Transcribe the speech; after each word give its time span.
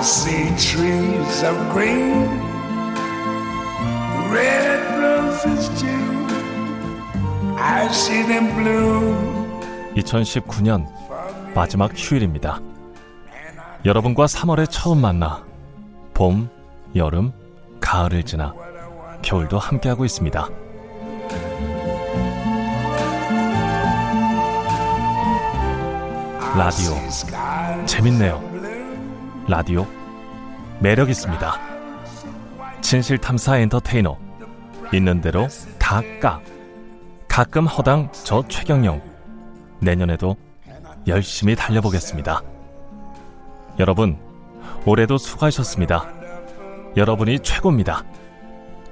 I 0.00 0.02
see 0.02 0.48
trees 0.56 1.42
of 1.44 1.72
green, 1.74 2.26
red 4.32 4.80
roses 4.98 5.68
too. 5.78 6.26
I 7.58 7.86
see 7.92 8.22
them 8.22 8.48
bloom. 8.54 9.60
2019년 9.96 10.86
마지막 11.54 11.92
휴일입니다. 11.94 12.62
여러분과 13.84 14.24
3월에 14.24 14.70
처음 14.70 15.02
만나 15.02 15.44
봄, 16.14 16.48
여름, 16.96 17.34
가을을 17.82 18.22
지나 18.22 18.54
겨울도 19.20 19.58
함께하고 19.58 20.06
있습니다. 20.06 20.48
라디오 26.56 27.84
재밌네요. 27.84 28.49
라디오 29.50 29.84
매력 30.78 31.10
있습니다. 31.10 31.60
진실 32.80 33.18
탐사 33.18 33.58
엔터테이너 33.58 34.16
있는 34.94 35.20
대로 35.20 35.48
다 35.76 36.00
까. 36.20 36.40
가끔 37.26 37.66
허당 37.66 38.12
저 38.12 38.44
최경영. 38.46 39.02
내년에도 39.80 40.36
열심히 41.08 41.56
달려보겠습니다. 41.56 42.42
여러분, 43.80 44.16
올해도 44.86 45.18
수고하셨습니다. 45.18 46.08
여러분이 46.96 47.40
최고입니다. 47.40 48.04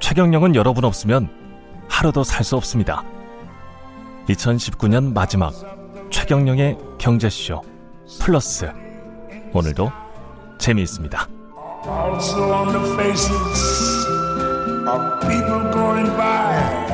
최경영은 0.01 0.57
여러분 0.57 0.85
없으면 0.85 1.31
하루도 1.89 2.25
살 2.25 2.43
수 2.43 2.57
없습니다. 2.57 3.05
2019년 4.29 5.13
마지막 5.13 5.53
최경영의 6.11 6.79
경제쇼 6.99 7.63
플러스 8.21 8.69
오늘도 9.53 10.08
재미있습니다. 10.59 11.29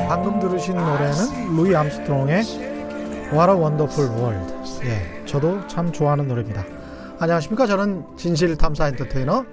방금 0.07 0.39
들으신 0.39 0.75
노래는 0.75 1.55
루이 1.57 1.75
암스트롱의 1.75 2.43
What 3.33 3.51
a 3.51 3.57
Wonderful 3.57 4.11
World. 4.11 4.53
예, 4.85 5.25
저도 5.25 5.65
참 5.67 5.91
좋아하는 5.91 6.27
노래입니다. 6.27 6.63
안녕하십니까? 7.19 7.65
저는 7.65 8.05
진실 8.17 8.55
탐사 8.57 8.87
엔터테이너 8.89 9.45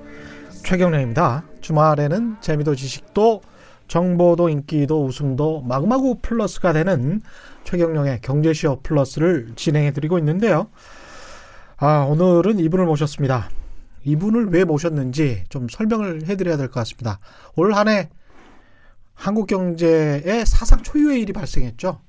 최경련입니다. 0.65 1.45
주말에는 1.61 2.37
재미도 2.41 2.75
지식도 2.75 3.41
정보도 3.89 4.49
인기도 4.49 5.05
웃음도 5.05 5.63
마구마구 5.63 6.19
플러스가 6.23 6.73
되는 6.73 7.21
최경령의 7.65 8.21
경제쇼 8.23 8.81
플러스를 8.83 9.53
진행해 9.57 9.93
드리고 9.93 10.19
있는데요. 10.19 10.69
아, 11.79 12.07
오늘은 12.09 12.59
이분을 12.61 12.87
모셨습니다. 12.87 13.49
이분을 14.05 14.49
왜 14.51 14.65
모셨는지 14.65 15.45
좀 15.49 15.69
설명을 15.69 16.27
해 16.27 16.37
드려야 16.37 16.57
될 16.57 16.69
것 16.69 16.75
같습니다. 16.81 17.19
올 17.57 17.73
한 17.75 17.89
해 17.89 18.09
한국 19.15 19.47
경제에 19.47 20.45
사상 20.45 20.83
초유의 20.83 21.21
일이 21.21 21.33
발생했죠. 21.33 22.01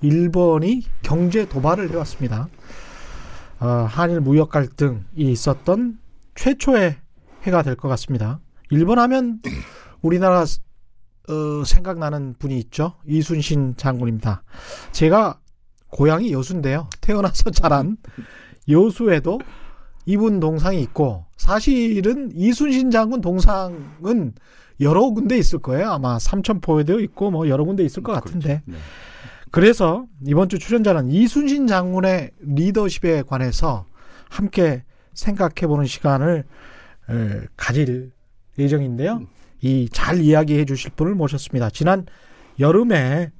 일본이 0.00 0.82
경제 1.02 1.46
도발을 1.48 1.90
해왔습니다. 1.90 2.48
어, 3.60 3.66
한일 3.88 4.20
무역 4.20 4.50
갈등이 4.50 5.00
있었던 5.16 5.98
최초의 6.34 6.96
해가 7.42 7.62
될 7.62 7.76
것 7.76 7.88
같습니다. 7.88 8.40
일본 8.70 8.98
하면 8.98 9.40
우리나라 10.02 10.42
어, 10.42 11.64
생각나는 11.64 12.34
분이 12.38 12.58
있죠. 12.60 12.94
이순신 13.06 13.74
장군입니다. 13.76 14.42
제가 14.92 15.40
고향이 15.88 16.32
여수인데요. 16.32 16.88
태어나서 17.00 17.50
자란 17.50 17.96
여수에도 18.68 19.40
이분 20.06 20.40
동상이 20.40 20.80
있고 20.82 21.24
사실은 21.36 22.30
이순신 22.34 22.90
장군 22.90 23.20
동상은 23.20 24.34
여러 24.80 25.10
군데 25.10 25.36
있을 25.38 25.60
거예요. 25.60 25.90
아마 25.90 26.18
삼천포에도 26.18 27.00
있고 27.00 27.30
뭐 27.30 27.48
여러 27.48 27.64
군데 27.64 27.84
있을 27.84 28.02
것 28.02 28.12
같은데. 28.12 28.62
네. 28.64 28.76
그래서 29.50 30.06
이번 30.26 30.48
주 30.48 30.58
출연자는 30.58 31.12
이순신 31.12 31.66
장군의 31.68 32.32
리더십에 32.40 33.22
관해서 33.22 33.86
함께 34.28 34.82
생각해 35.12 35.68
보는 35.68 35.86
시간을 35.86 36.44
에, 37.10 37.40
가질 37.56 38.10
예정인데요. 38.58 39.22
이잘 39.60 40.20
이야기해 40.20 40.64
주실 40.64 40.90
분을 40.96 41.14
모셨습니다. 41.14 41.70
지난 41.70 42.04
여름에 42.58 43.30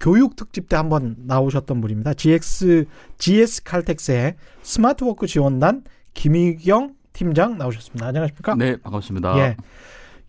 교육 0.00 0.34
특집 0.34 0.68
때 0.68 0.76
한번 0.76 1.14
나오셨던 1.18 1.80
분입니다. 1.80 2.14
GX 2.14 2.86
GS 3.18 3.62
칼텍스의 3.62 4.34
스마트워크 4.62 5.26
지원단 5.26 5.84
김희경 6.14 6.94
팀장 7.12 7.58
나오셨습니다. 7.58 8.06
안녕하십니까? 8.06 8.54
네, 8.56 8.76
반갑습니다. 8.76 9.38
예. 9.38 9.56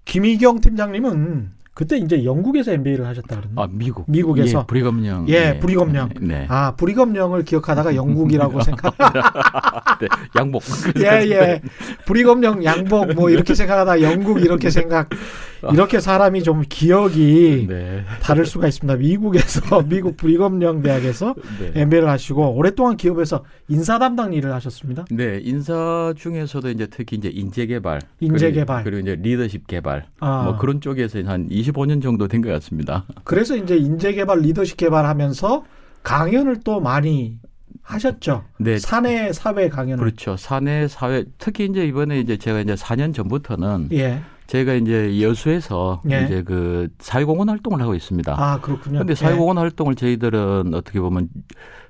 김희경 0.05 0.61
팀장님은 0.61 1.51
그때 1.73 1.97
이제 1.97 2.25
영국에서 2.25 2.73
MBA를 2.73 3.07
하셨다 3.07 3.35
그러는데. 3.37 3.61
아, 3.61 3.67
미국. 3.71 4.05
미국에서. 4.07 4.59
예, 4.59 4.65
불이검령. 4.67 5.29
예, 5.29 5.59
불이검령. 5.59 6.09
네. 6.21 6.45
아, 6.49 6.75
불이검령을 6.75 7.45
기억하다가 7.45 7.95
영국이라고 7.95 8.59
생각. 8.61 8.93
네, 10.01 10.07
양복. 10.37 10.63
예, 10.99 11.29
예. 11.29 11.61
불이검령 12.05 12.63
양복 12.65 13.13
뭐 13.13 13.29
이렇게 13.29 13.55
생각하다 13.55 14.01
영국 14.01 14.41
이렇게 14.41 14.69
생각. 14.69 15.09
이렇게 15.71 15.99
사람이 15.99 16.43
좀 16.43 16.63
기억이 16.67 17.65
네. 17.69 18.03
다를 18.21 18.45
수가 18.45 18.67
있습니다. 18.67 18.97
미국에서 18.97 19.81
미국 19.87 20.17
불이검령 20.17 20.81
대학에서 20.81 21.35
네. 21.59 21.81
MBA를 21.81 22.09
하시고 22.09 22.53
오랫동안 22.55 22.97
기업에서 22.97 23.43
인사 23.67 23.99
담당 23.99 24.33
일을 24.33 24.51
하셨습니다. 24.53 25.05
네, 25.11 25.39
인사 25.43 26.13
중에서도 26.17 26.69
이제 26.69 26.87
특히 26.87 27.17
이제 27.17 27.29
인재 27.31 27.65
개발, 27.65 28.01
인재 28.19 28.51
개발. 28.51 28.83
그리고, 28.83 29.03
그리고 29.03 29.11
이제 29.19 29.29
리더십 29.29 29.67
개발, 29.67 30.05
아. 30.19 30.43
뭐 30.43 30.57
그런 30.57 30.81
쪽에서 30.81 31.19
한 31.25 31.47
25년 31.49 32.01
정도 32.01 32.27
된 32.27 32.41
것 32.41 32.49
같습니다. 32.53 33.05
그래서 33.23 33.55
이제 33.55 33.77
인재 33.77 34.13
개발, 34.13 34.39
리더십 34.39 34.77
개발하면서 34.77 35.63
강연을 36.01 36.61
또 36.63 36.79
많이 36.79 37.37
하셨죠. 37.83 38.43
네. 38.59 38.77
사내 38.79 39.31
사회 39.33 39.69
강연을. 39.69 39.97
그렇죠. 40.03 40.35
사내 40.37 40.87
사회 40.87 41.23
특히 41.37 41.65
이제 41.65 41.85
이번에 41.85 42.19
이제 42.19 42.37
제가 42.37 42.61
이제 42.61 42.73
4년 42.75 43.13
전부터는 43.13 43.89
예. 43.93 44.21
제가 44.51 44.73
이제 44.73 45.21
여수에서 45.21 46.01
예. 46.11 46.25
이제 46.25 46.43
그 46.43 46.89
사회공헌 46.99 47.47
활동을 47.47 47.81
하고 47.81 47.95
있습니다. 47.95 48.35
아 48.37 48.59
그렇군요. 48.59 48.95
그런데 48.95 49.15
사회공헌 49.15 49.57
활동을 49.57 49.95
저희들은 49.95 50.73
어떻게 50.73 50.99
보면 50.99 51.29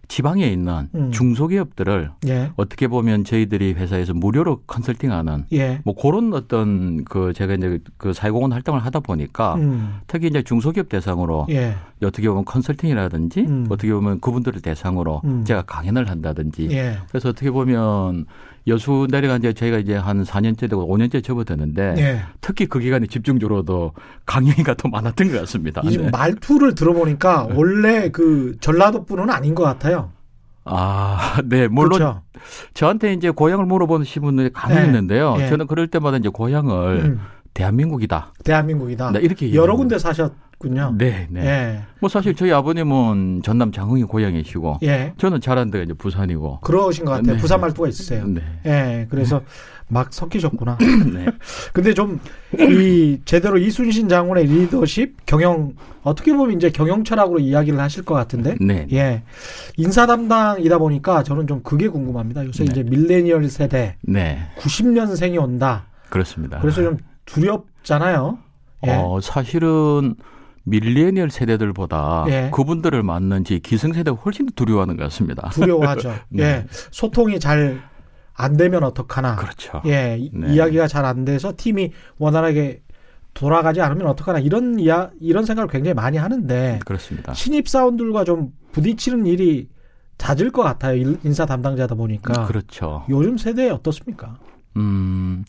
지방에 0.07 0.45
있는 0.45 0.87
음. 0.93 1.11
중소기업들을 1.11 2.11
예. 2.27 2.29
예. 2.29 2.51
어떻게 2.57 2.87
보면 2.87 3.23
저희들이 3.23 3.73
회사에서 3.73 4.13
무료로 4.13 4.61
컨설팅하는 4.67 5.45
예. 5.53 5.81
뭐 5.85 5.95
그런 5.95 6.33
어떤 6.35 7.03
그 7.05 7.33
제가 7.33 7.55
이제 7.55 7.79
그 7.97 8.13
사회공헌 8.13 8.51
활동을 8.51 8.85
하다 8.85 8.99
보니까 8.99 9.55
음. 9.55 10.01
특히 10.05 10.27
이제 10.27 10.43
중소기업 10.43 10.87
대상으로 10.87 11.47
예. 11.49 11.73
어떻게 12.03 12.29
보면 12.29 12.45
컨설팅이라든지 12.45 13.39
음. 13.39 13.65
어떻게 13.69 13.91
보면 13.91 14.19
그분들을 14.19 14.61
대상으로 14.61 15.21
음. 15.23 15.43
제가 15.45 15.63
강연을 15.63 16.11
한다든지 16.11 16.67
예. 16.69 16.97
그래서 17.09 17.29
어떻게 17.29 17.49
보면 17.49 18.27
여수 18.67 19.07
내려간 19.09 19.39
이제 19.39 19.53
저희가 19.53 19.77
이제 19.79 19.95
한 19.95 20.23
4년째 20.23 20.69
되고 20.69 20.85
5년째 20.87 21.23
접어드는데 21.23 21.95
예. 21.97 22.21
특히 22.41 22.67
그 22.67 22.79
기간에 22.79 23.07
집중적으로도 23.07 23.93
강연이가 24.25 24.75
더 24.75 24.87
많았던 24.87 25.31
것 25.31 25.39
같습니다. 25.41 25.81
이 25.85 25.97
네. 25.97 26.09
말투를 26.11 26.75
들어보니까 26.75 27.49
원래 27.55 28.09
그 28.09 28.55
전라도 28.61 29.05
분은 29.05 29.29
아닌 29.29 29.55
것 29.55 29.63
같아요. 29.63 30.11
아, 30.63 31.41
네, 31.45 31.67
물론 31.67 31.99
그렇죠? 31.99 32.21
저한테 32.73 33.13
이제 33.13 33.31
고향을 33.31 33.65
물어보시는 33.65 34.25
분들이 34.25 34.49
간혹 34.53 34.77
네. 34.77 34.85
있는데요. 34.85 35.35
네. 35.37 35.49
저는 35.49 35.67
그럴 35.67 35.87
때마다 35.87 36.17
이제 36.17 36.29
고향을 36.29 36.99
음, 37.03 37.21
대한민국이다. 37.53 38.33
대한민국이다. 38.43 39.11
네, 39.11 39.19
이렇게 39.19 39.53
여러. 39.53 39.75
군데 39.75 39.97
사셨군요. 39.99 40.95
네, 40.97 41.27
네. 41.29 41.45
예. 41.45 41.81
뭐 41.99 42.09
사실 42.09 42.35
저희 42.35 42.51
아버님은 42.51 43.41
전남 43.43 43.71
장흥이 43.71 44.03
고향이시고 44.03 44.79
예. 44.83 45.13
저는 45.17 45.41
자란 45.41 45.71
데가 45.71 45.83
이제 45.83 45.93
부산이고. 45.93 46.59
그러신 46.61 47.05
것 47.05 47.11
같아요. 47.11 47.35
네. 47.35 47.41
부산 47.41 47.59
말투가 47.61 47.87
있으세요. 47.87 48.25
네. 48.27 48.41
예. 48.65 49.07
그래서 49.09 49.41
막 49.87 50.13
섞이셨구나. 50.13 50.77
네. 51.13 51.25
근데 51.73 51.93
좀 51.93 52.19
이 52.57 53.19
제대로 53.25 53.57
이순신 53.57 54.07
장군의 54.09 54.45
리더십 54.45 55.25
경영 55.25 55.73
어떻게 56.03 56.33
보면 56.33 56.55
이제 56.57 56.69
경영 56.69 57.03
철학으로 57.03 57.39
이야기를 57.39 57.79
하실 57.79 58.03
것 58.03 58.13
같은데 58.13 58.55
네. 58.59 58.87
예 58.91 59.23
인사 59.77 60.05
담당이다 60.05 60.77
보니까 60.77 61.23
저는 61.23 61.47
좀 61.47 61.61
그게 61.63 61.87
궁금합니다. 61.87 62.45
요새 62.45 62.65
네. 62.65 62.71
이제 62.71 62.83
밀레니얼 62.83 63.49
세대 63.49 63.95
네. 64.01 64.39
90년생이 64.59 65.41
온다. 65.41 65.85
그렇습니다. 66.09 66.59
그래서 66.59 66.81
좀 66.83 66.97
두렵잖아요. 67.33 68.37
예. 68.87 68.91
어, 68.91 69.19
사실은 69.21 70.15
밀레니얼 70.63 71.29
세대들보다 71.31 72.25
예. 72.29 72.49
그분들을 72.53 73.01
맞는 73.03 73.43
지 73.43 73.59
기성세대가 73.59 74.15
훨씬 74.17 74.45
더 74.45 74.51
두려워하는 74.55 74.95
것 74.97 75.03
같습니다. 75.05 75.49
두려워하죠. 75.49 76.13
네. 76.29 76.43
예 76.43 76.65
소통이 76.91 77.39
잘 77.39 77.81
안 78.33 78.57
되면 78.57 78.83
어떡하나. 78.83 79.35
그렇죠. 79.35 79.81
예 79.85 80.17
이- 80.19 80.31
네. 80.33 80.53
이야기가 80.53 80.87
잘 80.87 81.05
안 81.05 81.25
돼서 81.25 81.53
팀이 81.55 81.91
원활하게 82.17 82.81
돌아가지 83.33 83.81
않으면 83.81 84.07
어떡하나 84.07 84.39
이런 84.39 84.79
이야 84.79 85.09
이런 85.19 85.45
생각을 85.45 85.69
굉장히 85.69 85.93
많이 85.93 86.17
하는데 86.17 86.79
그렇습니다. 86.85 87.33
신입 87.33 87.67
사원들과 87.67 88.23
좀 88.23 88.51
부딪히는 88.71 89.25
일이 89.27 89.69
잦을 90.17 90.51
것 90.51 90.63
같아요. 90.63 90.95
일- 90.95 91.19
인사 91.23 91.45
담당자다 91.45 91.95
보니까. 91.95 92.45
그렇죠. 92.47 93.03
요즘 93.09 93.37
세대 93.37 93.69
어떻습니까? 93.69 94.37
음, 94.77 95.43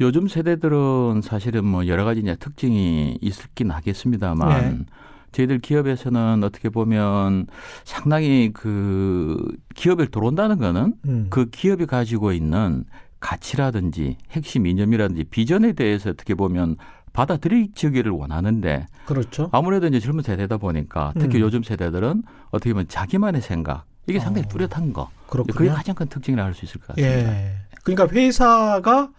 요즘 0.00 0.28
세대들은 0.28 1.20
사실은 1.22 1.64
뭐 1.64 1.86
여러 1.86 2.04
가지 2.04 2.20
이제 2.20 2.34
특징이 2.36 3.18
있긴 3.20 3.70
하겠습니다만 3.70 4.78
네. 4.78 4.84
저희들 5.32 5.58
기업에서는 5.60 6.42
어떻게 6.44 6.68
보면 6.68 7.46
상당히 7.84 8.50
그 8.52 9.36
기업에 9.74 10.06
들어온다는 10.06 10.58
거는 10.58 10.94
음. 11.06 11.26
그 11.30 11.48
기업이 11.50 11.86
가지고 11.86 12.32
있는 12.32 12.84
가치라든지 13.20 14.16
핵심 14.32 14.66
이념이라든지 14.66 15.24
비전에 15.24 15.72
대해서 15.72 16.10
어떻게 16.10 16.34
보면 16.34 16.76
받아들이기를 17.12 18.10
원하는데 18.10 18.86
그렇죠. 19.06 19.48
아무래도 19.52 19.86
이제 19.86 20.00
젊은 20.00 20.22
세대다 20.22 20.56
보니까 20.56 21.12
특히 21.18 21.38
음. 21.38 21.42
요즘 21.42 21.62
세대들은 21.62 22.22
어떻게 22.50 22.72
보면 22.72 22.88
자기만의 22.88 23.42
생각 23.42 23.84
이게 24.06 24.18
상당히 24.18 24.46
어. 24.46 24.48
뚜렷한 24.48 24.92
거. 24.92 25.08
그렇군요. 25.28 25.54
그게 25.56 25.70
가장 25.70 25.94
큰 25.94 26.06
특징이라 26.08 26.44
할 26.44 26.54
수 26.54 26.64
있을 26.64 26.80
것 26.80 26.88
같습니다. 26.88 27.32
예. 27.32 27.54
그러니까 27.82 28.14
회사가 28.14 29.10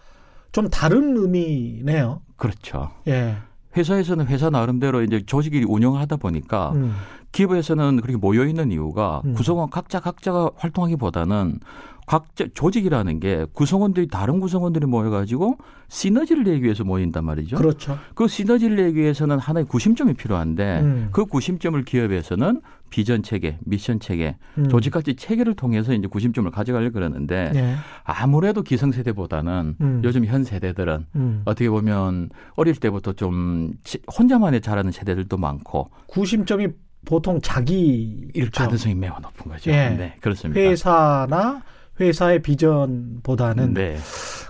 좀 0.52 0.68
다른 0.68 1.16
의미네요. 1.16 2.22
그렇죠. 2.36 2.90
예. 3.08 3.36
회사에서는 3.76 4.26
회사 4.26 4.50
나름대로 4.50 5.02
이제 5.02 5.22
조직이 5.26 5.64
운영하다 5.66 6.16
보니까 6.16 6.72
음. 6.72 6.94
기업에서는 7.32 8.00
그렇게 8.00 8.16
모여 8.16 8.46
있는 8.46 8.70
이유가 8.70 9.20
음. 9.24 9.34
구성원 9.34 9.68
각자 9.70 9.98
각자가 9.98 10.50
활동하기보다는 10.56 11.58
각자 12.06 12.44
조직이라는 12.52 13.20
게 13.20 13.46
구성원들이 13.52 14.08
다른 14.08 14.40
구성원들이 14.40 14.86
모여가지고 14.86 15.56
시너지를 15.88 16.44
내기 16.44 16.64
위해서 16.64 16.84
모인단 16.84 17.24
말이죠. 17.24 17.56
그렇죠. 17.56 17.98
그 18.14 18.28
시너지를 18.28 18.76
내기 18.76 18.98
위해서는 19.00 19.38
하나의 19.38 19.66
구심점이 19.66 20.14
필요한데 20.14 20.80
음. 20.80 21.08
그 21.12 21.24
구심점을 21.24 21.82
기업에서는 21.84 22.60
비전 22.90 23.22
체계, 23.22 23.58
미션 23.64 23.98
체계, 24.00 24.36
음. 24.58 24.68
조직 24.68 24.90
가치 24.90 25.16
체계를 25.16 25.54
통해서 25.54 25.92
이제 25.94 26.06
구심점을 26.06 26.48
가져가려고 26.50 26.92
그러는데 26.94 27.50
예. 27.54 27.74
아무래도 28.04 28.62
기성세대보다는 28.62 29.76
음. 29.80 30.00
요즘 30.04 30.24
현 30.26 30.44
세대들은 30.44 31.06
음. 31.16 31.42
어떻게 31.44 31.68
보면 31.70 32.30
어릴 32.54 32.76
때부터 32.76 33.12
좀 33.14 33.72
치- 33.82 33.98
혼자만의 34.16 34.60
자라는 34.60 34.92
세대들도 34.92 35.36
많고 35.36 35.90
구심점이 36.06 36.68
보통 37.04 37.40
자기 37.42 38.28
일 38.32 38.50
가능성이 38.50 38.94
매우 38.94 39.12
높은 39.20 39.50
거죠. 39.50 39.70
예. 39.70 39.90
네, 39.90 40.16
그렇습니다. 40.20 40.60
회사나 40.60 41.62
회사의 42.00 42.42
비전보다는 42.42 43.74
네, 43.74 43.96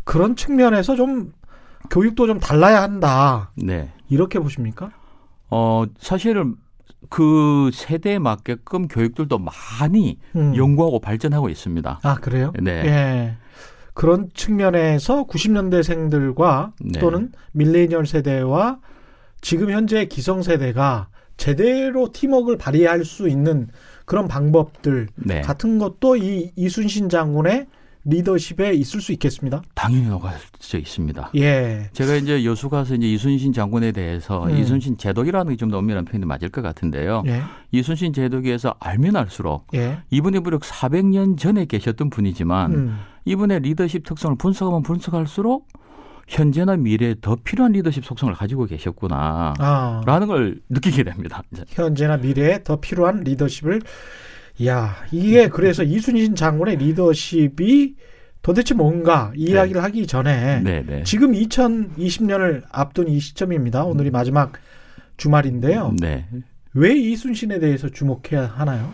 그런 0.05 0.37
측면에서 0.37 0.97
좀 0.97 1.33
교육도 1.91 2.27
좀 2.27 2.41
달라야 2.41 2.83
한다. 2.83 3.53
네. 3.57 3.93
이렇게 4.09 4.39
보십니까? 4.39 4.91
어 5.51 5.85
사실은 5.99 6.57
그 7.11 7.71
세대에 7.73 8.19
맞게끔 8.19 8.89
교육들도 8.89 9.39
많이 9.39 10.19
음. 10.37 10.57
연구하고 10.57 11.01
발전하고 11.01 11.49
있습니다. 11.49 12.01
아 12.03 12.15
그래요? 12.17 12.53
네. 12.61 12.71
예. 12.87 13.37
그런 13.93 14.29
측면에서 14.35 15.25
90년대생들과 15.27 16.73
네. 16.81 16.99
또는 16.99 17.33
밀레니얼 17.53 18.07
세대와 18.07 18.79
지금 19.41 19.71
현재 19.71 20.07
기성 20.07 20.43
세대가 20.43 21.09
제대로 21.37 22.11
팀워크를 22.11 22.59
발휘할 22.59 23.05
수 23.05 23.29
있는 23.29 23.69
그런 24.05 24.29
방법들 24.29 25.09
네, 25.17 25.41
같은 25.41 25.79
것도 25.79 26.17
이 26.17 26.51
이순신 26.57 27.09
장군의 27.09 27.67
리더십에 28.07 28.75
있을 28.75 29.01
수 29.01 29.13
있겠습니다. 29.13 29.63
당연히 29.75 30.09
녹아져 30.09 30.77
있습니다. 30.77 31.31
예. 31.37 31.89
제가 31.95 32.17
이제 32.17 32.45
여수 32.45 32.69
가서 32.69 32.95
이제 32.97 33.07
이순신 33.11 33.55
장군에 33.55 33.93
대해서 33.93 34.45
음. 34.45 34.55
이순신 34.59 34.99
제독이라는 34.99 35.51
게 35.51 35.57
좀 35.57 35.71
더 35.71 35.79
엄밀한 35.79 36.05
표현이 36.05 36.27
맞을 36.27 36.51
것 36.51 36.61
같은데요. 36.61 37.23
예. 37.27 37.41
이순신 37.73 38.13
제독에서 38.13 38.75
알면 38.79 39.17
알수록 39.17 39.69
예. 39.73 40.01
이분이 40.11 40.41
무려 40.41 40.59
400년 40.59 41.39
전에 41.39 41.65
계셨던 41.65 42.11
분이지만 42.11 42.73
음. 42.75 42.99
이분의 43.25 43.61
리더십 43.61 44.05
특성을 44.05 44.37
분석하면 44.37 44.83
분석할수록 44.83 45.67
현재나 46.29 46.77
미래에 46.77 47.17
더 47.21 47.37
필요한 47.37 47.73
리더십 47.73 48.05
속성을 48.05 48.33
가지고 48.35 48.67
계셨구나. 48.67 49.55
아. 49.59 50.03
라는 50.07 50.27
걸 50.27 50.61
느끼게 50.69 51.05
됩니다. 51.05 51.43
이제. 51.53 51.65
현재나 51.69 52.19
미래에 52.19 52.63
더 52.63 52.77
필요한 52.81 53.21
리더십을 53.21 53.83
야 54.67 54.97
이게 55.11 55.49
그래서 55.49 55.83
이순신 55.83 56.35
장군의 56.37 56.77
리더십이 56.77 57.97
도대체 58.43 58.75
뭔가 58.75 59.33
이 59.35 59.51
이야기를 59.51 59.83
하기 59.83 60.07
전에 60.07 60.61
네, 60.61 60.85
네. 60.87 61.03
지금 61.03 61.33
2020년을 61.33 62.63
앞둔 62.71 63.09
이 63.09 63.19
시점입니다. 63.19 63.85
오늘이 63.85 64.11
마지막 64.11 64.53
주말인데요. 65.17 65.95
네. 65.99 66.27
왜 66.75 66.95
이순신에 66.95 67.59
대해서 67.59 67.89
주목해야 67.89 68.47
하나요? 68.47 68.93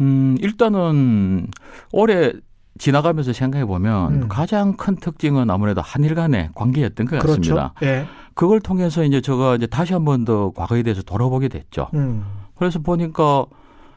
음, 0.00 0.36
일단은 0.40 1.46
올해 1.92 2.32
지나가면서 2.78 3.32
생각해 3.32 3.64
보면 3.66 4.14
음. 4.22 4.28
가장 4.28 4.76
큰 4.76 4.96
특징은 4.96 5.50
아무래도 5.50 5.80
한일 5.82 6.14
간의 6.14 6.50
관계였던 6.54 7.06
것 7.06 7.18
같습니다. 7.20 7.72
그렇죠. 7.76 7.86
예. 7.86 8.06
그걸 8.34 8.60
통해서 8.60 9.04
이제 9.04 9.20
제가 9.20 9.56
이제 9.56 9.66
다시 9.66 9.92
한 9.92 10.04
번 10.04 10.24
더 10.24 10.50
과거에 10.52 10.82
대해서 10.82 11.02
돌아보게 11.02 11.48
됐죠. 11.48 11.88
음. 11.94 12.24
그래서 12.56 12.78
보니까 12.78 13.44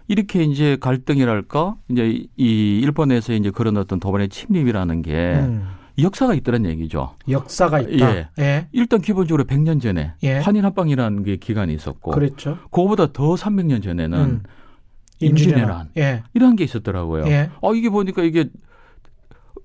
이렇게 0.07 0.43
이제 0.43 0.77
갈등이랄까 0.79 1.75
이제 1.89 2.25
이 2.35 2.79
일본에서 2.83 3.33
이제 3.33 3.49
그런 3.49 3.77
어떤 3.77 3.99
도발의 3.99 4.29
침입이라는 4.29 5.01
게 5.03 5.13
음. 5.39 5.67
역사가 5.97 6.33
있다는 6.33 6.65
얘기죠. 6.71 7.15
역사가 7.29 7.79
있다. 7.79 8.15
예. 8.15 8.27
예. 8.39 8.67
일단 8.73 9.01
기본적으로 9.01 9.45
100년 9.45 9.81
전에 9.81 10.13
예. 10.23 10.39
한일 10.39 10.65
합방이라는 10.65 11.23
게 11.23 11.37
기간이 11.37 11.73
있었고 11.73 12.11
그랬죠. 12.11 12.57
그거보다 12.65 13.13
더 13.13 13.35
300년 13.35 13.81
전에는 13.81 14.19
음. 14.19 14.43
임진왜란. 15.21 15.91
예. 15.97 16.23
이런 16.33 16.55
게 16.57 16.65
있었더라고요. 16.65 17.25
예. 17.27 17.49
아 17.61 17.71
이게 17.73 17.89
보니까 17.89 18.21
이게 18.23 18.49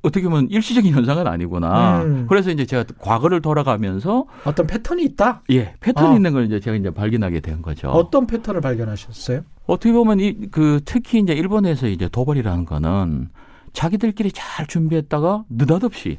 어떻게 0.02 0.29
보면 0.29 0.49
일시적인 0.50 0.93
현상은 0.94 1.26
아니구나. 1.26 2.02
음. 2.02 2.26
그래서 2.29 2.50
이제 2.50 2.64
제가 2.64 2.85
과거를 2.99 3.41
돌아가면서 3.43 4.25
어떤 4.44 4.67
패턴이 4.67 5.02
있다. 5.05 5.43
예 5.50 5.75
패턴이 5.81 6.12
아. 6.12 6.17
있는 6.17 6.32
걸 6.32 6.47
이제 6.47 6.58
제가 6.61 6.76
이제 6.76 6.91
발견하게 6.91 7.41
된 7.41 7.61
거죠. 7.62 7.88
어떤 7.91 8.26
패턴을 8.26 8.61
발견하셨어요? 8.61 9.43
어떻게 9.67 9.93
보면 9.93 10.20
이 10.20 10.35
그 10.50 10.81
특히 10.85 11.19
이제 11.20 11.32
일본에서 11.32 11.87
이제 11.88 12.08
도발이라는 12.08 12.64
거는 12.64 13.29
자기들끼리 13.73 14.32
잘 14.32 14.67
준비했다가 14.67 15.44
느닷없이 15.50 16.19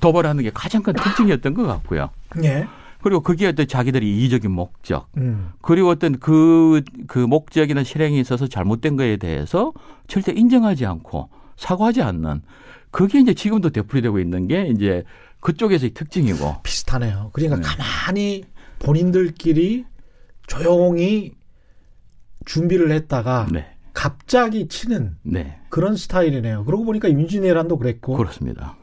도발하는 0.00 0.44
게 0.44 0.50
가장 0.52 0.82
큰 0.82 0.92
특징이었던 0.94 1.54
것 1.54 1.66
같고요. 1.66 2.10
예. 2.44 2.66
그리고 3.02 3.20
그게 3.20 3.48
어떤 3.48 3.66
자기들의 3.66 4.08
이의적인 4.08 4.50
목적 4.50 5.08
음. 5.16 5.50
그리고 5.60 5.88
어떤 5.88 6.18
그, 6.20 6.82
그 7.08 7.18
목적이나 7.18 7.82
실행에 7.82 8.18
있어서 8.20 8.46
잘못된 8.46 8.96
거에 8.96 9.16
대해서 9.16 9.72
절대 10.06 10.32
인정하지 10.32 10.86
않고 10.86 11.28
사과하지 11.56 12.02
않는 12.02 12.42
그게 12.92 13.18
이제 13.18 13.34
지금도 13.34 13.70
되풀이되고 13.70 14.20
있는 14.20 14.46
게 14.46 14.68
이제 14.68 15.02
그쪽에서의 15.40 15.94
특징이고. 15.94 16.62
비슷하네요. 16.62 17.30
그러니까 17.32 17.56
네. 17.56 17.62
가만히 17.62 18.44
본인들끼리 18.78 19.84
조용히 20.46 21.32
준비를 22.44 22.92
했다가 22.92 23.48
네. 23.50 23.66
갑자기 23.92 24.68
치는 24.68 25.16
네. 25.22 25.58
그런 25.68 25.96
스타일이네요. 25.96 26.64
그러고 26.64 26.84
보니까 26.84 27.10
윤진애란도 27.10 27.78
그랬고. 27.78 28.16
그렇습니다. 28.16 28.76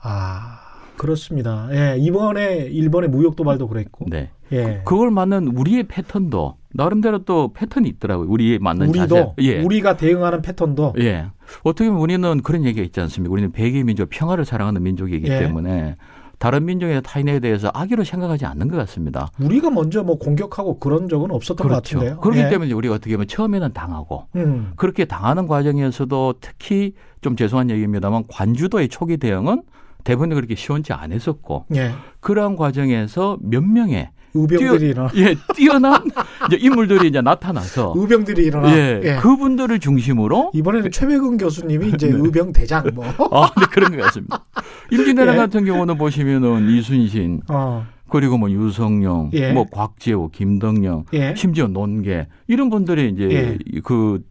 아, 0.00 0.60
그렇습니다. 0.96 1.68
예, 1.72 1.96
이번에 1.98 2.56
일본의 2.56 3.10
무역 3.10 3.36
도발도 3.36 3.68
그랬고. 3.68 4.06
네. 4.08 4.30
예. 4.52 4.82
그걸 4.84 5.10
맞는 5.10 5.48
우리의 5.48 5.84
패턴도 5.84 6.56
나름대로 6.78 7.24
또 7.24 7.52
패턴이 7.52 7.88
있더라고요. 7.88 8.28
우리에 8.30 8.58
맞는 8.58 8.90
우리도 8.90 9.06
자세. 9.08 9.32
예. 9.40 9.60
우리가 9.60 9.96
대응하는 9.96 10.42
패턴도 10.42 10.94
예. 11.00 11.26
어떻게 11.64 11.88
보면 11.88 12.00
우리는 12.00 12.40
그런 12.42 12.64
얘기가 12.64 12.84
있지 12.84 13.00
않습니까? 13.00 13.32
우리는 13.32 13.50
백의 13.50 13.82
민족, 13.82 14.08
평화를 14.10 14.44
사랑하는 14.44 14.84
민족이기 14.84 15.28
예. 15.28 15.40
때문에 15.40 15.96
다른 16.38 16.66
민족의 16.66 17.02
타인에 17.02 17.40
대해서 17.40 17.68
악의로 17.74 18.04
생각하지 18.04 18.46
않는 18.46 18.68
것 18.68 18.76
같습니다. 18.76 19.28
우리가 19.40 19.70
먼저 19.70 20.04
뭐 20.04 20.18
공격하고 20.18 20.78
그런 20.78 21.08
적은 21.08 21.32
없었던 21.32 21.66
것 21.66 21.74
같은데요. 21.74 22.20
그렇기 22.20 22.42
예. 22.42 22.48
때문에 22.48 22.72
우리가 22.72 22.94
어떻게 22.94 23.16
보면 23.16 23.26
처음에는 23.26 23.72
당하고 23.72 24.26
음. 24.36 24.70
그렇게 24.76 25.04
당하는 25.04 25.48
과정에서도 25.48 26.34
특히 26.40 26.94
좀 27.22 27.34
죄송한 27.34 27.70
얘기입니다만 27.70 28.22
관주도의 28.28 28.88
초기 28.88 29.16
대응은 29.16 29.62
대부분 30.04 30.28
그렇게 30.28 30.54
시원치 30.54 30.92
않았었고 30.92 31.66
예. 31.74 31.90
그러한 32.20 32.54
과정에서 32.54 33.36
몇 33.40 33.64
명의 33.64 34.10
의병들이 34.34 34.90
일어나. 34.90 35.10
예 35.16 35.34
뛰어난 35.54 36.02
이제 36.46 36.56
인물들이 36.60 37.08
이제 37.08 37.20
나타나서 37.20 37.94
의병들이 37.96 38.44
일어나. 38.44 38.70
예, 38.76 39.00
예. 39.04 39.16
그분들을 39.16 39.78
중심으로 39.80 40.52
이번에는 40.54 40.90
최백은 40.90 41.38
교수님이 41.38 41.88
이제 41.94 42.08
네. 42.10 42.16
의병 42.18 42.52
대장 42.52 42.84
뭐. 42.94 43.04
아, 43.32 43.50
네, 43.58 43.66
그런 43.70 43.96
것 43.96 44.02
같습니다. 44.04 44.44
임진왜란 44.92 45.34
예. 45.34 45.38
같은 45.38 45.64
경우는 45.64 45.98
보시면은 45.98 46.68
이순신 46.70 47.42
어. 47.48 47.86
그리고 48.10 48.38
뭐 48.38 48.50
유성룡, 48.50 49.30
예. 49.34 49.52
뭐 49.52 49.64
곽재호, 49.66 50.30
김덕령, 50.30 51.04
예. 51.12 51.34
심지어 51.36 51.66
논계 51.66 52.26
이런 52.46 52.70
분들이 52.70 53.10
이제 53.10 53.58
예. 53.74 53.80
그 53.84 54.22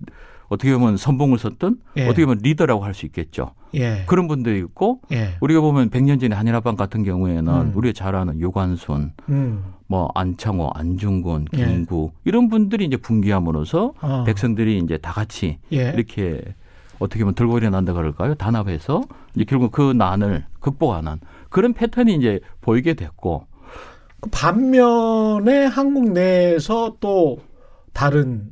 어떻게 0.50 0.74
보면 0.74 0.98
선봉을 0.98 1.38
섰던 1.38 1.78
예. 1.98 2.06
어떻게 2.06 2.26
보면 2.26 2.40
리더라고 2.42 2.84
할 2.84 2.94
수 2.94 3.06
있겠죠. 3.06 3.52
예. 3.76 4.04
그런 4.08 4.28
분들이 4.28 4.58
있고 4.60 5.02
예. 5.12 5.36
우리가 5.42 5.62
보면 5.62 5.90
100년 5.90 6.20
전에 6.20 6.36
한일합방 6.36 6.76
같은 6.76 7.04
경우에는 7.04 7.54
음. 7.54 7.72
우리가 7.76 7.94
잘 7.94 8.16
아는 8.16 8.40
유관순, 8.40 9.12
음. 9.30 9.64
뭐 9.88 10.10
안창호, 10.16 10.72
안중근, 10.74 11.46
예. 11.54 11.66
김구 11.66 12.12
이런 12.26 12.50
분들이 12.50 12.86
이제 12.86 12.98
분기함으로써 12.98 13.94
어. 14.02 14.24
백성들이 14.26 14.80
이제 14.80 14.98
다 14.98 15.14
같이 15.14 15.60
예. 15.72 15.92
이렇게 15.96 16.42
어떻게 17.00 17.24
보면 17.24 17.36
들고 17.36 17.58
일어난다 17.58 17.94
그럴까요? 17.94 18.36
단합해서 18.36 19.04
이제 19.36 19.46
결국 19.46 19.72
그 19.72 19.94
난을 19.94 20.46
극복하는 20.60 21.20
그런 21.50 21.74
패턴이 21.74 22.16
이제 22.16 22.40
보이게 22.62 22.94
됐고 22.94 23.46
그 24.20 24.30
반면에 24.30 25.66
한국 25.66 26.12
내에서 26.12 26.98
또 27.00 27.40
다른 27.94 28.52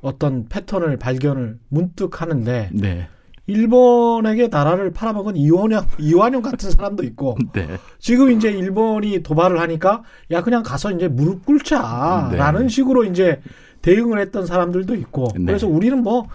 어떤 0.00 0.48
패턴을 0.48 0.98
발견을 0.98 1.58
문득 1.68 2.20
하는데 2.20 2.70
네. 2.72 3.08
일본에게 3.46 4.48
나라를 4.48 4.92
팔아먹은 4.92 5.36
이완용 5.36 5.86
이완용 5.98 6.42
같은 6.42 6.70
사람도 6.70 7.02
있고 7.04 7.36
네. 7.52 7.68
지금 7.98 8.30
이제 8.30 8.50
일본이 8.50 9.22
도발을 9.22 9.60
하니까 9.60 10.02
야 10.30 10.42
그냥 10.42 10.62
가서 10.62 10.90
이제 10.92 11.08
무릎 11.08 11.44
꿇자라는 11.44 12.62
네. 12.62 12.68
식으로 12.68 13.04
이제 13.04 13.40
대응을 13.82 14.20
했던 14.20 14.46
사람들도 14.46 14.94
있고 14.94 15.28
네. 15.34 15.46
그래서 15.46 15.66
우리는 15.66 16.02
뭐 16.02 16.28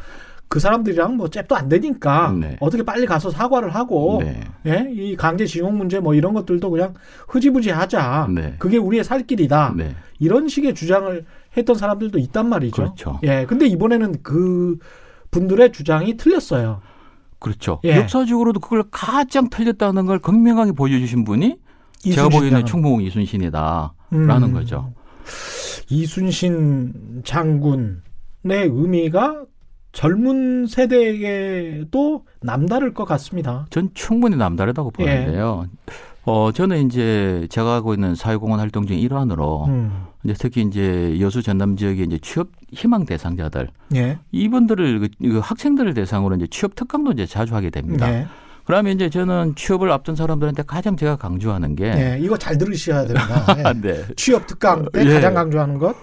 그 0.49 0.59
사람들이랑 0.59 1.17
뭐 1.17 1.29
잽도 1.29 1.55
안 1.55 1.67
되니까 1.67 2.31
네. 2.31 2.55
어떻게 2.59 2.83
빨리 2.83 3.05
가서 3.05 3.29
사과를 3.29 3.75
하고 3.75 4.21
네. 4.23 4.41
예? 4.65 4.87
이 4.91 5.15
강제징용 5.15 5.77
문제 5.77 5.99
뭐 5.99 6.13
이런 6.13 6.33
것들도 6.33 6.69
그냥 6.69 6.93
흐지부지 7.27 7.71
하자. 7.71 8.29
네. 8.33 8.55
그게 8.57 8.77
우리의 8.77 9.03
살 9.03 9.27
길이다. 9.27 9.73
네. 9.75 9.95
이런 10.19 10.47
식의 10.47 10.73
주장을 10.73 11.25
했던 11.57 11.75
사람들도 11.75 12.17
있단 12.19 12.47
말이죠. 12.47 12.75
그렇죠. 12.75 13.19
예. 13.23 13.45
근데 13.45 13.65
이번에는 13.67 14.23
그 14.23 14.77
분들의 15.31 15.73
주장이 15.73 16.15
틀렸어요. 16.15 16.79
그렇죠. 17.39 17.79
예. 17.83 17.97
역사적으로도 17.97 18.59
그걸 18.59 18.83
가장 18.91 19.49
틀렸다는 19.49 20.05
걸 20.05 20.19
극명하게 20.19 20.71
보여주신 20.71 21.23
분이 21.23 21.57
제가 22.03 22.29
보기에는. 22.29 22.65
충무공 22.65 23.01
이순신이다라는 23.03 23.91
음. 24.13 24.53
거죠. 24.53 24.93
이순신 25.89 27.21
장군의 27.23 27.91
의미가 28.51 29.43
젊은 29.93 30.67
세대에게도 30.67 32.25
남다를 32.41 32.93
것 32.93 33.05
같습니다. 33.05 33.65
전 33.69 33.89
충분히 33.93 34.35
남다르다고 34.35 34.91
예. 34.99 35.03
보는데요. 35.03 35.65
어, 36.25 36.51
저는 36.51 36.85
이제 36.85 37.47
제가 37.49 37.75
하고 37.75 37.93
있는 37.93 38.13
사회공헌 38.13 38.59
활동 38.59 38.85
중 38.85 38.97
일환으로 38.97 39.65
음. 39.67 40.06
이제 40.27 40.35
특히 40.37 40.61
이제 40.61 41.17
여수 41.21 41.41
전남 41.41 41.77
지역의 41.77 42.05
이제 42.05 42.19
취업 42.21 42.49
희망 42.73 43.05
대상자들 43.05 43.69
예. 43.95 44.19
이분들을 44.33 44.99
그- 44.99 45.07
그 45.21 45.39
학생들을 45.39 45.93
대상으로 45.93 46.35
이제 46.35 46.47
취업 46.51 46.75
특강도 46.75 47.13
이제 47.13 47.25
자주 47.25 47.55
하게 47.55 47.69
됩니다. 47.69 48.11
예. 48.13 48.27
그러면 48.65 48.93
이제 48.93 49.09
저는 49.09 49.55
취업을 49.55 49.89
앞둔 49.89 50.17
사람들한테 50.17 50.63
가장 50.63 50.97
제가 50.97 51.15
강조하는 51.15 51.77
게 51.77 51.85
예. 51.85 52.19
이거 52.19 52.37
잘 52.37 52.57
들으셔야 52.57 53.05
됩니다. 53.05 53.71
네. 53.81 54.03
취업 54.17 54.45
특강 54.47 54.85
때 54.91 55.05
예. 55.05 55.13
가장 55.13 55.33
강조하는 55.33 55.77
것. 55.77 55.95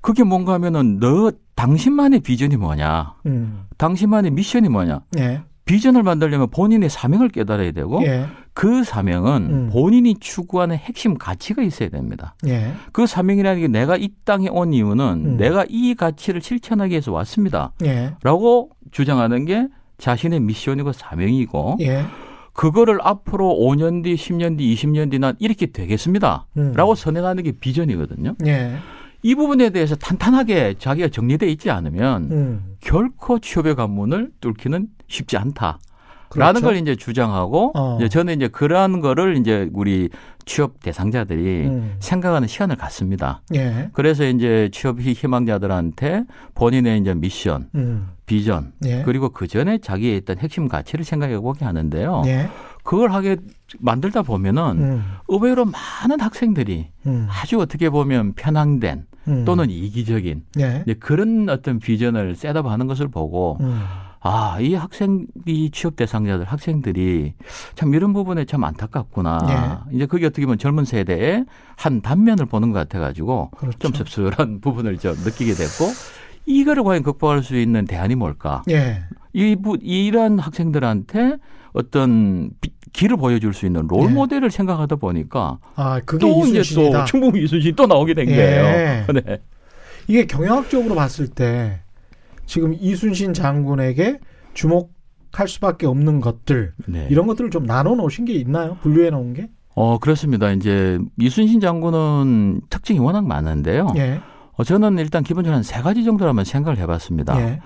그게 0.00 0.22
뭔가 0.22 0.52
하면은 0.54 1.00
너 1.00 1.32
당신만의 1.56 2.20
비전이 2.20 2.56
뭐냐? 2.56 3.14
음. 3.26 3.64
당신만의 3.78 4.30
미션이 4.30 4.68
뭐냐? 4.68 5.00
예. 5.18 5.42
비전을 5.64 6.04
만들려면 6.04 6.50
본인의 6.50 6.88
사명을 6.88 7.30
깨달아야 7.30 7.72
되고 7.72 8.00
예. 8.04 8.26
그 8.54 8.84
사명은 8.84 9.46
음. 9.50 9.70
본인이 9.72 10.14
추구하는 10.18 10.76
핵심 10.76 11.16
가치가 11.16 11.62
있어야 11.62 11.88
됩니다. 11.88 12.34
예. 12.46 12.72
그 12.92 13.06
사명이라는 13.06 13.60
게 13.62 13.68
내가 13.68 13.96
이 13.96 14.10
땅에 14.24 14.48
온 14.48 14.72
이유는 14.72 15.22
음. 15.24 15.36
내가 15.38 15.64
이 15.68 15.94
가치를 15.94 16.42
실천하기 16.42 16.90
위해서 16.92 17.12
왔습니다. 17.12 17.72
예. 17.84 18.14
라고 18.22 18.70
주장하는 18.90 19.46
게 19.46 19.68
자신의 19.98 20.40
미션이고 20.40 20.92
사명이고 20.92 21.78
예. 21.80 22.04
그거를 22.52 22.98
앞으로 23.02 23.48
5년 23.58 24.04
뒤, 24.04 24.14
10년 24.14 24.58
뒤, 24.58 24.74
20년 24.74 25.10
뒤 25.10 25.18
난 25.18 25.34
이렇게 25.38 25.66
되겠습니다. 25.66 26.46
음. 26.58 26.72
라고 26.76 26.94
선행하는 26.94 27.42
게 27.44 27.52
비전이거든요. 27.52 28.34
예. 28.46 28.76
이 29.22 29.34
부분에 29.34 29.70
대해서 29.70 29.94
탄탄하게 29.94 30.74
자기가 30.78 31.08
정리돼 31.08 31.46
있지 31.52 31.70
않으면 31.70 32.28
음. 32.32 32.64
결코 32.80 33.38
취업의 33.38 33.76
관문을 33.76 34.32
뚫기는 34.40 34.88
쉽지 35.08 35.36
않다. 35.38 35.78
그렇죠. 36.32 36.46
라는 36.46 36.62
걸 36.62 36.76
이제 36.76 36.96
주장하고 36.96 37.72
어. 37.74 37.98
이제 38.00 38.08
저는 38.08 38.34
이제 38.34 38.48
그러한 38.48 39.00
거를 39.00 39.36
이제 39.36 39.68
우리 39.74 40.08
취업 40.46 40.80
대상자들이 40.80 41.66
음. 41.66 41.94
생각하는 42.00 42.48
시간을 42.48 42.76
갖습니다. 42.76 43.42
예. 43.54 43.90
그래서 43.92 44.24
이제 44.24 44.70
취업 44.72 44.98
희망자들한테 44.98 46.24
본인의 46.54 47.00
이제 47.00 47.14
미션, 47.14 47.68
음. 47.74 48.08
비전 48.24 48.72
예. 48.86 49.02
그리고 49.02 49.28
그 49.28 49.46
전에 49.46 49.78
자기의 49.78 50.16
있던 50.18 50.38
핵심 50.38 50.68
가치를 50.68 51.04
생각해 51.04 51.38
보게 51.38 51.66
하는데요. 51.66 52.22
예. 52.26 52.48
그걸 52.82 53.12
하게 53.12 53.36
만들다 53.78 54.22
보면은 54.22 54.62
음. 54.78 55.04
의외로 55.28 55.66
많은 55.66 56.18
학생들이 56.18 56.88
음. 57.06 57.28
아주 57.30 57.60
어떻게 57.60 57.90
보면 57.90 58.32
편향된 58.32 59.04
음. 59.28 59.44
또는 59.44 59.70
이기적인 59.70 60.44
예. 60.58 60.84
그런 60.98 61.48
어떤 61.50 61.78
비전을 61.78 62.34
셋업하는 62.36 62.86
것을 62.86 63.08
보고 63.08 63.58
음. 63.60 63.82
아, 64.24 64.56
이 64.60 64.74
학생, 64.74 65.26
이 65.46 65.70
취업 65.72 65.96
대상자들, 65.96 66.44
학생들이 66.46 67.34
참 67.74 67.92
이런 67.94 68.12
부분에 68.12 68.44
참 68.44 68.62
안타깝구나. 68.62 69.84
예. 69.90 69.96
이제 69.96 70.06
그게 70.06 70.26
어떻게 70.26 70.46
보면 70.46 70.58
젊은 70.58 70.84
세대의 70.84 71.44
한 71.76 72.00
단면을 72.00 72.46
보는 72.46 72.70
것 72.70 72.78
같아가지고 72.78 73.50
그렇죠. 73.56 73.78
좀 73.78 73.92
씁쓸한 73.94 74.60
부분을 74.62 74.98
좀 74.98 75.14
느끼게 75.16 75.54
됐고 75.54 75.86
이거를 76.46 76.84
과연 76.84 77.02
극복할 77.02 77.42
수 77.42 77.56
있는 77.56 77.84
대안이 77.84 78.14
뭘까? 78.14 78.62
예. 78.70 79.02
이, 79.32 79.56
부- 79.56 79.78
이런 79.82 80.38
학생들한테 80.38 81.36
어떤 81.72 82.50
비- 82.60 82.70
길을 82.92 83.16
보여줄 83.16 83.54
수 83.54 83.66
있는 83.66 83.86
롤 83.88 84.10
예. 84.10 84.12
모델을 84.14 84.50
생각하다 84.52 84.96
보니까 84.96 85.58
아, 85.74 86.00
또 86.20 86.46
이제. 86.46 86.62
또 86.74 87.04
충북 87.06 87.36
이순신이 87.36 87.74
또 87.74 87.86
나오게 87.86 88.14
된 88.14 88.28
예. 88.30 88.36
거예요. 88.36 89.06
네. 89.24 89.38
이게 90.06 90.26
경영학적으로 90.26 90.94
봤을 90.94 91.26
때 91.28 91.80
지금 92.52 92.74
이순신 92.78 93.32
장군에게 93.32 94.20
주목할 94.52 95.48
수밖에 95.48 95.86
없는 95.86 96.20
것들 96.20 96.74
네. 96.86 97.06
이런 97.10 97.26
것들을 97.26 97.48
좀 97.48 97.64
나눠 97.64 97.94
놓으신 97.94 98.26
게 98.26 98.34
있나요? 98.34 98.76
분류해 98.82 99.08
놓은 99.08 99.32
게? 99.32 99.48
어, 99.74 99.96
그렇습니다. 99.96 100.50
이제 100.50 100.98
이순신 101.18 101.60
장군은 101.60 102.60
특징이 102.68 102.98
워낙 102.98 103.26
많은데요. 103.26 103.94
예. 103.96 104.20
어, 104.52 104.64
저는 104.64 104.98
일단 104.98 105.22
기본적으로 105.22 105.56
한 105.56 105.62
세 105.62 105.80
가지 105.80 106.06
한번 106.06 106.44
생각을 106.44 106.76
해봤습니다. 106.80 107.40
예. 107.40 107.60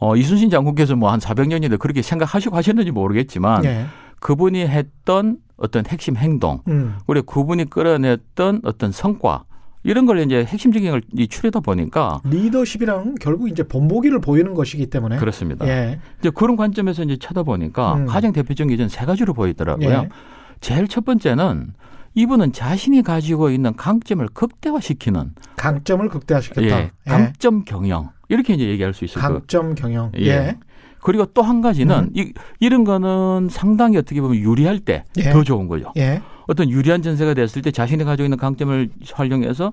어, 0.00 0.16
이순신 0.16 0.50
장군께서 0.50 0.96
뭐 0.96 1.12
한 1.12 1.20
400년인데 1.20 1.78
그렇게 1.78 2.02
생각하시고 2.02 2.56
하셨는지 2.56 2.90
모르겠지만 2.90 3.64
예. 3.64 3.86
그분이 4.18 4.66
했던 4.66 5.36
어떤 5.56 5.86
핵심 5.86 6.16
행동, 6.16 6.62
음. 6.66 6.96
그리고 7.06 7.26
그분이 7.26 7.66
끌어냈던 7.70 8.62
어떤 8.64 8.90
성과 8.90 9.44
이런 9.84 10.06
걸 10.06 10.20
이제 10.20 10.44
핵심적인 10.44 10.90
걸이 10.90 11.28
추려다 11.28 11.60
보니까 11.60 12.20
리더십이란 12.24 13.04
건 13.04 13.14
결국 13.20 13.48
이제 13.48 13.62
본보기를 13.62 14.20
보이는 14.20 14.54
것이기 14.54 14.86
때문에 14.86 15.16
그렇습니다. 15.16 15.66
예. 15.66 15.98
이제 16.20 16.30
그런 16.30 16.56
관점에서 16.56 17.02
이제 17.02 17.16
쳐다보니까 17.16 17.94
음. 17.94 18.06
가장 18.06 18.32
대표적인 18.32 18.68
게 18.70 18.76
저는 18.76 18.88
세 18.88 19.04
가지로 19.04 19.34
보이더라고요. 19.34 19.88
예. 19.88 20.08
제일 20.60 20.86
첫 20.86 21.04
번째는 21.04 21.72
이분은 22.14 22.52
자신이 22.52 23.02
가지고 23.02 23.50
있는 23.50 23.74
강점을 23.74 24.26
극대화시키는 24.34 25.32
강점을 25.56 26.08
극대화시켰다. 26.08 26.62
예, 26.66 26.90
강점 27.06 27.64
경영 27.64 28.10
이렇게 28.28 28.54
이제 28.54 28.66
얘기할 28.68 28.92
수 28.94 29.04
있을 29.04 29.20
것 29.20 29.28
강점 29.28 29.74
경영. 29.74 30.12
예. 30.18 30.26
예. 30.26 30.58
그리고 31.00 31.26
또 31.26 31.42
한 31.42 31.60
가지는 31.62 31.96
음. 31.96 32.10
이, 32.14 32.32
이런 32.60 32.84
거는 32.84 33.48
상당히 33.50 33.96
어떻게 33.96 34.20
보면 34.20 34.36
유리할 34.36 34.78
때더 34.78 35.04
예. 35.40 35.42
좋은 35.42 35.66
거죠. 35.66 35.92
예. 35.96 36.22
어떤 36.52 36.70
유리한 36.70 37.02
전세가 37.02 37.34
됐을 37.34 37.62
때 37.62 37.70
자신이 37.70 38.04
가지고 38.04 38.26
있는 38.26 38.38
강점을 38.38 38.88
활용해서 39.12 39.72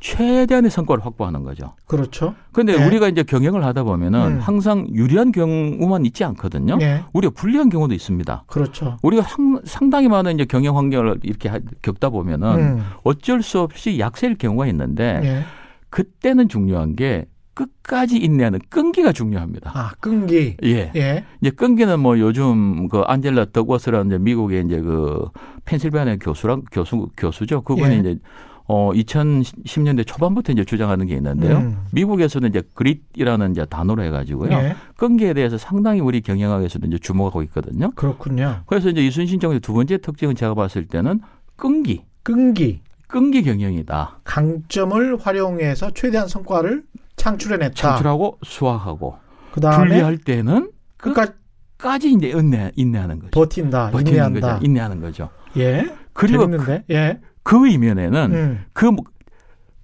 최대한의 0.00 0.70
성과를 0.70 1.04
확보하는 1.04 1.42
거죠. 1.42 1.74
그렇죠. 1.86 2.34
그런데 2.52 2.72
예. 2.72 2.86
우리가 2.86 3.08
이제 3.08 3.22
경영을 3.22 3.64
하다 3.66 3.82
보면은 3.82 4.18
음. 4.36 4.38
항상 4.40 4.86
유리한 4.94 5.30
경우만 5.30 6.06
있지 6.06 6.24
않거든요. 6.24 6.78
예. 6.80 7.02
우리가 7.12 7.34
불리한 7.36 7.68
경우도 7.68 7.92
있습니다. 7.92 8.44
그렇죠. 8.46 8.96
우리가 9.02 9.22
상, 9.24 9.60
상당히 9.64 10.08
많은 10.08 10.34
이제 10.36 10.46
경영 10.46 10.78
환경을 10.78 11.18
이렇게 11.22 11.50
하- 11.50 11.58
겪다 11.82 12.08
보면은 12.08 12.48
음. 12.58 12.82
어쩔 13.04 13.42
수 13.42 13.60
없이 13.60 13.98
약세일 13.98 14.38
경우가 14.38 14.66
있는데 14.68 15.20
예. 15.22 15.42
그때는 15.90 16.48
중요한 16.48 16.96
게 16.96 17.26
끝까지 17.54 18.16
인내하는 18.16 18.60
끈기가 18.68 19.12
중요합니다. 19.12 19.70
아, 19.74 19.92
끈기. 20.00 20.56
예. 20.64 20.92
예. 20.94 21.24
이제 21.40 21.50
끈기는 21.50 21.98
뭐 22.00 22.18
요즘 22.18 22.88
그 22.88 23.00
안젤라 23.00 23.46
덕워스라는 23.52 24.06
이제 24.06 24.18
미국의 24.18 24.64
이제 24.64 24.80
그 24.80 25.26
펜실베니아 25.64 26.16
교수랑 26.16 26.62
교수 26.72 27.08
교수죠. 27.16 27.62
그분이 27.62 27.94
예. 27.94 27.98
이제 27.98 28.18
어 28.66 28.92
2010년대 28.92 30.06
초반부터 30.06 30.52
이제 30.52 30.64
주장하는 30.64 31.06
게 31.06 31.16
있는데요. 31.16 31.56
음. 31.58 31.78
미국에서는 31.92 32.48
이제 32.50 32.62
그릿이라는 32.74 33.50
이제 33.50 33.66
단어로 33.66 34.02
해가지고요. 34.04 34.52
예. 34.52 34.76
끈기에 34.96 35.34
대해서 35.34 35.58
상당히 35.58 36.00
우리 36.00 36.20
경영학에서도 36.20 36.86
이제 36.86 36.98
주목하고 36.98 37.42
있거든요. 37.44 37.90
그렇군요. 37.96 38.60
그래서 38.66 38.88
이제 38.90 39.04
이순신 39.04 39.40
정의 39.40 39.58
두 39.58 39.72
번째 39.72 39.98
특징은 39.98 40.36
제가 40.36 40.54
봤을 40.54 40.86
때는 40.86 41.20
끈기, 41.56 42.02
끈기. 42.22 42.80
끈기 43.08 43.42
경영이다. 43.42 44.20
강점을 44.22 45.16
활용해서 45.18 45.90
최대한 45.90 46.28
성과를 46.28 46.84
창출해냈다. 47.20 47.74
창출하고 47.74 48.38
수확하고 48.42 49.16
그다음에 49.52 49.88
분리할 49.88 50.18
때는 50.18 50.72
끝까지 50.96 51.32
끝까지 51.76 52.12
이제 52.12 52.28
인내, 52.28 52.70
인내하는 52.76 53.18
거죠. 53.18 53.30
버틴다. 53.30 53.90
버티는 53.90 54.12
인내한다. 54.12 54.40
거죠. 54.54 54.64
인내하는 54.64 55.00
거죠. 55.00 55.30
예. 55.56 55.90
그리고 56.12 56.44
재밌는데. 56.44 56.84
예. 56.90 57.20
그 57.42 57.66
이면에는 57.66 58.32
음. 58.32 58.64
그, 58.72 58.90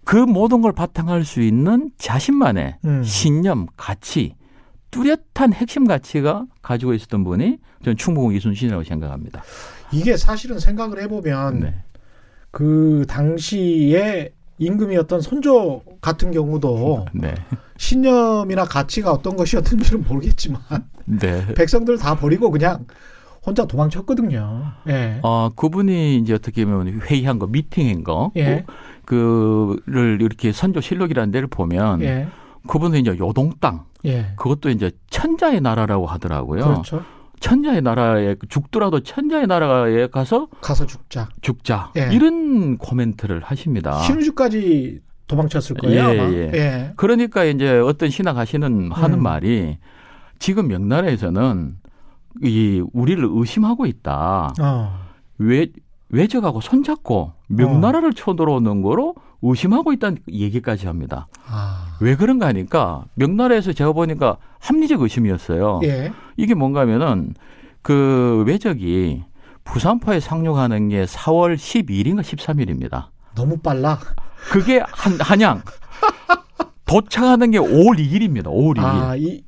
그 0.04 0.16
모든 0.16 0.60
걸 0.60 0.72
바탕할 0.72 1.24
수 1.24 1.40
있는 1.40 1.90
자신만의 1.96 2.78
음. 2.84 3.02
신념, 3.02 3.66
가치 3.76 4.34
뚜렷한 4.90 5.52
핵심 5.52 5.86
가치가 5.86 6.46
가지고 6.62 6.94
있었던 6.94 7.24
분이 7.24 7.58
저는 7.82 7.96
충무공 7.96 8.34
이순신이라고 8.34 8.84
생각합니다. 8.84 9.42
이게 9.90 10.16
사실은 10.16 10.58
생각을 10.58 11.02
해보면 11.02 11.60
네. 11.60 11.74
그 12.50 13.04
당시에 13.08 14.32
임금이었던 14.58 15.20
선조 15.20 15.82
같은 16.00 16.30
경우도 16.30 17.06
네. 17.12 17.34
신념이나 17.76 18.64
가치가 18.64 19.12
어떤 19.12 19.36
것이었는지는 19.36 20.04
모르겠지만 20.08 20.60
네. 21.04 21.54
백성들 21.54 21.98
다 21.98 22.16
버리고 22.16 22.50
그냥 22.50 22.86
혼자 23.44 23.64
도망쳤거든요. 23.64 24.72
예. 24.88 25.20
어, 25.22 25.50
그분이 25.54 26.16
이제 26.16 26.34
어떻게 26.34 26.64
보면 26.64 27.00
회의한 27.02 27.38
거, 27.38 27.46
미팅한 27.46 28.02
거, 28.02 28.32
예. 28.36 28.64
그를 29.04 30.18
이렇게 30.20 30.50
선조 30.50 30.80
실록이라는 30.80 31.30
데를 31.30 31.46
보면 31.46 32.02
예. 32.02 32.26
그분은 32.66 32.98
이제 32.98 33.16
요동 33.16 33.52
땅, 33.60 33.84
예. 34.04 34.32
그것도 34.36 34.70
이제 34.70 34.90
천자의 35.10 35.60
나라라고 35.60 36.06
하더라고요. 36.06 36.64
그렇죠. 36.64 37.04
천자의 37.40 37.82
나라에 37.82 38.36
죽더라도 38.48 39.00
천자의 39.00 39.46
나라에 39.46 40.06
가서 40.08 40.48
가서 40.60 40.86
죽자. 40.86 41.28
죽자 41.40 41.92
예. 41.96 42.08
이런 42.12 42.78
코멘트를 42.78 43.42
하십니다. 43.42 43.98
신우주까지 44.00 45.00
도망쳤을 45.26 45.76
거예요. 45.76 45.96
예, 45.96 46.00
아마. 46.20 46.32
예. 46.32 46.50
예. 46.54 46.92
그러니까 46.96 47.44
이제 47.44 47.78
어떤 47.78 48.10
신학 48.10 48.36
하시는 48.36 48.90
하는 48.92 49.18
음. 49.18 49.22
말이 49.22 49.78
지금 50.38 50.68
명나라에서는 50.68 51.76
이 52.44 52.82
우리를 52.92 53.26
의심하고 53.30 53.86
있다. 53.86 54.52
어. 54.60 54.98
외 55.38 55.68
외적하고 56.08 56.60
손잡고 56.60 57.32
명나라를 57.48 58.12
쳐들어오는 58.12 58.82
거로 58.82 59.14
의심하고 59.42 59.92
있다는 59.92 60.18
얘기까지 60.30 60.86
합니다. 60.86 61.28
아. 61.46 61.96
왜 62.00 62.16
그런가 62.16 62.46
하니까 62.46 63.04
명나라에서 63.14 63.72
제가 63.72 63.92
보니까 63.92 64.36
합리적 64.58 65.02
의심이었어요. 65.02 65.80
예. 65.84 66.12
이게 66.36 66.54
뭔가 66.54 66.80
하면은 66.80 67.34
그 67.82 68.44
외적이 68.46 69.24
부산포에 69.64 70.20
상륙하는 70.20 70.88
게 70.88 71.04
4월 71.04 71.56
12일인가 71.56 72.20
13일입니다. 72.20 73.08
너무 73.34 73.58
빨라. 73.58 73.98
그게 74.50 74.80
한, 74.86 75.18
한양. 75.20 75.62
도착하는 76.86 77.50
게 77.50 77.58
5월 77.58 77.98
2일입니다. 77.98 78.44
5월 78.44 78.76
2일. 78.76 78.84
아, 78.84 79.16
이, 79.16 79.42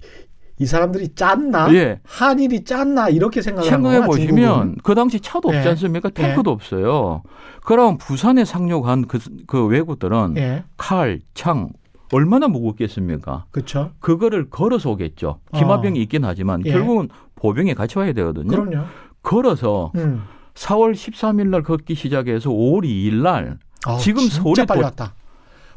이 0.60 0.66
사람들이 0.66 1.14
짰나? 1.14 1.72
예. 1.74 2.00
한일이 2.04 2.64
짰나? 2.64 3.08
이렇게 3.08 3.42
생각하는 3.42 3.70
생각해 3.70 4.06
보시면. 4.06 4.76
그 4.82 4.94
당시 4.94 5.20
차도 5.20 5.48
없지 5.48 5.60
예. 5.64 5.68
않습니까? 5.70 6.10
탱크도 6.10 6.50
없어요. 6.50 7.22
그럼 7.64 7.96
부산에 7.98 8.44
상륙한 8.44 9.06
그, 9.06 9.18
그 9.46 9.66
왜구들은 9.66 10.34
예. 10.36 10.64
칼, 10.76 11.20
창 11.34 11.70
얼마나 12.12 12.48
무겁겠습니까? 12.48 13.44
그렇죠. 13.50 13.92
그거를 14.00 14.50
걸어서 14.50 14.90
오겠죠. 14.90 15.38
기마병이 15.54 16.00
있긴 16.02 16.24
하지만 16.24 16.62
예. 16.66 16.72
결국은 16.72 17.08
보병이 17.36 17.74
같이 17.74 17.98
와야 17.98 18.12
되거든요. 18.12 18.48
그럼요. 18.48 18.84
걸어서 19.22 19.92
음. 19.94 20.22
4월 20.54 20.92
13일 20.92 21.48
날 21.48 21.62
걷기 21.62 21.94
시작해서 21.94 22.50
5월 22.50 22.82
2일 22.84 23.22
날 23.22 23.58
아, 23.86 23.96
지금 23.98 24.26
서울에 24.26 24.64
빨리 24.66 24.80
도- 24.80 24.84
왔다. 24.86 25.14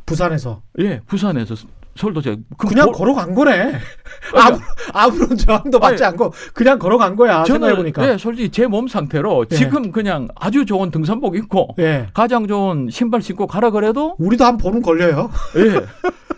부산에서 0.08 0.62
예, 0.80 1.02
부산에서 1.06 1.54
서울 1.96 2.14
도착. 2.14 2.38
그 2.58 2.68
그냥 2.68 2.88
보- 2.88 2.92
걸어간 2.94 3.34
거네. 3.36 3.74
아무, 4.36 4.60
아무런 4.94 5.36
저항도 5.38 5.80
받지 5.80 6.04
않고 6.04 6.32
그냥 6.54 6.80
걸어간 6.80 7.16
거야. 7.16 7.44
생각해 7.44 7.76
보니까. 7.76 8.08
예, 8.10 8.18
솔직히 8.18 8.50
제 8.50 8.68
몸 8.68 8.88
상태로 8.88 9.46
예. 9.52 9.56
지금 9.56 9.92
그냥 9.92 10.28
아주 10.36 10.66
좋은 10.66 10.90
등산복 10.92 11.36
입고 11.36 11.76
예. 11.80 12.08
가장 12.14 12.48
좋은 12.48 12.88
신발 12.90 13.22
신고 13.22 13.46
가라 13.48 13.72
그래도 13.72 14.16
우리도 14.20 14.46
한 14.46 14.58
번은 14.58 14.82
걸려요. 14.82 15.30
예. 15.58 15.82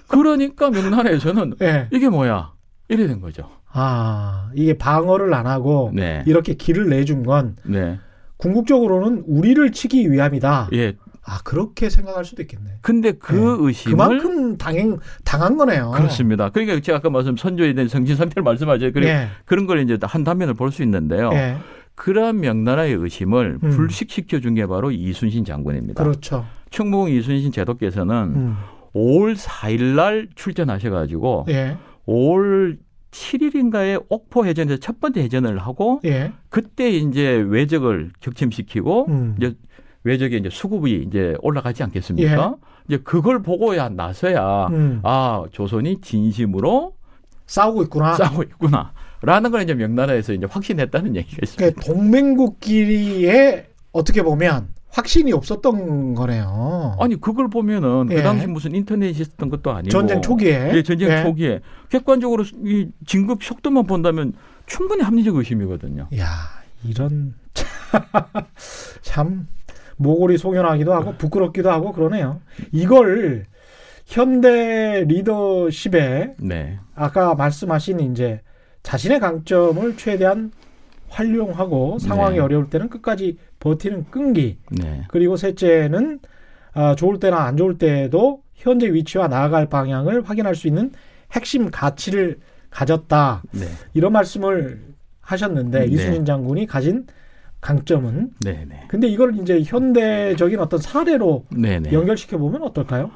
그러니까 0.07 0.69
명나라에서는 0.69 1.55
예. 1.61 1.87
이게 1.91 2.09
뭐야? 2.09 2.51
이래 2.89 3.07
된 3.07 3.21
거죠. 3.21 3.49
아, 3.71 4.49
이게 4.55 4.77
방어를 4.77 5.33
안 5.33 5.47
하고 5.47 5.91
네. 5.93 6.23
이렇게 6.27 6.53
길을 6.53 6.89
내준 6.89 7.23
건 7.23 7.55
네. 7.63 7.97
궁극적으로는 8.37 9.23
우리를 9.27 9.71
치기 9.71 10.11
위함이다. 10.11 10.69
예. 10.73 10.95
아, 11.25 11.39
그렇게 11.43 11.89
생각할 11.89 12.25
수도 12.25 12.41
있겠네. 12.41 12.79
근데 12.81 13.13
그 13.13 13.35
예. 13.35 13.65
의심을 13.67 13.95
그만큼 13.95 14.57
당행, 14.57 14.99
당한 15.23 15.55
거네요. 15.57 15.91
그렇습니다. 15.91 16.49
그러니까 16.49 16.79
제가 16.81 16.97
아까 16.97 17.09
말씀 17.09 17.37
선조에 17.37 17.73
대한 17.73 17.87
정신 17.87 18.15
상태를 18.17 18.43
말씀하죠. 18.43 18.91
그래 18.91 19.07
예. 19.07 19.27
그런 19.45 19.65
걸 19.65 19.79
이제 19.79 19.97
한 20.01 20.23
단면을 20.23 20.53
볼 20.53 20.71
수 20.71 20.83
있는데요. 20.83 21.29
예. 21.33 21.57
그러한 21.95 22.39
명나라의 22.41 22.93
의심을 22.95 23.59
음. 23.63 23.69
불식시켜 23.69 24.39
준 24.39 24.55
게 24.55 24.65
바로 24.65 24.91
이순신 24.91 25.45
장군입니다. 25.45 26.03
그렇죠. 26.03 26.45
충무공 26.71 27.09
이순신 27.11 27.51
제도께서는 27.51 28.15
음. 28.35 28.55
5월 28.95 29.35
4일 29.37 29.95
날 29.95 30.27
출전하셔 30.35 30.89
가지고 30.89 31.45
예. 31.49 31.77
5월 32.07 32.77
7일인가에 33.11 34.03
옥포 34.09 34.45
해전에서 34.45 34.77
첫 34.79 34.99
번째 34.99 35.21
해전을 35.21 35.59
하고 35.59 36.01
예. 36.03 36.33
그때 36.49 36.89
이제 36.89 37.43
외적을 37.47 38.11
격침시키고 38.19 39.05
음. 39.09 39.35
이제 39.37 39.53
외적의 40.03 40.39
이제 40.39 40.49
수급이 40.49 41.05
이제 41.07 41.35
올라가지 41.41 41.83
않겠습니까? 41.83 42.55
이제 42.87 42.97
그걸 42.97 43.41
보고야 43.41 43.89
나서야 43.89 44.67
예. 44.71 44.75
음. 44.75 44.99
아 45.03 45.43
조선이 45.51 46.01
진심으로 46.01 46.93
싸우고 47.45 47.83
있구나. 47.83 48.13
싸우고 48.15 48.43
있구나 48.43 48.91
라는 49.21 49.51
걸 49.51 49.61
이제 49.61 49.73
명나라에서 49.73 50.33
이제 50.33 50.45
확신했다는 50.49 51.15
얘기가 51.15 51.39
있습니다. 51.43 51.57
그러니까 51.57 51.81
동맹국끼리에 51.93 53.67
어떻게 53.93 54.21
보면 54.23 54.67
확신이 54.89 55.31
없었던 55.33 56.13
거네요. 56.13 56.97
아니 56.99 57.19
그걸 57.19 57.47
보면은 57.49 58.09
예. 58.11 58.15
그 58.15 58.21
당시 58.21 58.45
무슨 58.47 58.75
인터넷이 58.75 59.11
있었던 59.11 59.49
것도 59.49 59.71
아니고 59.71 59.89
전쟁 59.89 60.21
초기에. 60.21 60.71
예, 60.73 60.83
전쟁 60.83 61.09
예. 61.09 61.23
초기에 61.23 61.61
객관적으로 61.89 62.43
이 62.65 62.89
진급 63.05 63.43
속도만 63.43 63.87
본다면 63.87 64.33
충분히 64.65 65.01
합리적 65.01 65.35
의심이거든요. 65.35 66.09
야, 66.17 66.27
이런 66.83 67.33
참 69.01 69.47
모골이 69.97 70.37
송연하기도 70.37 70.93
하고 70.93 71.13
부끄럽기도 71.17 71.71
하고 71.71 71.91
그러네요. 71.91 72.41
이걸 72.71 73.45
현대 74.05 75.05
리더십에 75.07 76.35
네, 76.37 76.79
아까 76.95 77.35
말씀하신 77.35 77.99
이제 78.11 78.41
자신의 78.83 79.19
강점을 79.19 79.97
최대한 79.97 80.51
활용하고 81.07 81.99
상황이 81.99 82.35
네. 82.35 82.41
어려울 82.41 82.69
때는 82.69 82.89
끝까지 82.89 83.37
버티는 83.59 84.05
끈기 84.09 84.57
네, 84.71 85.03
그리고 85.07 85.37
셋째는 85.37 86.19
아, 86.73 86.95
좋을 86.95 87.19
때나 87.19 87.43
안 87.43 87.55
좋을 87.55 87.77
때에도 87.77 88.41
현재 88.55 88.91
위치와 88.91 89.27
나아갈 89.27 89.67
방향을 89.67 90.23
확인할 90.23 90.55
수 90.55 90.67
있는 90.67 90.91
핵심 91.31 91.69
가치를 91.69 92.39
가졌다 92.71 93.43
네, 93.51 93.65
이런 93.93 94.11
말씀을 94.11 94.81
하셨는데 95.21 95.79
네. 95.79 95.85
이순신 95.85 96.25
장군이 96.25 96.65
가진 96.65 97.05
강점은 97.63 98.31
네, 98.41 98.65
네, 98.67 98.83
근데 98.89 99.07
이걸 99.07 99.39
이제 99.39 99.63
현대적인 99.65 100.59
어떤 100.59 100.79
사례로 100.81 101.45
네, 101.49 101.79
네. 101.79 101.93
연결시켜 101.93 102.37
보면 102.37 102.61
어떨까요? 102.61 103.09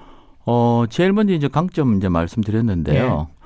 어, 0.46 0.86
제일 0.90 1.12
먼저 1.12 1.34
이제 1.34 1.50
강점 1.50 1.98
이제 1.98 2.08
말씀드렸는데요. 2.08 3.28
네. 3.30 3.38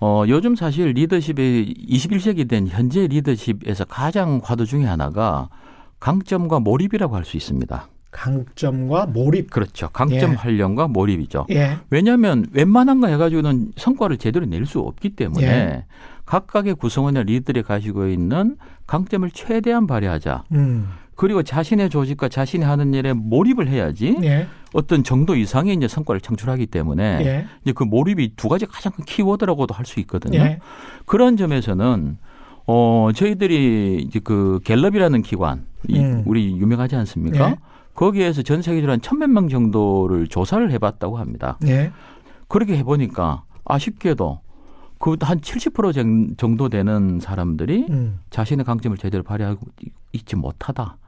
어, 0.00 0.24
요즘 0.26 0.56
사실 0.56 0.88
리더십의 0.88 1.72
21세기 1.88 2.48
된 2.48 2.66
현재 2.66 3.06
리더십에서 3.06 3.84
가장 3.84 4.40
과도 4.40 4.64
중에 4.64 4.84
하나가 4.84 5.48
강점과 6.00 6.58
몰입이라고 6.58 7.14
할 7.14 7.24
수 7.24 7.36
있습니다. 7.36 7.88
강점과 8.10 9.06
몰입. 9.06 9.50
그렇죠. 9.50 9.88
강점 9.92 10.32
예. 10.32 10.34
활용과 10.34 10.88
몰입이죠. 10.88 11.46
예. 11.50 11.76
왜냐하면 11.90 12.46
웬만한 12.52 13.00
거 13.00 13.06
해가지고는 13.06 13.72
성과를 13.76 14.16
제대로 14.16 14.46
낼 14.46 14.66
수 14.66 14.80
없기 14.80 15.10
때문에 15.10 15.46
예. 15.46 15.84
각각의 16.26 16.74
구성원의 16.74 17.24
리더들이 17.24 17.62
가지고 17.62 18.08
있는 18.08 18.56
강점을 18.90 19.30
최대한 19.30 19.86
발휘하자. 19.86 20.42
음. 20.50 20.88
그리고 21.14 21.44
자신의 21.44 21.90
조직과 21.90 22.28
자신이 22.28 22.64
하는 22.64 22.92
일에 22.92 23.12
몰입을 23.12 23.68
해야지 23.68 24.16
예. 24.24 24.48
어떤 24.72 25.04
정도 25.04 25.36
이상의 25.36 25.74
이제 25.76 25.86
성과를 25.86 26.20
창출하기 26.20 26.66
때문에 26.66 27.18
예. 27.24 27.46
이제 27.62 27.72
그 27.72 27.84
몰입이 27.84 28.32
두 28.34 28.48
가지 28.48 28.66
가장 28.66 28.90
큰 28.90 29.04
키워드라고도 29.04 29.74
할 29.74 29.86
수 29.86 30.00
있거든요. 30.00 30.40
예. 30.40 30.58
그런 31.06 31.36
점에서는 31.36 32.18
어 32.66 33.10
저희들이 33.14 34.04
이제 34.08 34.18
그 34.18 34.58
갤럽이라는 34.64 35.22
기관 35.22 35.66
이 35.86 35.96
음. 36.00 36.24
우리 36.26 36.56
유명하지 36.56 36.96
않습니까? 36.96 37.50
예. 37.50 37.56
거기에서 37.94 38.42
전 38.42 38.60
세계적으로 38.60 38.92
한 38.92 39.00
천몇 39.00 39.30
명 39.30 39.48
정도를 39.48 40.26
조사를 40.26 40.68
해봤다고 40.72 41.16
합니다. 41.16 41.58
예. 41.66 41.92
그렇게 42.48 42.76
해보니까 42.78 43.44
아쉽게도 43.64 44.40
그 45.00 45.16
한 45.22 45.40
70% 45.40 46.36
정도 46.38 46.68
되는 46.68 47.18
사람들이 47.20 47.86
음. 47.90 48.20
자신의 48.30 48.64
강점을 48.64 48.96
제대로 48.98 49.22
발휘하고 49.24 49.66
있지 50.12 50.36
못하다. 50.36 50.98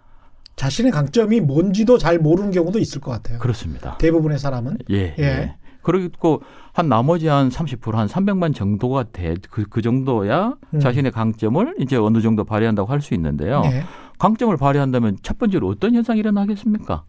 자신의 0.56 0.92
강점이 0.92 1.40
뭔지도 1.40 1.98
잘 1.98 2.18
모르는 2.18 2.50
경우도 2.52 2.78
있을 2.78 3.00
것 3.00 3.10
같아요. 3.10 3.38
그렇습니다. 3.38 3.96
대부분의 3.98 4.38
사람은. 4.38 4.78
예. 4.90 5.14
예. 5.18 5.22
예. 5.22 5.56
그리고 5.82 6.40
한 6.72 6.88
나머지 6.88 7.26
한 7.26 7.48
30%한 7.50 8.06
300만 8.06 8.54
정도가 8.54 9.04
돼 9.12 9.34
그 9.50 9.64
그 9.68 9.82
정도야 9.82 10.54
음. 10.74 10.80
자신의 10.80 11.10
강점을 11.12 11.74
이제 11.78 11.96
어느 11.96 12.20
정도 12.22 12.44
발휘한다고 12.44 12.90
할 12.90 13.00
수 13.02 13.12
있는데요. 13.14 13.62
예. 13.66 13.82
강점을 14.18 14.56
발휘한다면 14.56 15.18
첫 15.22 15.38
번째로 15.38 15.68
어떤 15.68 15.94
현상이 15.94 16.20
일어나겠습니까? 16.20 17.04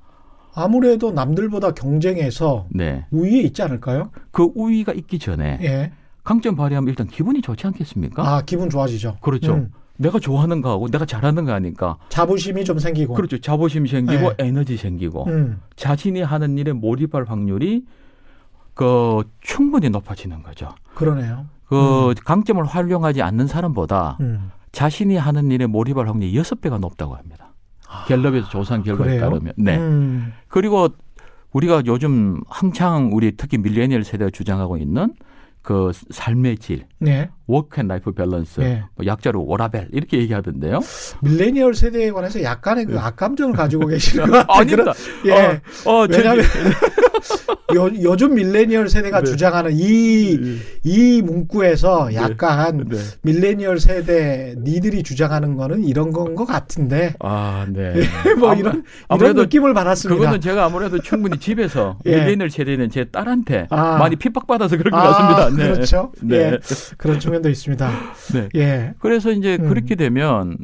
아무래도 0.56 1.12
남들보다 1.12 1.72
경쟁해서 1.74 2.68
네. 2.72 3.06
우위에 3.12 3.42
있지 3.42 3.62
않을까요? 3.62 4.12
그 4.32 4.50
우위가 4.56 4.92
있기 4.94 5.18
전에 5.20 5.60
예. 5.62 5.92
강점 6.24 6.56
발휘하면 6.56 6.88
일단 6.90 7.08
기분이 7.08 7.42
좋지 7.42 7.68
않겠습니까? 7.68 8.24
아, 8.24 8.42
기분 8.46 8.70
좋아지죠. 8.70 9.18
그렇죠. 9.22 9.56
음. 9.56 9.72
내가 9.98 10.20
좋아하는 10.20 10.62
거하고 10.62 10.88
내가 10.88 11.06
잘하는 11.06 11.46
거 11.46 11.54
하니까 11.54 11.98
자부심이 12.10 12.66
좀 12.66 12.80
생기고. 12.80 13.14
그렇죠. 13.14 13.40
자부심 13.40 13.86
생기고 13.86 14.36
네. 14.38 14.48
에너지 14.48 14.76
생기고 14.78 15.26
음. 15.28 15.60
자신이 15.76 16.22
하는 16.22 16.58
일에 16.58 16.74
몰입할 16.74 17.26
확률이 17.26 17.86
그 18.74 19.24
충분히 19.42 19.90
높아지는 19.90 20.42
거죠. 20.42 20.70
그러네요. 20.96 21.46
그 21.68 22.14
강점을 22.26 22.64
활용하지 22.64 23.22
않는 23.22 23.48
사람보다 23.48 24.18
음. 24.22 24.52
자신이 24.72 25.16
하는 25.16 25.52
일에 25.52 25.68
몰입할 25.68 26.08
확률이 26.08 26.36
여섯 26.36 26.60
배가 26.60 26.80
높다고 26.80 27.16
합니다. 27.16 27.54
갤럽에서 28.08 28.50
조사한 28.50 28.84
결과에 28.84 29.08
그래요? 29.18 29.22
따르면. 29.22 29.54
네. 29.58 29.78
음. 29.78 30.34
그리고 30.48 30.90
우리가 31.52 31.84
요즘 31.86 32.42
한창 32.48 33.12
우리 33.14 33.38
특히 33.38 33.60
밀레니얼 33.60 34.04
세대가 34.04 34.32
주장하고 34.32 34.78
있는 34.78 35.14
그 35.64 35.92
삶의 36.12 36.58
질, 36.60 36.86
네. 37.00 37.30
work 37.46 37.82
and 37.82 37.88
life 37.88 38.12
balance, 38.12 38.60
네. 38.62 38.84
뭐 38.96 39.06
약자로 39.06 39.46
워라밸 39.46 39.90
이렇게 39.92 40.18
얘기하던데요. 40.20 40.80
밀레니얼 41.22 41.76
세대에 41.76 42.12
관해서 42.12 42.42
약간의 42.42 42.86
그 42.86 42.98
악감정을 43.00 43.54
가지고 43.56 43.88
계시는 43.88 44.28
것 44.28 44.48
같아요. 44.48 44.66
네. 44.66 44.74
아닙니다. 44.76 44.94
예. 45.26 45.62
어, 45.86 45.92
어, 46.04 46.08
왜냐하면 46.10 46.46
요, 47.76 47.90
요즘 48.04 48.36
밀레니얼 48.36 48.88
세대가 48.90 49.22
네. 49.22 49.32
주장하는 49.32 49.72
이, 49.74 50.60
이 50.84 51.22
문구에서 51.24 52.14
약간 52.14 52.86
네. 52.90 52.98
밀레니얼 53.24 53.80
세대 53.80 54.54
니들이 54.60 55.02
주장하는 55.04 55.56
거는 55.56 55.84
이런 55.84 56.12
건 56.12 56.34
것 56.36 56.46
같은데 56.46 57.14
아, 57.20 57.66
네. 57.70 57.94
뭐 58.40 58.52
아무- 58.52 58.60
이런 58.60 58.84
이런 59.16 59.36
느낌을 59.36 59.74
받았습니다. 59.74 60.18
그거는 60.20 60.42
제가 60.42 60.66
아무래도 60.66 61.00
충분히 61.00 61.38
집에서 61.38 61.98
예. 62.06 62.18
밀레니얼 62.22 62.50
세대는 62.50 62.90
제 62.90 63.06
딸한테 63.06 63.68
아. 63.70 63.98
많이 63.98 64.16
핍박받아서 64.16 64.78
그런 64.78 64.92
것 64.92 64.98
아, 64.98 65.12
같습니다. 65.12 65.50
네. 65.64 65.74
그렇죠. 65.74 66.12
네. 66.22 66.38
예. 66.38 66.60
그런 66.98 67.20
측면도 67.34 67.50
있습니다. 67.50 67.90
네. 68.34 68.50
예. 68.56 68.94
그래서 69.00 69.32
이제 69.32 69.58
음. 69.60 69.68
그렇게 69.68 69.96
되면 69.96 70.58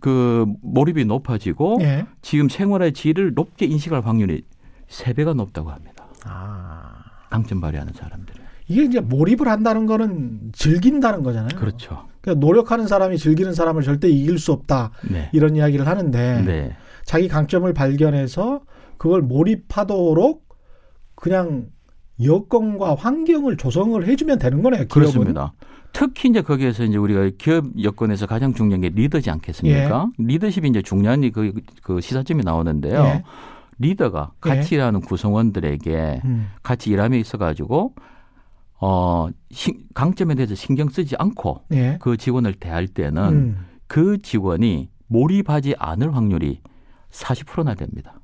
그 0.00 0.46
몰입이 0.62 1.04
높아지고 1.04 1.78
예. 1.80 2.06
지금 2.22 2.48
생활의 2.48 2.92
질을 2.92 3.32
높게 3.34 3.66
인식할 3.66 4.04
확률이 4.04 4.42
세배가 4.88 5.34
높다고 5.34 5.70
합니다. 5.70 6.06
아. 6.24 6.94
강점 7.30 7.60
발휘하는 7.60 7.92
사람들은. 7.92 8.44
이게 8.68 8.84
이제 8.84 9.00
몰입을 9.00 9.48
한다는 9.48 9.86
거는 9.86 10.50
즐긴다는 10.52 11.22
거잖아요. 11.22 11.58
그렇죠. 11.58 12.06
그러니까 12.20 12.44
노력하는 12.44 12.86
사람이 12.86 13.18
즐기는 13.18 13.52
사람을 13.52 13.82
절대 13.82 14.08
이길 14.08 14.38
수 14.38 14.52
없다. 14.52 14.92
네. 15.10 15.30
이런 15.32 15.56
이야기를 15.56 15.86
하는데 15.86 16.42
네. 16.42 16.76
자기 17.04 17.28
강점을 17.28 17.72
발견해서 17.72 18.62
그걸 18.96 19.22
몰입하도록 19.22 20.44
그냥 21.14 21.66
여건과 22.22 22.96
환경을 22.96 23.56
조성을 23.56 24.06
해주면 24.06 24.38
되는 24.38 24.62
거네요. 24.62 24.86
기업은. 24.86 24.88
그렇습니다. 24.88 25.54
특히 25.92 26.28
이제 26.28 26.40
거기에서 26.42 26.84
이제 26.84 26.96
우리가 26.96 27.30
기업 27.38 27.64
여건에서 27.82 28.26
가장 28.26 28.54
중요한 28.54 28.80
게 28.80 28.88
리더지 28.88 29.30
않겠습니까? 29.30 30.08
리더십이 30.18 30.68
이제 30.68 30.82
중요한 30.82 31.28
그, 31.32 31.52
그 31.82 32.00
시사점이 32.00 32.42
나오는데요. 32.44 33.02
예. 33.04 33.24
리더가 33.78 34.32
예. 34.46 34.48
같이 34.50 34.74
일하는 34.74 35.00
구성원들에게 35.00 36.20
음. 36.24 36.48
같이 36.62 36.90
일함에 36.90 37.18
있어 37.18 37.38
가지고 37.38 37.94
어 38.80 39.28
신- 39.50 39.84
강점에 39.94 40.34
대해서 40.34 40.54
신경 40.54 40.88
쓰지 40.88 41.16
않고 41.18 41.64
예. 41.72 41.98
그 42.00 42.16
직원을 42.16 42.54
대할 42.54 42.86
때는 42.86 43.22
음. 43.32 43.66
그 43.86 44.18
직원이 44.22 44.90
몰입하지 45.08 45.74
않을 45.78 46.14
확률이 46.14 46.60
40%나 47.10 47.74
됩니다. 47.74 48.20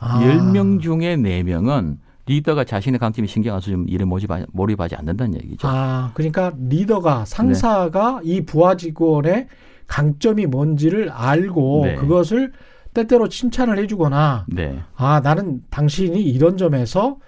아. 0.00 0.20
10명 0.20 0.80
중에 0.80 1.16
4명은 1.16 1.98
리더가 2.30 2.62
자신의 2.64 3.00
강점에 3.00 3.26
신경 3.26 3.54
안 3.54 3.60
써서 3.60 3.72
좀 3.72 3.86
일에 3.88 4.04
몰입하- 4.04 4.46
몰입하지 4.52 4.94
않는다는 4.94 5.34
얘기죠. 5.34 5.66
아, 5.66 6.12
그러니까 6.14 6.52
리더가 6.56 7.24
상사가 7.24 8.20
이 8.22 8.42
부하 8.42 8.76
직원의 8.76 9.48
강점이 9.88 10.46
뭔지를 10.46 11.10
알고 11.10 11.82
네. 11.84 11.94
그것을 11.96 12.52
때때로 12.94 13.28
칭찬을 13.28 13.78
해주거나 13.78 14.46
네. 14.48 14.80
아 14.94 15.20
나는 15.20 15.60
당신이 15.70 16.22
이런 16.22 16.56
점에서 16.56 17.18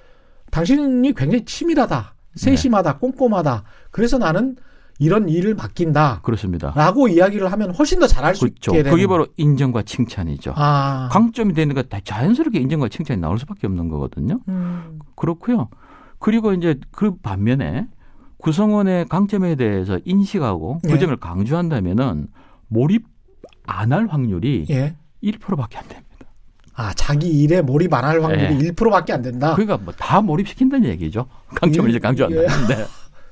당신이 0.53 1.12
굉장히 1.15 1.45
치밀하다, 1.45 2.15
세심하다, 2.37 2.99
꼼꼼하다. 2.99 3.65
그래서 3.91 4.19
나는 4.19 4.57
이런 5.03 5.29
일을 5.29 5.55
맡긴다. 5.57 6.21
그렇습니다. 6.23 6.73
라고 6.77 7.09
이야기를 7.09 7.51
하면 7.51 7.71
훨씬 7.75 7.99
더 7.99 8.07
잘할 8.07 8.35
수 8.37 8.43
그렇죠. 8.43 8.71
있게 8.73 8.83
되는. 8.85 8.91
그게 8.91 9.07
바로 9.09 9.27
인정과 9.37 9.83
칭찬이죠. 9.83 10.55
아. 10.57 11.09
강점이 11.11 11.55
되는 11.55 11.75
거다 11.75 11.99
자연스럽게 12.05 12.61
인정과 12.61 12.88
칭찬이 12.88 13.21
나올 13.21 13.38
수밖에 13.38 13.67
없는 13.67 13.88
거거든요. 13.88 14.38
음. 14.49 15.01
그렇고요. 15.17 15.69
그리고 16.19 16.53
이제 16.53 16.79
그 16.93 17.17
반면에 17.17 17.88
구성원의 18.38 19.07
강점에 19.09 19.57
대해서 19.57 19.99
인식하고 20.05 20.81
그 20.85 20.93
예. 20.93 20.99
점을 20.99 21.15
강조한다면은 21.17 22.29
몰입 22.69 23.05
안 23.67 23.93
할 23.93 24.07
확률이 24.09 24.67
예. 24.71 24.95
1%밖에 25.23 25.79
안 25.79 25.85
됩니다. 25.88 26.09
아, 26.75 26.93
자기 26.95 27.29
일에 27.29 27.61
몰입 27.61 27.93
안 27.93 28.05
할 28.05 28.23
확률이 28.23 28.67
예. 28.67 28.71
1%밖에 28.73 29.12
안 29.12 29.23
된다. 29.23 29.55
그러니까 29.55 29.77
뭐 29.79 29.93
다 29.97 30.21
몰입시킨다는 30.21 30.88
얘기죠. 30.91 31.27
강점을 31.57 31.88
예. 31.88 31.91
이제 31.91 31.99
강조한다. 31.99 32.37
네. 32.69 32.85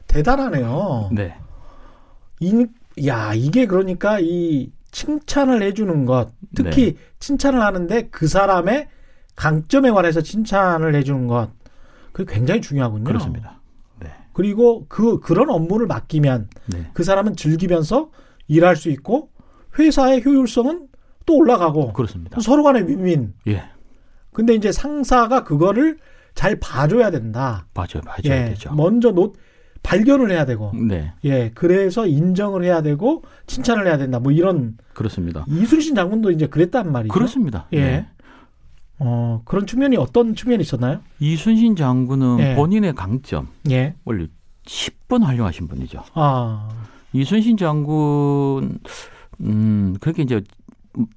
대단하네요. 0.06 1.10
네. 1.12 1.34
이, 2.40 2.66
야, 3.06 3.32
이게 3.34 3.66
그러니까 3.66 4.18
이 4.20 4.70
칭찬을 4.90 5.62
해주는 5.62 6.04
것, 6.04 6.32
특히 6.54 6.94
네. 6.94 7.00
칭찬을 7.20 7.60
하는데 7.60 8.08
그 8.10 8.26
사람의 8.26 8.88
강점에 9.36 9.90
관해서 9.90 10.20
칭찬을 10.20 10.94
해주는 10.96 11.26
것, 11.26 11.50
그게 12.12 12.34
굉장히 12.34 12.60
중요하군요. 12.60 13.04
그렇습니다. 13.04 13.60
네. 14.00 14.08
그리고 14.32 14.86
그 14.88 15.20
그런 15.20 15.48
업무를 15.50 15.86
맡기면 15.86 16.48
네. 16.66 16.90
그 16.92 17.04
사람은 17.04 17.36
즐기면서 17.36 18.10
일할 18.48 18.74
수 18.74 18.90
있고 18.90 19.30
회사의 19.78 20.24
효율성은 20.24 20.88
또 21.26 21.36
올라가고 21.36 21.92
그렇습니다. 21.92 22.40
서로 22.40 22.64
간의 22.64 22.88
윈윈. 22.88 23.34
예. 23.48 23.64
근데 24.32 24.54
이제 24.54 24.72
상사가 24.72 25.44
그거를 25.44 25.98
잘 26.34 26.58
봐줘야 26.58 27.10
된다. 27.10 27.66
맞아요. 27.74 28.02
맞아야 28.04 28.42
예, 28.42 28.44
되죠. 28.50 28.74
먼저 28.74 29.12
노, 29.12 29.34
발견을 29.82 30.30
해야 30.30 30.44
되고, 30.44 30.72
네. 30.74 31.12
예, 31.24 31.50
그래서 31.54 32.06
인정을 32.06 32.64
해야 32.64 32.82
되고 32.82 33.22
칭찬을 33.46 33.86
해야 33.86 33.98
된다. 33.98 34.18
뭐 34.20 34.32
이런 34.32 34.76
그렇습니다. 34.92 35.44
이순신 35.48 35.94
장군도 35.94 36.30
이제 36.30 36.46
그랬단 36.46 36.92
말이죠. 36.92 37.12
그렇습니다. 37.12 37.66
예. 37.72 37.80
네. 37.80 38.06
어, 38.98 39.40
그런 39.46 39.66
측면이 39.66 39.96
어떤 39.96 40.34
측면이 40.34 40.62
있었나요? 40.62 41.00
이순신 41.20 41.74
장군은 41.74 42.38
예. 42.40 42.54
본인의 42.54 42.94
강점 42.94 43.48
예. 43.70 43.94
원래 44.04 44.26
10번 44.66 45.22
활용하신 45.24 45.68
분이죠. 45.68 46.04
아, 46.14 46.68
이순신 47.14 47.56
장군 47.56 48.78
음 49.40 49.96
그렇게 50.00 50.22
이제 50.22 50.42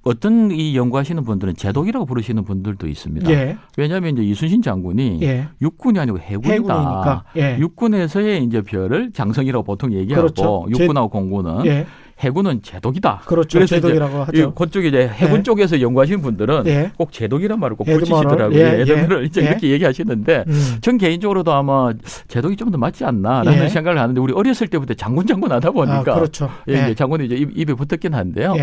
어떤 0.03 0.51
이 0.51 0.75
연구하시는 0.75 1.23
분들은 1.23 1.55
제독이라고 1.55 2.05
부르시는 2.05 2.43
분들도 2.43 2.87
있습니다. 2.87 3.29
예, 3.31 3.57
왜냐하면 3.77 4.13
이제 4.17 4.23
이순신 4.23 4.61
장군이 4.61 5.19
예. 5.23 5.47
육군이 5.61 5.99
아니고 5.99 6.19
해군이다. 6.19 7.23
예. 7.37 7.57
육군에서의 7.59 8.43
이제 8.43 8.61
별을 8.61 9.11
장성이라고 9.13 9.63
보통 9.63 9.91
얘기하고 9.93 10.27
그렇죠. 10.33 10.65
육군하고 10.69 11.09
공군은 11.09 11.65
예. 11.65 11.85
해군은 12.19 12.61
제독이다. 12.61 13.23
그렇죠. 13.25 13.57
그래서 13.57 13.75
이제 13.77 13.81
제독이라고 13.81 14.17
이 14.17 14.39
하죠. 14.39 14.53
그쪽에 14.53 14.87
이제 14.89 15.07
해군 15.11 15.39
예. 15.39 15.43
쪽에서 15.43 15.81
연구하시는 15.81 16.21
분들은 16.21 16.67
예. 16.67 16.91
꼭 16.95 17.11
제독이란 17.11 17.59
말을 17.59 17.75
꼭. 17.75 17.85
붙이시더라고요. 17.85 18.57
예, 18.57 18.81
에드머럴 18.81 19.23
예. 19.23 19.25
이제 19.25 19.41
예. 19.41 19.45
이렇게 19.47 19.69
얘기하시는데 19.71 20.45
음. 20.47 20.77
전 20.81 20.97
개인적으로도 20.97 21.51
아마 21.51 21.91
제독이 22.27 22.55
좀 22.55 22.71
더 22.71 22.77
맞지 22.77 23.03
않나라는 23.03 23.65
예. 23.65 23.67
생각을 23.67 23.99
하는데 23.99 24.19
우리 24.21 24.31
어렸을 24.33 24.67
때부터 24.67 24.93
장군 24.93 25.27
장군 25.27 25.51
하다 25.51 25.71
보니까 25.71 25.99
아, 25.99 26.15
그렇죠. 26.15 26.49
예, 26.69 26.73
예. 26.73 26.83
이제 26.83 26.95
장군이 26.95 27.25
이제 27.25 27.35
입, 27.35 27.57
입에 27.57 27.73
붙었긴 27.73 28.13
한데요. 28.13 28.53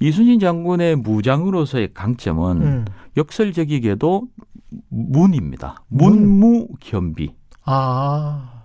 예. 0.00 0.06
이순신 0.06 0.40
장군의 0.40 0.96
무장으로서의 0.96 1.92
강점은 1.94 2.62
음. 2.62 2.84
역설적이게도 3.16 4.28
문입니다. 4.88 5.82
문. 5.88 6.38
문무겸비. 6.38 7.34
아, 7.64 8.62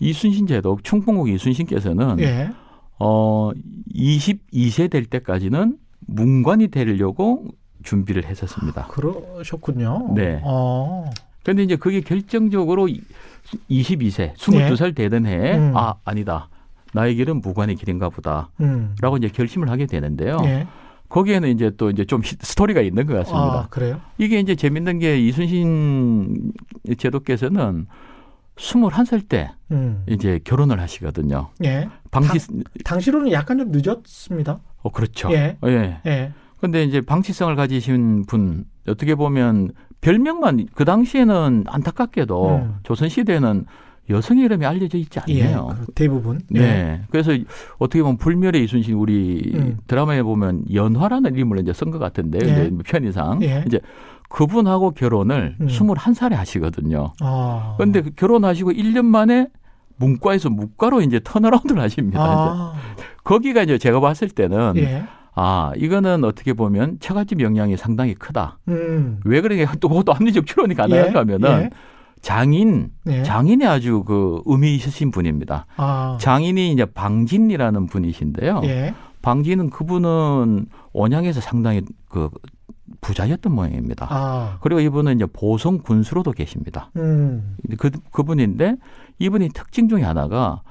이순신 0.00 0.46
제독 0.46 0.84
충풍국 0.84 1.28
이순신께서는 1.28 2.20
예. 2.20 2.50
어 2.98 3.50
22세 3.94 4.90
될 4.90 5.04
때까지는 5.04 5.78
문관이 6.00 6.68
되려고 6.68 7.44
준비를 7.82 8.24
했었습니다. 8.24 8.86
그러셨군요. 8.88 10.14
네. 10.14 10.40
어. 10.44 11.10
그런데 11.42 11.62
이제 11.62 11.76
그게 11.76 12.00
결정적으로 12.00 12.88
22세, 13.70 14.34
22살 14.34 14.94
되던 14.94 15.26
해에 15.26 15.56
음. 15.56 15.76
아 15.76 15.94
아니다. 16.04 16.48
나의 16.94 17.14
길은 17.16 17.40
무관의 17.40 17.76
길인가 17.76 18.08
보다라고 18.08 18.48
음. 18.60 18.94
이제 19.18 19.28
결심을 19.28 19.68
하게 19.70 19.86
되는데요. 19.86 20.36
예. 20.44 20.66
거기에는 21.08 21.48
이제 21.50 21.70
또 21.76 21.90
이제 21.90 22.04
좀 22.04 22.20
히- 22.22 22.36
스토리가 22.40 22.80
있는 22.82 23.06
것 23.06 23.14
같습니다. 23.14 23.60
아, 23.60 23.66
그래요? 23.70 24.00
이게 24.18 24.38
이제 24.40 24.54
재밌는 24.54 24.98
게 24.98 25.18
이순신 25.18 26.52
제독께서는 26.98 27.86
21살 28.56 29.28
때 29.28 29.50
음. 29.70 30.02
이제 30.08 30.40
결혼을 30.44 30.80
하시거든요. 30.80 31.48
예. 31.64 31.88
방치 32.10 32.38
당시로는 32.84 33.32
약간 33.32 33.58
좀 33.58 33.70
늦었습니다. 33.70 34.60
어 34.82 34.90
그렇죠. 34.92 35.30
예. 35.32 35.56
예. 35.66 36.00
예. 36.06 36.32
근데 36.60 36.82
이제 36.84 37.00
방치성을 37.00 37.54
가지신 37.54 38.24
분 38.26 38.64
어떻게 38.88 39.14
보면 39.14 39.70
별명만 40.00 40.66
그 40.74 40.84
당시에는 40.84 41.64
안타깝게도 41.68 42.56
음. 42.56 42.76
조선 42.82 43.08
시대는 43.08 43.64
여성의 44.10 44.44
이름이 44.44 44.64
알려져 44.64 44.98
있지 44.98 45.20
예, 45.28 45.44
않네요. 45.44 45.76
그 45.86 45.92
대부분. 45.92 46.40
네. 46.48 46.60
예. 46.60 47.00
그래서 47.10 47.32
어떻게 47.78 48.02
보면 48.02 48.16
불멸의 48.16 48.64
이순신 48.64 48.94
우리 48.94 49.52
음. 49.54 49.78
드라마에 49.86 50.22
보면 50.22 50.64
연화라는 50.72 51.34
이름을 51.34 51.60
이제 51.60 51.72
쓴 51.72 51.90
것 51.90 51.98
같은데 51.98 52.38
예. 52.42 52.70
편의상 52.84 53.42
예. 53.42 53.64
이제 53.66 53.80
그분하고 54.28 54.92
결혼을 54.92 55.56
음. 55.60 55.66
21살에 55.66 56.32
하시거든요. 56.32 57.12
아. 57.20 57.74
그런데 57.76 58.02
그 58.02 58.10
결혼하시고 58.14 58.72
1년 58.72 59.04
만에 59.04 59.48
문과에서 59.96 60.48
무과로 60.50 61.02
이제 61.02 61.20
턴어라운드를 61.22 61.80
하십니다. 61.82 62.20
아. 62.22 62.74
이제. 62.94 63.04
거기가 63.24 63.62
이제 63.62 63.78
제가 63.78 64.00
봤을 64.00 64.28
때는 64.28 64.74
예. 64.76 65.04
아 65.34 65.72
이거는 65.76 66.24
어떻게 66.24 66.52
보면 66.52 66.98
처갓집 67.00 67.40
영향이 67.40 67.76
상당히 67.76 68.14
크다. 68.14 68.58
음. 68.68 69.20
왜 69.24 69.40
그러냐 69.40 69.66
또 69.80 69.88
그것도 69.88 70.12
합리적 70.12 70.46
추론이 70.46 70.74
가능한가 70.74 71.20
하면은 71.20 71.70
장인 72.22 72.90
예. 73.08 73.18
예. 73.18 73.22
장인이 73.22 73.64
아주 73.66 74.02
그 74.04 74.42
의미 74.46 74.74
있으신 74.74 75.10
분입니다. 75.10 75.66
아. 75.76 76.18
장인이 76.20 76.72
이제 76.72 76.84
방진이라는 76.84 77.86
분이신데요. 77.86 78.60
예. 78.64 78.94
방진은 79.22 79.70
그분은 79.70 80.66
원양에서 80.92 81.40
상당히 81.40 81.82
그 82.08 82.28
부자였던 83.00 83.52
모양입니다. 83.52 84.06
아. 84.10 84.58
그리고 84.60 84.80
이분은 84.80 85.16
이제 85.16 85.26
보성 85.32 85.78
군수로도 85.78 86.32
계십니다. 86.32 86.90
음. 86.96 87.56
그 87.78 87.90
그분인데 88.10 88.76
이분이 89.18 89.50
특징 89.50 89.88
중에 89.88 90.02
하나가 90.02 90.62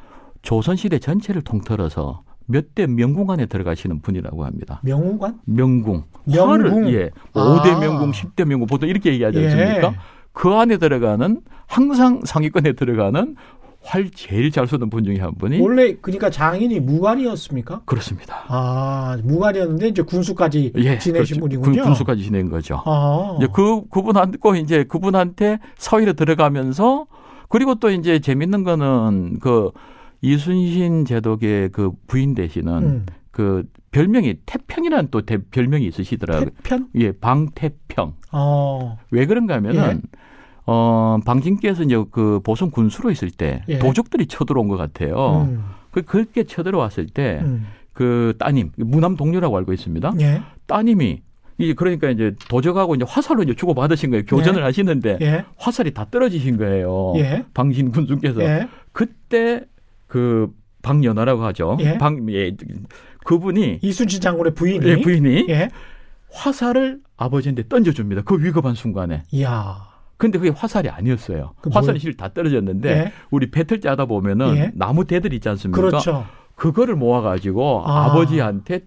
조선 0.42 0.76
시대 0.76 1.00
전체를 1.00 1.42
통틀어서 1.42 2.24
몇 2.50 2.74
대 2.76 2.88
명궁 2.88 3.30
안에 3.30 3.46
들어가시는 3.48 4.02
분이라고 4.02 4.46
합니다. 4.46 4.80
명우관? 4.84 5.40
명궁. 5.46 6.04
명궁. 6.26 6.50
화를 6.50 6.94
예. 6.94 7.10
아. 7.34 7.40
5대 7.62 7.78
명궁, 7.80 8.12
10대 8.12 8.46
명궁 8.46 8.68
보통 8.68 8.88
이렇게 8.88 9.12
얘기하지 9.12 9.38
않습니까? 9.46 9.88
예. 9.90 9.96
그 10.38 10.54
안에 10.54 10.78
들어가는 10.78 11.42
항상 11.66 12.22
상위권에 12.24 12.74
들어가는 12.74 13.36
활 13.82 14.10
제일 14.12 14.52
잘 14.52 14.68
쏘는 14.68 14.92
분 14.92 15.04
중에 15.04 15.18
한 15.18 15.34
분이 15.34 15.60
원래 15.60 15.96
그러니까 16.00 16.30
장인이 16.30 16.80
무관이었습니까? 16.82 17.82
그렇습니다. 17.86 18.44
아, 18.48 19.18
무관이었는데 19.24 19.88
이제 19.88 20.04
군수까지 20.04 20.74
예, 20.76 21.00
지내신 21.00 21.40
그렇죠. 21.40 21.40
분이군요. 21.40 21.82
군, 21.82 21.96
수까지 21.96 22.22
지낸 22.22 22.52
거죠. 22.52 22.84
아. 22.86 23.36
이제 23.40 23.48
그 23.52 23.88
그분한테 23.90 24.38
이제 24.62 24.84
그분한테 24.84 25.58
사위로 25.78 26.14
들어가면서 26.14 27.08
그리고 27.50 27.74
또 27.74 27.90
이제 27.90 28.20
재밌는 28.20 28.64
거는 28.64 29.40
그 29.40 29.72
이순신 30.22 31.06
제독의 31.06 31.70
그 31.70 31.92
부인 32.06 32.36
되시는 32.36 32.74
음. 32.84 33.06
그 33.32 33.64
별명이 33.90 34.36
태평이라는 34.46 35.08
또 35.10 35.22
대- 35.24 35.38
별명이 35.50 35.88
있으시더라고요. 35.88 36.50
태편? 36.62 36.90
예, 36.96 37.12
방태평. 37.12 38.14
어. 38.34 38.98
왜 39.10 39.26
그런가 39.26 39.56
하면은 39.56 40.02
어, 40.68 41.18
방진께서 41.26 41.84
이제 41.84 42.04
그 42.12 42.42
보성 42.44 42.70
군수로 42.70 43.10
있을 43.10 43.32
때 43.32 43.64
예. 43.70 43.80
도적들이 43.80 44.28
쳐들어온 44.28 44.68
것 44.68 44.76
같아요. 44.78 45.48
음. 45.50 45.64
그 45.92 46.04
그렇게 46.04 46.44
쳐들어왔을 46.44 47.08
때그 47.08 47.44
음. 48.02 48.34
따님 48.38 48.72
무남 48.76 49.16
동료라고 49.16 49.58
알고 49.58 49.74
있습니다. 49.74 50.14
예. 50.20 50.42
따님이 50.68 51.22
이 51.60 51.74
그러니까 51.74 52.10
이제 52.10 52.36
도적하고 52.50 52.96
이제 52.96 53.06
화살로 53.08 53.44
이제 53.44 53.56
주고 53.56 53.74
받으신 53.74 54.12
거예요. 54.12 54.26
교전을 54.26 54.60
예. 54.60 54.64
하시는데 54.66 55.18
예. 55.22 55.46
화살이 55.58 55.94
다 55.94 56.06
떨어지신 56.12 56.58
거예요. 56.58 57.14
예. 57.16 57.46
방진 57.54 57.92
군수께서 57.92 58.44
예. 58.44 58.68
그때 58.92 59.64
그 60.06 60.54
방연하라고 60.84 61.44
하죠. 61.46 61.78
예. 61.80 61.98
방 61.98 62.30
예. 62.30 62.56
그분이 63.24 63.80
이순신 63.82 64.22
장군의 64.22 64.54
부인이 64.54 64.86
예, 64.86 65.02
부인이 65.02 65.46
예. 65.50 65.70
화살을 66.32 67.00
아버지한테 67.16 67.68
던져줍니다. 67.68 68.22
그 68.24 68.38
위급한 68.38 68.76
순간에. 68.76 69.24
이야. 69.32 69.87
근데 70.18 70.40
그게 70.40 70.50
화살이 70.50 70.90
아니었어요. 70.90 71.54
그 71.62 71.70
화살이 71.72 71.94
뭘- 71.96 72.00
실다 72.00 72.34
떨어졌는데 72.34 72.90
예. 72.90 73.12
우리 73.30 73.52
배틀 73.52 73.80
짜다 73.82 74.06
보면은 74.06 74.56
예. 74.58 74.72
나무 74.74 75.06
대들 75.06 75.32
있지 75.34 75.48
않습니까? 75.50 75.80
그렇죠. 75.80 76.26
그거를 76.56 76.96
모아가지고 76.96 77.84
아. 77.86 78.06
아. 78.08 78.14
버지한테 78.14 78.82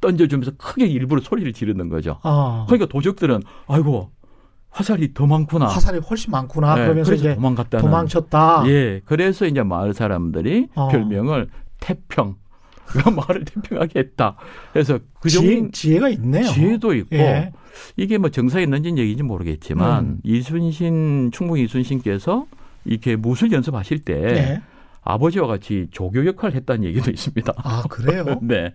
던져주면서 0.00 0.52
크게 0.58 0.86
일부러 0.86 1.20
소리를 1.20 1.52
지르는 1.52 1.88
거죠. 1.88 2.18
아. 2.22 2.64
그러니까 2.68 2.86
도적들은 2.86 3.42
아이고 3.66 4.10
화살이 4.70 5.12
더 5.14 5.26
많구나. 5.26 5.66
화살이 5.66 5.98
훨씬 5.98 6.30
많구나. 6.30 6.74
네, 6.76 6.82
그러면서 6.84 7.14
이제 7.14 7.34
도망갔다는. 7.34 7.84
도망쳤다. 7.84 8.64
예, 8.66 9.00
그래서 9.06 9.46
이제 9.46 9.62
마을 9.62 9.92
사람들이 9.94 10.68
어. 10.74 10.88
별명을 10.88 11.48
태평. 11.80 12.36
그 12.86 13.08
마을을 13.08 13.44
태평하게 13.44 13.98
했다. 13.98 14.36
그래서 14.72 15.00
그 15.18 15.28
지혜, 15.28 15.56
정도 15.56 15.70
지혜가 15.72 16.08
있네요. 16.10 16.44
지혜도 16.44 16.94
있고 16.94 17.16
예. 17.16 17.52
이게 17.96 18.18
뭐 18.18 18.30
정사에 18.30 18.62
있는지는 18.62 18.98
얘기인지 18.98 19.22
모르겠지만 19.22 20.04
음. 20.04 20.18
이순신 20.24 21.30
충북 21.32 21.58
이순신께서 21.58 22.46
이렇게 22.84 23.16
무술 23.16 23.52
연습하실 23.52 24.00
때 24.00 24.14
예. 24.14 24.62
아버지와 25.02 25.46
같이 25.46 25.88
조교 25.90 26.26
역할을 26.26 26.56
했다는 26.56 26.84
얘기도 26.84 27.10
있습니다. 27.10 27.52
아, 27.56 27.82
그래요? 27.88 28.24
네. 28.42 28.74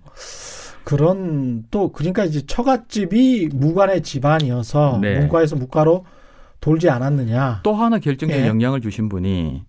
그런 0.83 1.65
또 1.69 1.91
그러니까 1.91 2.25
이제 2.25 2.41
처갓집이 2.45 3.49
무관의 3.53 4.01
집안이어서 4.01 4.99
네. 5.01 5.19
문과에서 5.19 5.55
무과로 5.55 6.05
돌지 6.59 6.89
않았느냐. 6.89 7.61
또 7.63 7.73
하나 7.73 7.99
결정적 7.99 8.39
예. 8.39 8.47
영향을 8.47 8.81
주신 8.81 9.09
분이 9.09 9.63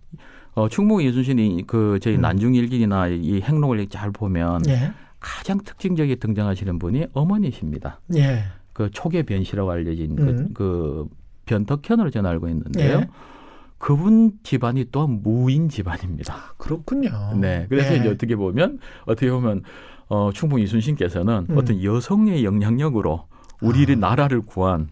어, 0.54 0.68
충북 0.68 1.02
이순신이 1.02 1.64
그 1.66 1.98
저희 2.00 2.16
음. 2.16 2.20
난중일기나 2.20 3.08
이 3.08 3.40
행록을 3.40 3.88
잘 3.88 4.10
보면 4.10 4.62
예. 4.68 4.92
가장 5.18 5.58
특징적이 5.58 6.16
등장하시는 6.16 6.78
분이 6.78 7.06
어머니십니다. 7.12 8.00
예. 8.14 8.44
그 8.72 8.90
초계 8.90 9.22
변씨라고 9.22 9.70
알려진 9.70 10.18
음. 10.18 10.48
그, 10.48 10.52
그 10.54 11.08
변덕현으로 11.46 12.10
저는 12.10 12.30
알고 12.30 12.48
있는데요. 12.48 13.00
예. 13.00 13.08
그분 13.78 14.32
집안이 14.44 14.86
또한 14.92 15.20
무인 15.22 15.68
집안입니다. 15.68 16.54
그렇군요. 16.56 17.10
네. 17.40 17.66
그래서 17.68 17.94
예. 17.94 17.98
이제 17.98 18.08
어떻게 18.08 18.36
보면 18.36 18.78
어떻게 19.06 19.30
보면 19.30 19.62
어, 20.08 20.30
충북 20.32 20.60
이순신께서는 20.60 21.46
음. 21.50 21.58
어떤 21.58 21.82
여성의 21.82 22.44
영향력으로 22.44 23.26
우리를 23.60 23.94
아. 23.96 23.98
나라를 23.98 24.42
구한 24.42 24.88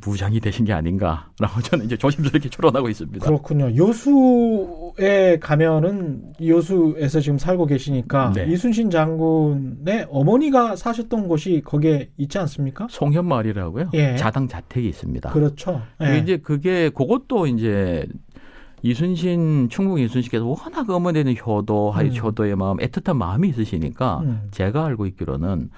무장이 0.00 0.40
되신 0.40 0.64
게 0.64 0.72
아닌가라고 0.72 1.60
저는 1.62 1.86
이제 1.86 1.96
조심스럽게 1.96 2.48
추론하고 2.48 2.88
있습니다. 2.88 3.24
그렇군요. 3.24 3.74
요수에 3.74 5.38
가면은 5.40 6.22
요수에서 6.40 7.20
지금 7.20 7.38
살고 7.38 7.66
계시니까 7.66 8.32
네. 8.32 8.46
이순신 8.48 8.90
장군의 8.90 10.06
어머니가 10.10 10.76
사셨던 10.76 11.28
곳이 11.28 11.62
거기에 11.64 12.10
있지 12.16 12.38
않습니까? 12.38 12.86
송현마을이라고요. 12.90 13.90
예. 13.94 14.16
자당 14.16 14.48
자택이 14.48 14.88
있습니다. 14.88 15.30
그렇죠. 15.30 15.82
그게 15.98 16.12
예. 16.12 16.18
이제 16.18 16.36
그게 16.36 16.90
그것도 16.90 17.46
이제 17.46 18.06
이순신 18.82 19.68
충북 19.70 20.00
이순신께서 20.00 20.46
워낙 20.46 20.88
어머니에 20.88 21.24
대한 21.24 21.36
효도, 21.44 21.92
음. 21.92 22.16
효도의 22.16 22.54
마음, 22.56 22.76
애틋한 22.76 23.16
마음이 23.16 23.48
있으시니까 23.48 24.20
음. 24.20 24.48
제가 24.52 24.86
알고 24.86 25.06
있기로는 25.06 25.70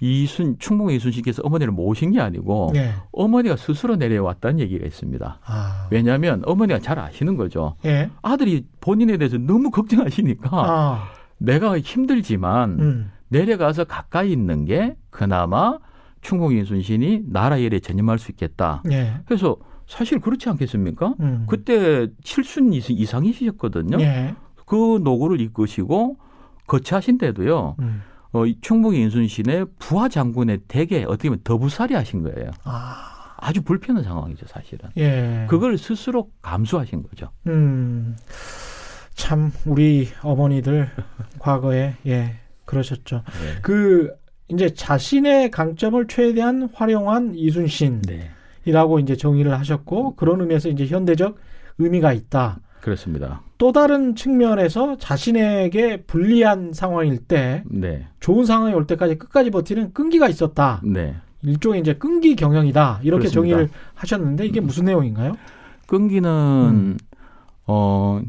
이순 0.00 0.56
충북 0.58 0.92
이순신께서 0.92 1.42
어머니를 1.44 1.72
모신 1.72 2.12
게 2.12 2.20
아니고 2.20 2.72
예. 2.76 2.92
어머니가 3.12 3.56
스스로 3.56 3.96
내려왔다는 3.96 4.60
얘기가 4.60 4.86
있습니다. 4.86 5.40
아. 5.44 5.88
왜냐하면 5.90 6.42
어머니가 6.44 6.78
잘 6.78 6.98
아시는 6.98 7.36
거죠. 7.36 7.74
예. 7.84 8.10
아들이 8.22 8.64
본인에 8.80 9.16
대해서 9.16 9.38
너무 9.38 9.70
걱정하시니까 9.70 10.48
아. 10.52 11.04
내가 11.38 11.78
힘들지만 11.78 12.70
음. 12.80 13.10
내려가서 13.28 13.84
가까이 13.84 14.30
있는 14.32 14.64
게 14.64 14.96
그나마 15.10 15.78
충북 16.20 16.52
이순신이 16.54 17.24
나라 17.26 17.56
일에 17.56 17.80
전념할 17.80 18.18
수 18.18 18.30
있겠다. 18.30 18.82
예. 18.90 19.14
그래서 19.26 19.56
사실 19.86 20.20
그렇지 20.20 20.48
않겠습니까? 20.48 21.14
음. 21.20 21.46
그때 21.48 22.08
칠순 22.22 22.72
이상- 22.72 22.96
이상이셨거든요. 22.96 24.00
예. 24.00 24.34
그 24.66 25.00
노고를 25.02 25.40
이끄시고 25.40 26.18
거치하신 26.66 27.18
데도요. 27.18 27.76
음. 27.80 28.02
어, 28.32 28.46
이 28.46 28.58
충북 28.60 28.94
인순신의 28.94 29.66
부하 29.78 30.08
장군의 30.08 30.60
댁에 30.68 31.04
어떻게 31.04 31.28
보면 31.28 31.40
더부살이 31.44 31.94
하신 31.94 32.22
거예요. 32.22 32.50
아. 32.64 33.34
아주 33.40 33.62
불편한 33.62 34.02
상황이죠, 34.02 34.46
사실은. 34.48 34.90
예. 34.96 35.46
그걸 35.48 35.78
스스로 35.78 36.30
감수하신 36.42 37.04
거죠. 37.04 37.30
음. 37.46 38.16
참 39.14 39.52
우리 39.64 40.08
어머니들 40.22 40.90
과거에 41.38 41.94
예 42.06 42.36
그러셨죠. 42.64 43.22
네. 43.24 43.60
그 43.62 44.12
이제 44.48 44.72
자신의 44.72 45.50
강점을 45.50 46.06
최대한 46.08 46.68
활용한 46.72 47.34
이순신이라고 47.36 48.02
네. 48.96 49.02
이제 49.02 49.16
정의를 49.16 49.58
하셨고 49.58 50.16
그런 50.16 50.40
의미에서 50.40 50.68
이제 50.68 50.86
현대적 50.86 51.36
의미가 51.78 52.12
있다. 52.12 52.60
그렇습니다. 52.88 53.42
또 53.58 53.72
다른 53.72 54.14
측면에서 54.14 54.96
자신에게 54.96 56.02
불리한 56.02 56.72
상황일 56.72 57.18
때 57.18 57.62
네. 57.66 58.06
좋은 58.20 58.44
상황이 58.44 58.74
올 58.74 58.86
때까지 58.86 59.16
끝까지 59.16 59.50
버티는 59.50 59.92
끈기가 59.92 60.28
있었다. 60.28 60.80
네. 60.84 61.16
일종의 61.42 61.80
이제 61.80 61.92
끈기 61.94 62.34
경영이다. 62.34 63.00
이렇게 63.02 63.28
그렇습니다. 63.28 63.32
정의를 63.34 63.68
하셨는데 63.94 64.46
이게 64.46 64.60
무슨 64.60 64.86
내용인가요? 64.86 65.36
끈기는 65.86 66.30
음. 66.30 66.98
어 67.66 68.22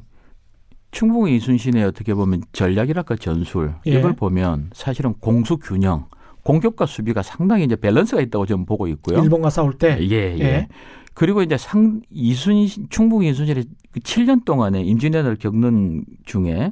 충북 0.92 1.30
이순신의 1.30 1.84
어떻게 1.86 2.14
보면 2.14 2.44
전략이랄까 2.52 3.16
전술 3.16 3.76
예. 3.88 3.92
이걸 3.92 4.14
보면 4.14 4.72
사실은 4.74 5.14
공수 5.20 5.58
균형 5.58 6.08
공격과 6.44 6.86
수비가 6.86 7.22
상당히 7.22 7.66
이제 7.66 7.76
밸런스가 7.76 8.22
있다고 8.22 8.46
저는 8.46 8.66
보고 8.66 8.88
있고요. 8.88 9.22
일본과 9.22 9.50
싸울 9.50 9.74
때. 9.74 9.98
예, 10.02 10.36
예. 10.38 10.40
예. 10.40 10.68
그리고 11.14 11.42
이제 11.42 11.58
상 11.58 12.02
이순신 12.12 12.88
충북 12.90 13.26
이순신이 13.26 13.64
그 13.92 14.00
7년 14.00 14.46
동안에 14.46 14.82
임진왜란을 14.82 15.36
겪는 15.38 16.06
중에 16.26 16.72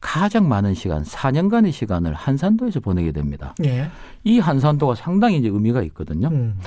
가장 0.00 0.48
많은 0.48 0.74
시간, 0.74 1.02
4년간의 1.02 1.72
시간을 1.72 2.14
한산도에서 2.14 2.80
보내게 2.80 3.12
됩니다. 3.12 3.54
예. 3.64 3.90
이 4.24 4.38
한산도가 4.38 4.94
상당히 4.94 5.38
이제 5.38 5.48
의미가 5.48 5.82
있거든요. 5.82 6.28
음. 6.28 6.58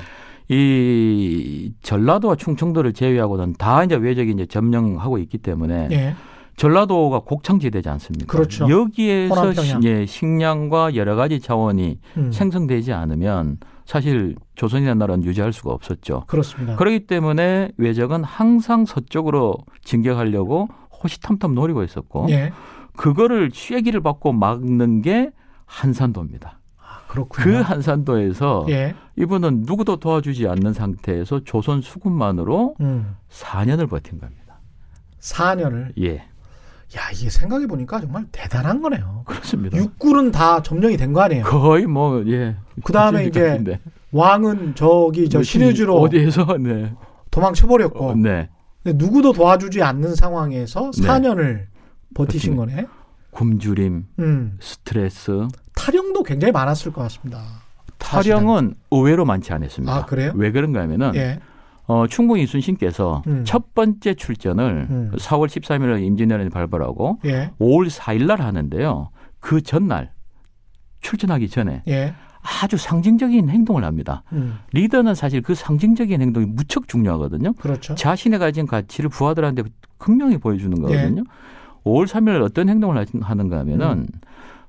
이 0.48 1.72
전라도와 1.82 2.36
충청도를 2.36 2.92
제외하고는 2.92 3.54
다 3.54 3.82
이제 3.82 3.96
외적이 3.96 4.32
이제 4.32 4.46
점령하고 4.46 5.18
있기 5.18 5.38
때문에 5.38 5.88
예. 5.90 6.14
전라도가 6.56 7.20
곡창지대지 7.20 7.88
않습니까? 7.88 8.26
그렇죠. 8.26 8.68
여기에서 8.68 9.52
예, 9.84 10.06
식량과 10.06 10.94
여러 10.94 11.16
가지 11.16 11.40
자원이 11.40 11.98
음. 12.16 12.32
생성되지 12.32 12.92
않으면 12.92 13.58
사실 13.84 14.36
조선이라는 14.54 14.98
나라는 14.98 15.24
유지할 15.24 15.52
수가 15.52 15.72
없었죠. 15.72 16.24
그렇습니다. 16.26 16.76
그렇기 16.76 17.06
때문에 17.06 17.72
외적은 17.76 18.24
항상 18.24 18.86
서쪽으로 18.86 19.56
진격하려고 19.82 20.68
호시탐탐 21.02 21.54
노리고 21.54 21.82
있었고 21.82 22.26
예. 22.30 22.52
그거를 22.96 23.50
쐐기를 23.50 24.00
받고 24.00 24.32
막는 24.32 25.02
게 25.02 25.30
한산도입니다. 25.66 26.60
아, 26.78 27.00
그. 27.08 27.60
한산도에서 27.60 28.66
예. 28.70 28.94
이분은 29.16 29.64
누구도 29.66 29.96
도와주지 29.96 30.48
않는 30.48 30.72
상태에서 30.72 31.40
조선 31.44 31.80
수군만으로 31.80 32.76
음. 32.80 33.16
4년을 33.28 33.88
버틴 33.88 34.18
겁니다. 34.18 34.60
4년을. 35.20 35.92
예, 36.02 36.24
야, 36.96 37.10
이게 37.12 37.28
생각해 37.28 37.66
보니까 37.66 38.00
정말 38.00 38.24
대단한 38.30 38.80
거네요. 38.80 39.22
그렇습니다. 39.26 39.76
육군은 39.76 40.30
다 40.30 40.62
점령이 40.62 40.96
된 40.96 41.12
거 41.12 41.20
아니에요. 41.22 41.44
거의 41.44 41.86
뭐 41.86 42.22
예. 42.26 42.56
그다음에 42.84 43.26
이제 43.26 43.40
같은데. 43.48 43.80
왕은 44.12 44.74
저기 44.76 45.28
저 45.28 45.42
시리즈로 45.42 45.96
어디에서 46.00 46.46
네. 46.60 46.92
도망쳐 47.30 47.66
버렸고 47.66 48.10
어, 48.10 48.14
네. 48.14 48.48
누구도 48.84 49.32
도와주지 49.32 49.82
않는 49.82 50.14
상황에서 50.14 50.90
네. 50.96 51.02
4년을 51.08 51.64
버티신 52.14 52.54
버티네. 52.56 52.74
거네. 52.82 52.88
굶주림, 53.32 54.06
음. 54.20 54.56
스트레스, 54.60 55.48
타령도 55.74 56.22
굉장히 56.22 56.52
많았을 56.52 56.92
것 56.92 57.02
같습니다. 57.02 57.42
타령은 57.98 58.74
의외로 58.92 59.24
많지 59.24 59.52
않았습니다. 59.52 59.92
아, 59.96 60.04
그래요? 60.06 60.30
왜 60.36 60.52
그런가 60.52 60.80
하면은 60.82 61.12
예. 61.16 61.40
어, 61.86 62.06
충북 62.06 62.38
이순신께서 62.38 63.22
음. 63.26 63.42
첫 63.46 63.74
번째 63.74 64.14
출전을 64.14 64.86
음. 64.90 65.10
4월 65.16 65.46
13일 65.48 66.02
임진왜란이 66.02 66.50
발발하고 66.50 67.18
예. 67.26 67.50
5월 67.60 67.90
4일 67.90 68.26
날 68.26 68.40
하는데요. 68.40 69.10
그 69.40 69.60
전날 69.62 70.12
출전하기 71.00 71.48
전에 71.50 71.82
예. 71.88 72.14
아주 72.62 72.76
상징적인 72.78 73.50
행동을 73.50 73.84
합니다. 73.84 74.22
음. 74.32 74.58
리더는 74.72 75.14
사실 75.14 75.42
그 75.42 75.54
상징적인 75.54 76.20
행동이 76.22 76.46
무척 76.46 76.88
중요하거든요. 76.88 77.52
그렇죠. 77.54 77.94
자신의 77.94 78.38
가진 78.38 78.66
가치를 78.66 79.10
부하들한테 79.10 79.64
분명히 79.98 80.38
보여주는 80.38 80.74
거거든요. 80.80 81.22
예. 81.22 81.90
5월 81.90 82.06
3일 82.06 82.42
어떤 82.42 82.70
행동을 82.70 82.96
하- 82.96 83.04
하는가 83.20 83.58
하면은 83.60 84.06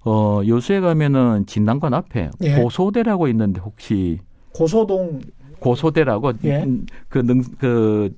어, 0.04 0.42
요수에 0.46 0.82
가면은 0.82 1.46
진난관 1.48 1.94
앞에 1.94 2.26
음. 2.26 2.32
예. 2.46 2.56
고소대라고 2.62 3.30
있는데 3.30 3.62
혹시 3.62 4.20
고소동 4.54 5.22
고소대라고 5.60 6.34
예. 6.44 6.64
음, 6.64 6.86
그, 7.10 7.20
능, 7.20 7.44
그 7.60 8.14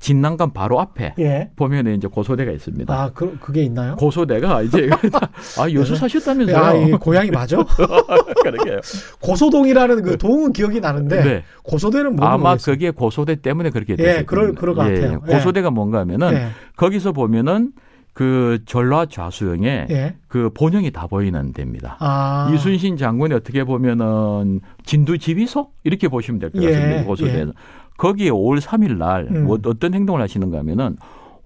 진난관 0.00 0.52
바로 0.52 0.80
앞에 0.80 1.14
예. 1.18 1.50
보면은 1.56 1.96
이제 1.96 2.06
고소대가 2.06 2.52
있습니다. 2.52 2.92
아, 2.94 3.10
그 3.12 3.36
그게 3.40 3.64
있나요? 3.64 3.96
고소대가 3.96 4.62
이제 4.62 4.88
아 5.58 5.72
야, 5.72 5.84
사셨다면서요? 5.84 6.88
이 6.88 6.90
고향이 6.92 7.30
맞아? 7.30 7.58
그러게요. 8.42 8.80
고소동이라는 9.20 10.02
그 10.02 10.16
동은 10.18 10.52
기억이 10.52 10.80
나는데 10.80 11.24
네. 11.24 11.44
고소대는 11.64 12.16
뭔지 12.16 12.24
아마 12.24 12.50
모르겠어요. 12.50 12.74
그게 12.74 12.90
고소대 12.90 13.36
때문에 13.36 13.70
그렇게 13.70 13.94
예, 13.94 13.96
됐을 13.96 14.26
그럴-. 14.26 14.54
그럴 14.54 14.74
것 14.74 14.82
같아요. 14.82 15.20
예. 15.26 15.32
고소대가 15.32 15.70
뭔가 15.70 15.98
하면은 16.00 16.32
예. 16.32 16.48
거기서 16.76 17.12
보면은 17.12 17.72
그 18.18 18.58
전라 18.66 19.06
좌수영에 19.06 19.86
예. 19.90 20.16
그 20.26 20.50
본영이 20.52 20.90
다 20.90 21.06
보이는 21.06 21.52
데입니다. 21.52 21.98
아. 22.00 22.50
이순신 22.52 22.96
장군이 22.96 23.32
어떻게 23.32 23.62
보면은 23.62 24.58
진두 24.84 25.18
지휘소 25.18 25.70
이렇게 25.84 26.08
보시면 26.08 26.40
될것 26.40 26.60
예, 26.60 26.72
같습니다. 26.72 27.04
고소대에서 27.04 27.52
거기에 27.96 28.30
5월 28.30 28.60
3일 28.60 28.96
날 28.96 29.28
음. 29.30 29.44
뭐 29.44 29.56
어떤 29.64 29.94
행동을 29.94 30.20
하시는가 30.20 30.58
하면은 30.58 30.96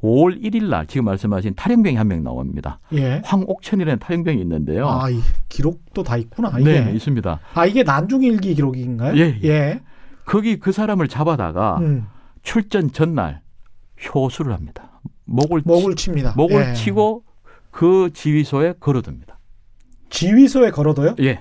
5월 0.03 0.43
1일 0.43 0.71
날 0.71 0.87
지금 0.87 1.05
말씀하신 1.05 1.57
탈영병이 1.57 1.97
한 1.97 2.09
명 2.09 2.25
나옵니다. 2.25 2.81
예. 2.95 3.21
황옥천이라는 3.23 3.99
탈영병이 3.99 4.41
있는데요. 4.41 4.89
아, 4.89 5.11
이 5.11 5.19
기록도 5.51 6.03
다 6.03 6.17
있구나. 6.17 6.55
이게. 6.59 6.81
네, 6.81 6.93
있습니다. 6.95 7.39
아, 7.53 7.67
이게 7.67 7.83
난중일기 7.83 8.55
기록인가요? 8.55 9.15
예, 9.19 9.39
예. 9.45 9.47
예. 9.47 9.81
거기 10.25 10.59
그 10.59 10.73
사람을 10.73 11.09
잡아다가 11.09 11.77
음, 11.81 12.07
출전 12.43 12.91
전날 12.93 13.43
효수를 14.15 14.55
합니다. 14.55 14.89
목을 15.33 15.63
목을 15.65 15.97
칩니다. 15.97 16.35
목을 16.37 16.69
예. 16.71 16.75
치고 16.75 17.25
그 17.71 18.11
지휘소에 18.13 18.75
걸어둡니다. 18.79 19.39
지휘소에 20.11 20.71
걸어둬요? 20.71 21.17
예. 21.21 21.41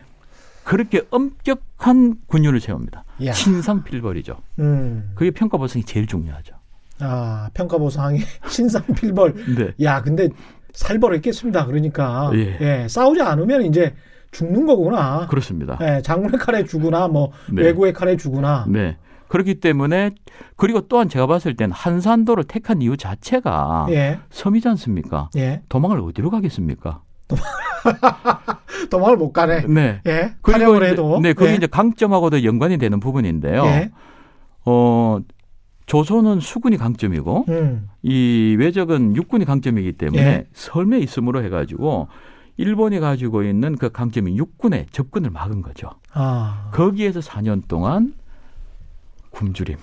그렇게 0.64 1.02
엄격한 1.10 2.16
군율을 2.28 2.62
세웁니다. 2.62 3.04
야. 3.26 3.34
신상필벌이죠. 3.34 4.38
음. 4.60 5.12
그게 5.16 5.32
평가 5.32 5.58
보상이 5.58 5.84
제일 5.84 6.08
중요하죠. 6.08 6.56
아, 7.00 7.50
평가 7.54 7.78
보상이 7.78 8.20
신상필벌. 8.48 9.34
네. 9.58 9.74
야, 9.84 10.02
근데 10.02 10.30
살벌했겠습니다. 10.74 11.66
그러니까. 11.66 12.32
예. 12.34 12.88
싸우지 12.88 13.22
않으면 13.22 13.64
이제 13.64 13.94
죽는 14.32 14.66
거구나. 14.66 15.28
그렇습니다. 15.28 15.78
예, 15.82 16.02
장군의 16.02 16.40
칼에 16.40 16.64
죽으나 16.64 17.10
뭐 17.10 17.34
네. 17.52 17.64
외구의 17.64 17.92
칼에 17.92 18.16
죽으나. 18.16 18.66
네. 18.70 18.98
그렇기 19.32 19.62
때문에 19.62 20.12
그리고 20.58 20.82
또한 20.90 21.08
제가 21.08 21.26
봤을 21.26 21.56
땐 21.56 21.72
한산도를 21.72 22.44
택한 22.44 22.82
이유 22.82 22.98
자체가 22.98 23.88
예. 23.92 24.20
섬이지 24.30 24.68
않습니까? 24.68 25.30
예. 25.38 25.62
도망을 25.70 26.02
어디로 26.02 26.30
가겠습니까? 26.30 27.02
도망을 28.92 29.16
못 29.16 29.32
가네. 29.32 29.68
네. 29.68 30.02
예. 30.06 30.34
그리고 30.42 30.76
이제- 30.76 30.88
해도. 30.88 31.22
네, 31.22 31.32
그게 31.32 31.52
예. 31.52 31.56
이제 31.56 31.66
강점하고도 31.66 32.44
연관이 32.44 32.78
되는 32.78 33.00
부분인데요. 33.00 33.64
예. 33.68 33.92
어, 34.66 35.20
조선은 35.86 36.42
수군이 36.42 36.76
강점이고 36.76 37.46
음. 37.48 37.88
이 38.04 38.58
외적은 38.60 39.16
육군이 39.16 39.46
강점이기 39.46 39.94
때문에 39.94 40.22
예. 40.22 40.48
섬에 40.52 41.00
있음으로 41.00 41.42
해가지고 41.46 42.10
일본이 42.58 43.00
가지고 43.00 43.44
있는 43.44 43.78
그 43.78 43.92
강점인 43.92 44.36
육군의 44.36 44.88
접근을 44.92 45.30
막은 45.30 45.62
거죠. 45.62 45.90
아. 46.14 46.70
거기에서 46.74 47.22
4년 47.22 47.66
동안 47.70 48.14
굶주림. 49.42 49.78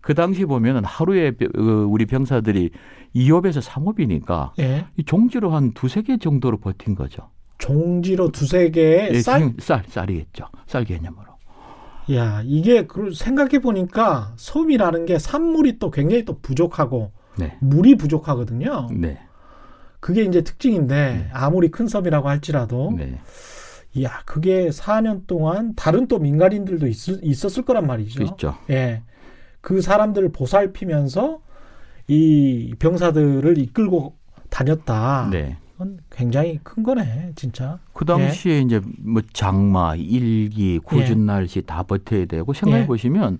그 0.00 0.14
당시 0.14 0.44
보면은 0.44 0.84
하루에 0.84 1.32
벼- 1.32 1.46
어, 1.46 1.60
우리 1.88 2.06
병사들이 2.06 2.70
2업에서 3.16 3.60
3업이니까 3.60 4.52
예. 4.60 4.86
이 4.96 5.02
종지로 5.04 5.50
한 5.50 5.72
두세 5.72 6.02
개 6.02 6.16
정도로 6.16 6.58
버틴 6.58 6.94
거죠. 6.94 7.28
종지로 7.58 8.30
두세 8.30 8.70
개의 8.70 9.14
예, 9.14 9.20
쌀. 9.20 9.52
쌀, 9.58 9.82
쌀이겠죠. 9.88 10.44
쌀 10.66 10.84
개념으로. 10.84 11.26
야, 12.14 12.40
이게 12.44 12.86
생각해 13.12 13.58
보니까 13.60 14.32
섬이라는 14.36 15.06
게 15.06 15.18
산물이 15.18 15.80
또 15.80 15.90
굉장히 15.90 16.24
또 16.24 16.38
부족하고 16.40 17.10
네. 17.36 17.56
물이 17.60 17.96
부족하거든요. 17.96 18.86
네. 18.92 19.18
그게 19.98 20.22
이제 20.22 20.42
특징인데 20.42 21.30
아무리 21.32 21.68
큰 21.72 21.88
섬이라고 21.88 22.28
할지라도 22.28 22.92
네. 22.96 23.18
야, 24.02 24.22
그게 24.24 24.68
4년 24.68 25.26
동안 25.26 25.74
다른 25.74 26.06
또 26.06 26.18
민간인들도 26.18 26.86
있, 26.86 27.44
었을 27.44 27.64
거란 27.64 27.86
말이죠. 27.86 28.22
있죠. 28.22 28.56
예. 28.70 29.02
그 29.60 29.80
사람들을 29.80 30.30
보살피면서 30.30 31.40
이 32.08 32.74
병사들을 32.78 33.58
이끌고 33.58 34.14
다녔다. 34.48 35.28
네. 35.30 35.56
그건 35.72 35.98
굉장히 36.10 36.58
큰 36.62 36.82
거네, 36.82 37.32
진짜. 37.36 37.78
그 37.92 38.04
당시에 38.04 38.60
이제 38.60 38.80
뭐 38.98 39.22
장마, 39.32 39.94
일기, 39.96 40.78
굳은 40.78 41.10
예. 41.10 41.14
날씨 41.14 41.62
다 41.62 41.82
버텨야 41.82 42.26
되고 42.26 42.52
생각해 42.52 42.82
예. 42.84 42.86
보시면 42.86 43.38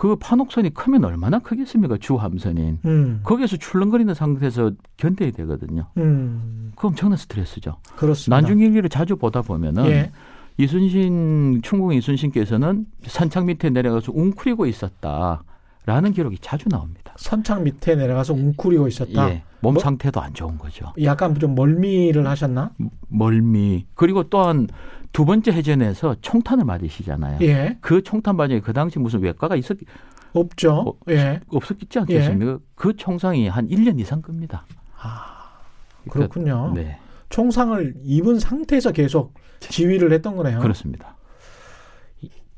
그 0.00 0.16
판옥선이 0.16 0.72
크면 0.72 1.04
얼마나 1.04 1.40
크겠습니까? 1.40 1.98
주 1.98 2.14
함선인. 2.14 2.78
음. 2.86 3.20
거기에서 3.22 3.58
출렁거리는 3.58 4.14
상태에서 4.14 4.70
견뎌야 4.96 5.30
되거든요. 5.32 5.88
음. 5.98 6.72
그 6.74 6.86
엄청난 6.86 7.18
스트레스죠. 7.18 7.76
그렇습니다. 7.96 8.40
난중일기를 8.40 8.88
자주 8.88 9.16
보다 9.16 9.42
보면은 9.42 9.84
예. 9.88 10.10
이순신 10.56 11.60
충북 11.62 11.92
이순신께서는 11.92 12.86
산창 13.02 13.44
밑에 13.44 13.68
내려가서 13.68 14.12
웅크리고 14.14 14.64
있었다 14.64 15.42
라는 15.90 16.12
기록이 16.12 16.38
자주 16.40 16.68
나옵니다. 16.68 17.12
선창 17.16 17.64
밑에 17.64 17.96
내려가서 17.96 18.32
웅크리고 18.32 18.86
있었다. 18.86 19.28
예, 19.28 19.42
몸 19.58 19.74
뭐- 19.74 19.82
상태도 19.82 20.20
안 20.20 20.32
좋은 20.32 20.56
거죠. 20.56 20.92
약간 21.02 21.34
좀 21.34 21.56
멀미를 21.56 22.28
하셨나? 22.28 22.70
멀미 23.08 23.86
그리고 23.94 24.22
또한 24.30 24.68
두 25.12 25.24
번째 25.24 25.50
해전에서 25.50 26.14
총탄을 26.20 26.64
맞으시잖아요. 26.64 27.38
예. 27.42 27.76
그 27.80 28.04
총탄 28.04 28.36
맞이 28.36 28.60
그 28.60 28.72
당시 28.72 29.00
무슨 29.00 29.20
외과가 29.20 29.56
있었 29.56 29.76
없죠. 30.32 30.72
어, 30.74 30.94
예. 31.08 31.40
없었겠지 31.48 31.98
않겠습니까? 31.98 32.60
그 32.76 32.94
총상이 32.94 33.48
한 33.48 33.66
1년 33.66 33.98
이상 33.98 34.22
끕니다. 34.22 34.64
아, 35.02 35.58
그렇군요. 36.08 36.70
네. 36.72 37.00
총상을 37.30 37.94
입은 38.04 38.38
상태에서 38.38 38.92
계속 38.92 39.34
지휘를 39.58 40.12
했던 40.12 40.36
거네요. 40.36 40.60
그렇습니다. 40.60 41.16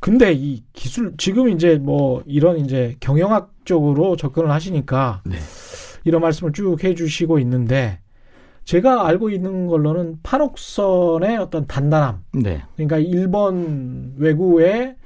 근데 0.03 0.33
이 0.33 0.65
기술 0.73 1.15
지금 1.17 1.49
이제 1.49 1.79
뭐 1.79 2.25
이런 2.27 2.59
이제 2.59 2.97
경영학적으로 2.99 4.17
접근을 4.17 4.51
하시니까 4.51 5.23
네. 5.25 5.37
이런 6.03 6.21
말씀을 6.23 6.53
쭉 6.53 6.83
해주시고 6.83 7.39
있는데 7.39 8.01
제가 8.65 9.07
알고 9.07 9.31
있는 9.31 9.69
걸로는 9.69 10.19
판옥선의 10.25 11.37
어떤 11.37 11.69
단단함 11.69 12.25
네. 12.33 12.65
그러니까 12.75 12.99
일본 12.99 14.15
외구의 14.17 14.97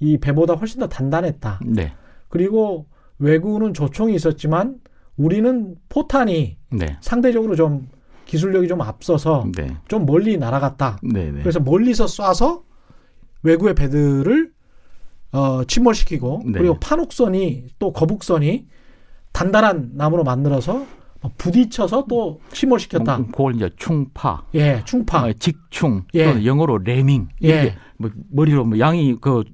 이 0.00 0.18
배보다 0.18 0.54
훨씬 0.54 0.80
더 0.80 0.88
단단했다. 0.88 1.60
네. 1.66 1.92
그리고 2.28 2.86
외구는 3.20 3.72
조총이 3.72 4.16
있었지만 4.16 4.80
우리는 5.16 5.76
포탄이 5.88 6.56
네. 6.70 6.98
상대적으로 7.00 7.54
좀 7.54 7.86
기술력이 8.24 8.66
좀 8.66 8.80
앞서서 8.80 9.46
네. 9.56 9.76
좀 9.86 10.06
멀리 10.06 10.36
날아갔다. 10.38 10.98
네. 11.04 11.30
네. 11.30 11.38
그래서 11.38 11.60
멀리서 11.60 12.06
쏴서 12.06 12.68
외구의 13.42 13.74
배들을 13.74 14.52
어, 15.32 15.64
침몰시키고 15.64 16.42
네. 16.46 16.58
그리고 16.58 16.78
판옥선이 16.80 17.66
또 17.78 17.92
거북선이 17.92 18.66
단단한 19.32 19.92
나무로 19.94 20.24
만들어서 20.24 20.86
부딪혀서 21.36 22.06
또 22.08 22.40
침몰시켰다. 22.52 23.18
뭐, 23.18 23.26
그걸 23.26 23.56
이제 23.56 23.70
충파, 23.76 24.42
예, 24.54 24.82
충파. 24.84 25.24
어, 25.26 25.32
직충, 25.34 26.04
예. 26.14 26.24
또는 26.24 26.44
영어로 26.44 26.78
레밍. 26.78 27.28
예. 27.44 27.76
뭐 27.98 28.10
머리로 28.30 28.64
뭐 28.64 28.78
양이 28.78 29.14
그, 29.20 29.44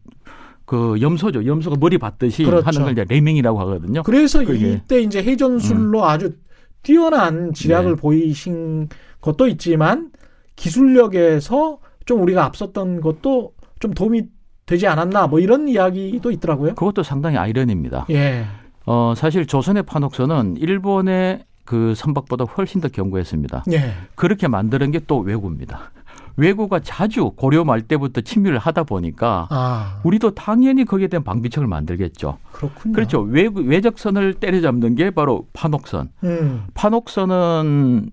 그 0.65 1.01
염소죠. 1.01 1.45
염소가 1.45 1.77
머리 1.79 1.99
받듯이 1.99 2.45
그렇죠. 2.45 2.67
하는 2.67 2.83
걸 2.83 2.93
이제 2.93 3.05
레밍이라고 3.09 3.59
하거든요. 3.61 4.03
그래서 4.05 4.45
그게. 4.45 4.75
이때 4.75 5.01
이제 5.01 5.23
해전술로 5.23 6.05
아주 6.05 6.37
뛰어난 6.83 7.53
지략을 7.53 7.93
음. 7.93 7.97
네. 7.97 8.01
보이신 8.01 8.89
것도 9.21 9.49
있지만 9.49 10.13
기술력에서 10.55 11.81
좀 12.05 12.23
우리가 12.23 12.45
앞섰던 12.45 13.01
것도 13.01 13.56
좀 13.81 13.93
도움이 13.95 14.25
되지 14.67 14.87
않았나 14.87 15.27
뭐 15.29 15.39
이런 15.41 15.69
이야기도 15.69 16.31
있더라고요. 16.31 16.75
그것도 16.75 17.03
상당히 17.03 17.37
아이러니입니다. 17.37 18.07
예. 18.11 18.47
어, 18.85 19.15
사실 19.17 19.47
조선의 19.47 19.85
판옥선은 19.85 20.57
일본의 20.59 21.45
그 21.65 21.95
선박보다 21.95 22.45
훨씬 22.45 22.81
더 22.81 22.89
견고했습니다. 22.89 23.65
예. 23.73 23.93
그렇게 24.15 24.49
만드는 24.49 24.93
게또 24.93 25.19
외구입니다. 25.19 25.91
외구가 26.37 26.81
자주 26.81 27.33
고려 27.35 27.65
말 27.65 27.83
때부터 27.83 28.21
침입을 28.21 28.59
하다 28.59 28.85
보니까 28.85 29.49
아, 29.51 30.01
우리도 30.05 30.35
당연히 30.35 30.85
거기에 30.85 31.09
대한 31.09 31.25
방비책을 31.25 31.67
만들겠죠. 31.67 32.39
그렇군요. 32.53 32.93
그렇죠. 32.93 33.21
외, 33.21 33.49
외적선을 33.53 34.35
때려잡는 34.35 34.97
게 34.97 35.11
바로 35.11 35.47
판옥선. 35.55 36.11
음. 36.25 36.67
판옥선은 36.75 38.11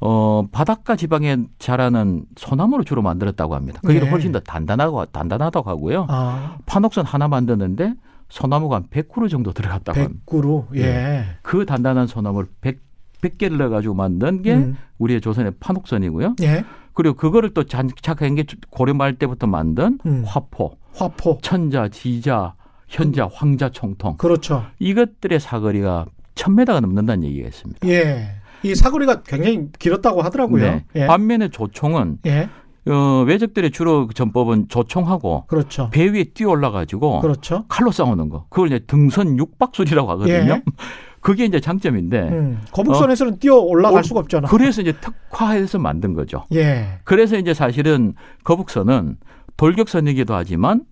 어, 0.00 0.46
바닷가 0.52 0.96
지방에 0.96 1.38
자라는 1.58 2.26
소나무로 2.36 2.84
주로 2.84 3.02
만들었다고 3.02 3.54
합니다. 3.54 3.80
그게 3.84 4.00
네. 4.00 4.08
훨씬 4.08 4.32
더 4.32 4.40
단단하고 4.40 5.06
단단하다고 5.06 5.70
하고요. 5.70 6.06
아, 6.08 6.58
판옥선 6.66 7.06
하나 7.06 7.28
만드는데 7.28 7.94
소나무가 8.28 8.76
한 8.76 8.84
100그루 8.88 9.30
정도 9.30 9.52
들어갔다고 9.52 9.98
합니다. 9.98 10.20
백구로. 10.26 10.68
예. 10.76 11.24
그 11.42 11.64
단단한 11.64 12.06
소나무를 12.06 12.48
100, 12.60 12.80
100개를 13.22 13.56
넣어 13.56 13.68
가지고 13.68 13.94
만든 13.94 14.42
게 14.42 14.54
음. 14.54 14.76
우리의 14.98 15.20
조선의 15.20 15.52
판옥선이고요. 15.60 16.36
예. 16.42 16.64
그리고 16.92 17.14
그거를 17.14 17.50
또 17.54 17.64
장착한 17.64 18.34
게 18.34 18.44
고려 18.70 18.94
말 18.94 19.14
때부터 19.14 19.46
만든 19.46 19.98
음. 20.06 20.24
화포, 20.26 20.76
화포. 20.94 21.38
천자, 21.42 21.88
지자, 21.88 22.54
현자, 22.88 23.28
황자, 23.32 23.70
총통 23.70 24.16
그렇죠. 24.16 24.64
이것들의 24.78 25.38
사거리가 25.38 26.06
1000m가 26.34 26.80
넘는다는 26.80 27.24
얘기가 27.24 27.48
있습니다. 27.48 27.88
예. 27.88 28.35
이 28.66 28.74
사거리가 28.74 29.22
굉장히 29.22 29.68
길었다고 29.78 30.22
하더라고요. 30.22 30.62
네. 30.62 30.84
예. 30.94 31.06
반면에 31.06 31.48
조총은 31.48 32.18
예. 32.26 32.48
어, 32.88 33.24
외적들의 33.26 33.70
주로 33.72 34.06
그 34.06 34.14
전법은 34.14 34.68
조총하고 34.68 35.46
그렇죠. 35.46 35.90
배 35.90 36.08
위에 36.08 36.24
뛰어 36.34 36.50
올라가지고 36.50 37.20
그렇죠. 37.20 37.64
칼로 37.68 37.90
싸우는 37.90 38.28
거. 38.28 38.46
그걸 38.48 38.68
이제 38.68 38.78
등선 38.86 39.38
육박술이라고 39.38 40.10
하거든요. 40.10 40.54
예. 40.54 40.62
그게 41.20 41.44
이제 41.44 41.58
장점인데 41.58 42.20
음. 42.28 42.60
거북선에서는 42.70 43.40
뛰어 43.40 43.56
올라갈 43.56 43.98
어, 43.98 44.02
수가 44.04 44.20
없잖아. 44.20 44.46
그래서 44.46 44.80
이제 44.80 44.92
특화해서 44.92 45.80
만든 45.80 46.14
거죠. 46.14 46.44
예. 46.52 47.00
그래서 47.02 47.36
이제 47.36 47.52
사실은 47.52 48.14
거북선은 48.44 49.16
돌격선이기도 49.56 50.34
하지만 50.34 50.84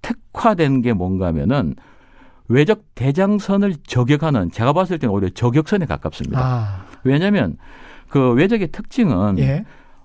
특화된 0.00 0.80
게 0.80 0.94
뭔가 0.94 1.26
하면은 1.26 1.74
외적 2.48 2.82
대장선을 2.94 3.74
저격하는 3.86 4.50
제가 4.50 4.72
봤을 4.72 4.98
때는 4.98 5.14
오히려 5.14 5.28
저격선에 5.28 5.84
가깝습니다. 5.86 6.40
아, 6.40 6.84
왜냐하면 7.04 7.56
그 8.08 8.32
외적의 8.32 8.68
특징은 8.72 9.38
예. 9.38 9.64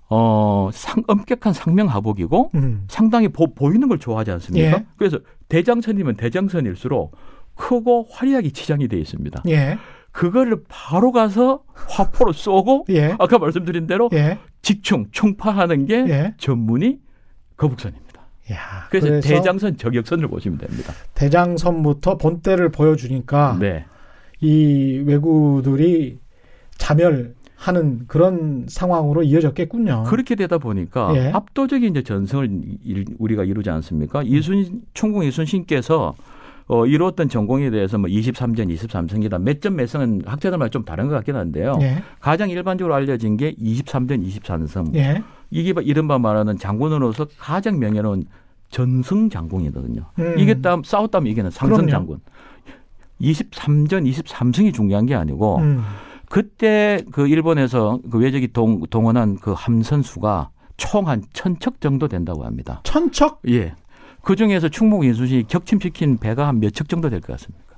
어, 0.09 0.69
상, 0.71 1.03
엄격한 1.07 1.53
상명하복이고 1.53 2.51
음. 2.55 2.85
상당히 2.87 3.27
보, 3.27 3.53
보이는 3.53 3.87
걸 3.87 3.99
좋아하지 3.99 4.31
않습니까? 4.31 4.77
예. 4.77 4.85
그래서 4.97 5.19
대장선이면 5.49 6.15
대장선일수록 6.15 7.15
크고 7.55 8.07
화려하게 8.09 8.51
치장이 8.51 8.87
되어 8.87 8.99
있습니다. 8.99 9.43
예. 9.49 9.77
그거를 10.11 10.63
바로 10.67 11.11
가서 11.11 11.63
화포로 11.73 12.33
쏘고 12.33 12.85
예. 12.89 13.15
아까 13.19 13.37
말씀드린 13.37 13.87
대로 13.87 14.09
예. 14.13 14.39
직충 14.61 15.07
충파하는 15.11 15.85
게 15.85 16.05
예. 16.07 16.33
전문이 16.37 16.99
거북선입니다. 17.57 18.07
야, 18.51 18.87
그래서, 18.89 19.07
그래서 19.07 19.27
대장선 19.27 19.77
저격선을 19.77 20.27
보시면 20.29 20.57
됩니다. 20.57 20.93
대장선부터 21.15 22.17
본때를 22.17 22.69
보여주니까 22.69 23.57
네. 23.59 23.85
이 24.39 25.03
외구들이 25.05 26.19
자멸하는 26.77 28.05
그런 28.07 28.65
상황으로 28.67 29.23
이어졌겠군요. 29.23 30.03
그렇게 30.07 30.35
되다 30.35 30.57
보니까 30.57 31.13
예. 31.15 31.31
압도적인 31.33 31.91
이제 31.91 32.03
전승을 32.03 32.49
일- 32.83 33.05
우리가 33.19 33.43
이루지 33.43 33.69
않습니까? 33.69 34.23
이순 34.23 34.81
충궁 34.93 35.23
이순신께서 35.25 36.15
어, 36.69 36.85
이루었던 36.85 37.29
전공에 37.29 37.69
대해서 37.69 37.97
뭐 37.97 38.09
23전, 38.09 38.69
23승이다. 38.75 39.41
몇 39.41 39.61
점 39.61 39.75
몇 39.77 39.87
승은 39.87 40.23
학자들마다 40.25 40.69
좀 40.69 40.83
다른 40.83 41.07
것 41.07 41.13
같긴 41.15 41.37
한데요. 41.37 41.77
예. 41.81 42.03
가장 42.19 42.49
일반적으로 42.49 42.93
알려진 42.93 43.37
게 43.37 43.53
23전, 43.53 44.21
23승. 44.27 44.93
예. 44.95 45.23
이게 45.49 45.71
바- 45.71 45.79
이른바 45.81 46.19
말하는 46.19 46.57
장군으로서 46.57 47.25
가장 47.39 47.79
명예로운 47.79 48.25
전승 48.69 49.29
장군이거든요. 49.29 50.01
음. 50.19 50.37
이겼다 50.37 50.81
싸웠다면 50.83 51.31
이게는 51.31 51.51
상승. 51.51 51.87
장군. 51.87 52.19
23전, 53.21 54.05
23승이 54.11 54.73
중요한 54.73 55.05
게 55.05 55.15
아니고 55.15 55.59
음. 55.59 55.81
그때 56.29 57.03
그 57.11 57.27
일본에서 57.27 57.99
그 58.11 58.17
외적이 58.19 58.49
동, 58.53 58.81
동원한 58.89 59.37
그 59.37 59.53
함선 59.53 60.01
수가 60.01 60.49
총 60.77 61.07
한 61.07 61.23
천척 61.33 61.81
정도 61.81 62.07
된다고 62.07 62.45
합니다. 62.45 62.81
천척? 62.83 63.41
예. 63.49 63.73
그 64.21 64.35
중에서 64.35 64.69
충북 64.69 65.05
인수시 65.05 65.45
격침시킨 65.47 66.17
배가 66.17 66.47
한 66.47 66.57
몇 66.59 66.71
척 66.73 66.89
정도 66.89 67.09
될 67.09 67.21
것 67.21 67.33
같습니까? 67.33 67.75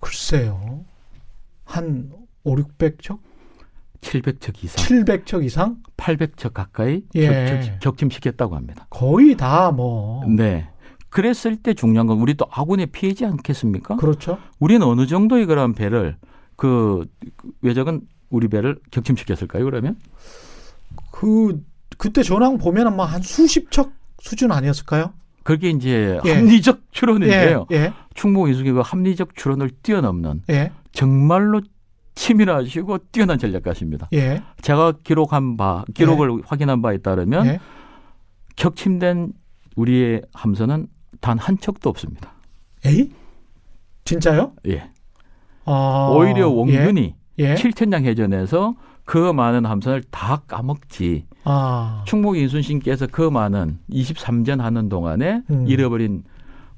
글쎄요. 0.00 0.84
한 1.64 2.10
5, 2.44 2.56
600척? 2.56 3.18
700척 4.00 4.64
이상, 4.64 4.84
700척 5.04 5.44
이상? 5.44 5.76
800척 5.96 6.52
가까이 6.54 7.02
예. 7.14 7.46
격침, 7.46 7.72
격침시켰다고 7.80 8.56
합니다. 8.56 8.86
거의 8.90 9.36
다 9.36 9.70
뭐. 9.70 10.24
네. 10.26 10.68
그랬을 11.08 11.56
때 11.56 11.74
중요한 11.74 12.06
건 12.06 12.18
우리 12.18 12.34
또 12.34 12.46
아군에 12.50 12.86
피해지 12.86 13.24
않겠습니까? 13.26 13.96
그렇죠. 13.96 14.38
우리는 14.58 14.84
어느 14.86 15.06
정도의 15.06 15.46
그런 15.46 15.72
배를 15.74 16.16
그 16.56 17.06
외적은 17.62 18.02
우리 18.30 18.48
배를 18.48 18.78
격침시켰을까요? 18.90 19.64
그러면 19.64 19.96
그, 21.10 21.62
그때 21.98 22.22
전황 22.22 22.58
보면 22.58 22.86
아마 22.86 23.04
한 23.04 23.22
수십 23.22 23.70
척 23.70 23.92
수준 24.20 24.52
아니었을까요? 24.52 25.12
그게 25.42 25.70
이제 25.70 26.20
예. 26.24 26.32
합리적 26.34 26.80
추론인데요. 26.92 27.66
예. 27.72 27.76
예. 27.76 27.92
충북 28.14 28.48
인수기가 28.48 28.82
합리적 28.82 29.34
추론을 29.34 29.70
뛰어넘는 29.82 30.42
예. 30.50 30.70
정말로 30.92 31.60
치밀하시고 32.14 32.98
뛰어난 33.10 33.38
전략가십니다. 33.38 34.08
예. 34.12 34.42
제가 34.60 34.92
기록한 35.02 35.56
바, 35.56 35.84
기록을 35.94 36.42
확인한 36.44 36.80
바에 36.82 36.98
따르면 36.98 37.46
예. 37.46 37.60
격침된 38.56 39.32
우리의 39.76 40.22
함선은 40.32 40.86
단 41.20 41.38
한 41.38 41.58
척도 41.58 41.88
없습니다. 41.90 42.32
에이? 42.84 43.10
진짜요? 44.04 44.52
예. 44.68 44.90
아, 45.64 46.12
오히려 46.16 46.48
원균이 46.48 47.14
예. 47.38 47.50
예. 47.50 47.54
칠천량 47.56 48.04
해전에서 48.04 48.74
그 49.04 49.32
많은 49.32 49.64
함선을 49.64 50.02
다 50.10 50.42
까먹지. 50.46 51.26
아. 51.44 52.04
충북 52.06 52.36
인순신께서 52.36 53.08
그 53.10 53.22
많은 53.22 53.78
23전 53.90 54.58
하는 54.60 54.88
동안에 54.88 55.42
음. 55.50 55.66
잃어버린 55.66 56.24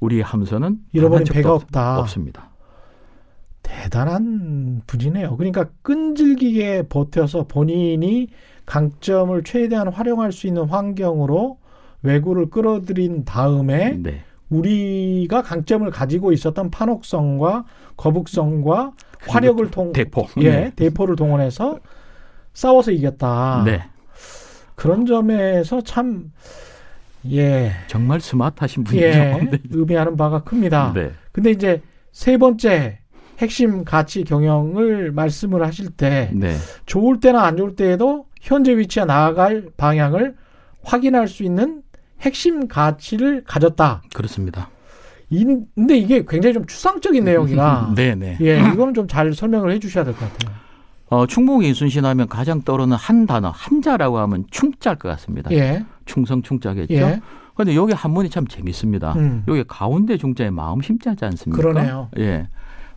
우리 0.01 0.21
함선은 0.21 0.79
잃어버린 0.93 1.27
배가 1.31 1.53
없- 1.53 1.65
없다. 1.65 2.01
없습니다. 2.01 2.51
대단한 3.63 4.83
분이네요. 4.87 5.37
그러니까 5.37 5.67
끈질기게 5.83 6.85
버텨서 6.89 7.45
본인이 7.47 8.29
강점을 8.67 9.43
최대한 9.45 9.89
활용할 9.89 10.33
수 10.33 10.47
있는 10.47 10.65
환경으로 10.69 11.59
외구를 12.03 12.51
끌어들인 12.51 13.25
다음에 13.25 13.99
네. 14.03 14.21
우리가 14.51 15.43
강점을 15.43 15.91
가지고 15.91 16.33
있었던 16.33 16.71
판옥성과 16.71 17.65
거북성과 17.97 18.93
화력을 19.29 19.71
통 19.71 19.93
대포. 19.93 20.27
예, 20.39 20.51
네. 20.51 20.73
대포를 20.77 21.17
동원해서 21.17 21.79
싸워서 22.53 22.91
이겼다. 22.93 23.63
네. 23.65 23.83
그런 24.75 25.07
점에서 25.07 25.81
참 25.83 26.33
예. 27.31 27.73
정말 27.87 28.21
스마트하신 28.21 28.85
분이죠. 28.85 29.07
예. 29.07 29.11
네. 29.51 29.59
의미하는 29.71 30.17
바가 30.17 30.45
큽니다. 30.45 30.93
네. 30.95 31.13
근데 31.33 31.51
이제 31.51 31.83
세 32.13 32.37
번째 32.37 32.99
핵심 33.39 33.85
가치 33.85 34.25
경영을 34.25 35.11
말씀을 35.13 35.65
하실 35.67 35.91
때 35.91 36.31
네. 36.33 36.55
좋을 36.87 37.21
때나 37.21 37.43
안 37.43 37.57
좋을 37.57 37.75
때에도 37.75 38.27
현재 38.41 38.77
위치와 38.77 39.07
나아갈 39.07 39.69
방향을 39.77 40.37
확인할 40.83 41.29
수 41.29 41.43
있는 41.43 41.83
핵심 42.21 42.69
가치를 42.69 43.45
가졌다. 43.45 44.03
그렇습니다. 44.15 44.71
이- 45.31 45.45
근데 45.75 45.97
이게 45.97 46.25
굉장히 46.29 46.55
좀 46.55 46.67
추상적인 46.67 47.25
내용이라 47.25 47.93
네, 47.97 48.15
네. 48.15 48.37
예, 48.41 48.59
이거는 48.59 48.95
좀 48.95 49.07
잘 49.09 49.33
설명을 49.35 49.71
해 49.73 49.79
주셔야 49.79 50.05
될 50.05 50.15
것 50.15 50.21
같아요. 50.33 50.55
어, 51.09 51.27
충북 51.27 51.65
이순신 51.65 52.05
하면 52.05 52.29
가장 52.29 52.63
떠오르는 52.63 52.97
한 52.97 53.27
단어, 53.27 53.51
한자라고 53.51 54.19
하면 54.19 54.45
충자일 54.51 54.97
것 54.97 55.09
같습니다. 55.11 55.51
예. 55.53 55.85
충성 56.07 56.43
충자겠죠. 56.43 56.95
예. 56.95 57.21
그런데 57.55 57.77
여기 57.77 57.93
한문이 57.93 58.31
참 58.31 58.47
재밌습니다. 58.47 59.13
음. 59.15 59.45
여기 59.47 59.63
가운데 59.69 60.17
중자에 60.17 60.51
마음 60.51 60.81
심자지 60.81 61.25
않습니까? 61.27 61.63
그러네요. 61.63 62.09
예. 62.19 62.49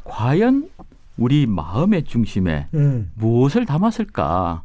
과연 0.03 0.69
우리 1.17 1.45
마음의 1.45 2.05
중심에 2.05 2.67
음. 2.73 3.11
무엇을 3.15 3.65
담았을까? 3.65 4.63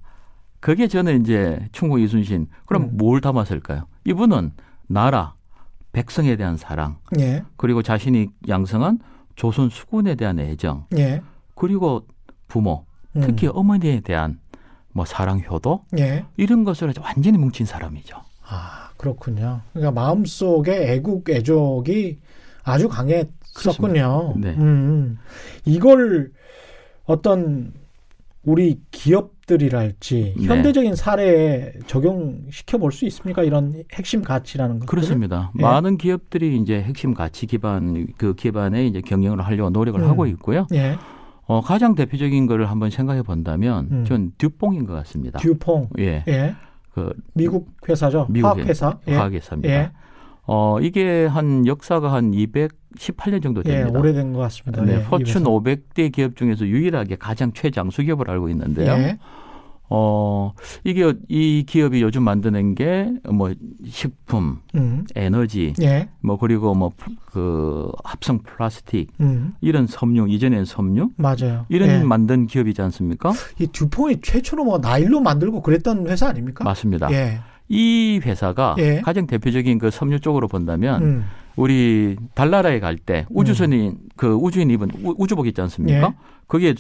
그게 0.61 0.87
저는 0.87 1.21
이제 1.23 1.69
충북 1.73 2.01
이순신. 2.01 2.47
그럼 2.67 2.83
음. 2.85 2.91
뭘 2.97 3.21
담았을까요? 3.21 3.83
이분은 4.05 4.53
나라, 4.87 5.35
백성에 5.93 6.37
대한 6.37 6.57
사랑, 6.57 6.97
예. 7.21 7.45
그리고 7.57 7.83
자신이 7.83 8.29
양성한 8.49 8.99
조선 9.37 9.69
수군에 9.69 10.15
대한 10.15 10.39
애정, 10.41 10.87
예. 10.97 11.23
그리고 11.55 12.07
부모, 12.49 12.85
음. 13.17 13.23
특히 13.23 13.47
어머니에 13.47 14.01
대한 14.01 14.41
뭐 14.93 15.05
사랑 15.05 15.41
효도 15.49 15.85
예. 15.99 16.25
이런 16.37 16.65
것을 16.65 16.93
완전히 17.01 17.39
뭉친 17.39 17.67
사람이죠. 17.67 18.17
아, 18.47 18.91
그렇군요. 18.97 19.61
그러니까 19.73 19.91
마음 19.91 20.25
속에 20.25 20.93
애국 20.93 21.29
애족이 21.29 22.19
아주 22.65 22.89
강했었군요. 22.89 24.35
네. 24.37 24.55
음. 24.57 25.19
이걸 25.65 26.33
어떤 27.05 27.73
우리 28.45 28.81
기업 28.91 29.33
들이랄지 29.47 30.35
네. 30.39 30.45
현대적인 30.47 30.95
사례에 30.95 31.73
적용시켜 31.87 32.79
볼 32.79 32.93
수 32.93 33.05
있습니까? 33.07 33.43
이런 33.43 33.83
핵심 33.93 34.23
가치라는 34.23 34.81
것. 34.81 34.87
그렇습니다. 34.87 35.51
예. 35.59 35.63
많은 35.63 35.97
기업들이 35.97 36.57
이제 36.57 36.81
핵심 36.83 37.15
가치 37.15 37.47
기반 37.47 38.07
그 38.19 38.35
기반에 38.35 38.87
이제 38.87 39.01
경영을 39.01 39.41
하려고 39.45 39.71
노력을 39.71 40.01
음. 40.01 40.09
하고 40.09 40.27
있고요. 40.27 40.67
예. 40.75 40.97
어, 41.47 41.61
가장 41.61 41.95
대표적인 41.95 42.47
거를 42.47 42.71
한번 42.71 42.91
생각해 42.91 43.23
본다면 43.23 43.89
음. 43.91 44.05
전 44.05 44.33
듀뽕인 44.39 44.87
것 44.87 44.93
같습니다. 44.95 45.39
듀퐁. 45.39 45.89
예. 45.99 46.23
예. 46.29 46.55
그 46.95 47.13
미국 47.35 47.71
회사죠. 47.89 48.27
미국 48.31 48.49
화학 48.49 48.59
회사. 48.69 48.99
예. 49.09 49.15
화학 49.17 49.33
회사입니다. 49.33 49.75
예. 49.75 49.91
어, 50.47 50.79
이게 50.81 51.27
한 51.27 51.67
역사가 51.67 52.13
한 52.13 52.33
218년 52.33 53.43
정도 53.43 53.63
예, 53.67 53.71
됩니다. 53.77 53.99
오래된 53.99 54.33
것 54.33 54.41
같습니다. 54.41 54.83
네, 54.85 54.95
예, 54.97 55.01
이 55.01 55.03
포춘 55.05 55.43
회사. 55.43 55.51
500대 55.51 56.11
기업 56.13 56.37
중에서 56.37 56.67
유일하게 56.67 57.17
가장 57.17 57.53
최장수 57.53 58.03
기업을 58.03 58.29
알고 58.31 58.49
있는데요. 58.51 58.93
예. 58.93 59.19
어, 59.95 60.55
이게 60.85 61.13
이 61.29 61.65
기업이 61.67 62.01
요즘 62.01 62.23
만드는 62.23 62.75
게 62.75 63.11
뭐 63.31 63.53
식품, 63.87 64.59
음. 64.75 65.05
에너지, 65.15 65.75
예. 65.83 66.09
뭐 66.21 66.39
그리고 66.39 66.75
뭐 66.75 66.91
그 67.33 67.91
합성 68.05 68.41
플라스틱 68.43 69.09
음. 69.21 69.55
이런 69.63 69.87
섬유 69.87 70.27
이전엔 70.29 70.67
섬유 70.67 71.13
맞아요. 71.17 71.65
이런 71.71 71.89
예. 71.89 72.03
만든 72.03 72.47
기업이지 72.47 72.83
않습니까? 72.83 73.33
이 73.59 73.67
듀퐁이 73.69 74.21
최초로 74.23 74.65
뭐 74.65 74.79
나일론 74.79 75.23
만들고 75.23 75.63
그랬던 75.63 76.09
회사 76.09 76.29
아닙니까? 76.29 76.63
맞습니다. 76.65 77.11
예. 77.13 77.41
이 77.73 78.21
회사가 78.23 78.77
예. 78.79 79.01
가장 79.01 79.27
대표적인 79.27 79.79
그 79.79 79.91
섬유 79.91 80.21
쪽으로 80.21 80.47
본다면 80.47 81.03
음. 81.03 81.25
우리 81.57 82.17
달나라에 82.35 82.81
갈 82.81 82.97
때 82.99 83.25
우주선이 83.31 83.93
그 84.17 84.35
우주인 84.35 84.71
입은 84.71 84.91
우- 85.03 85.15
우주복 85.19 85.47
있지 85.47 85.61
않습니까? 85.63 86.09
예. 86.09 86.15
거기에 86.49 86.75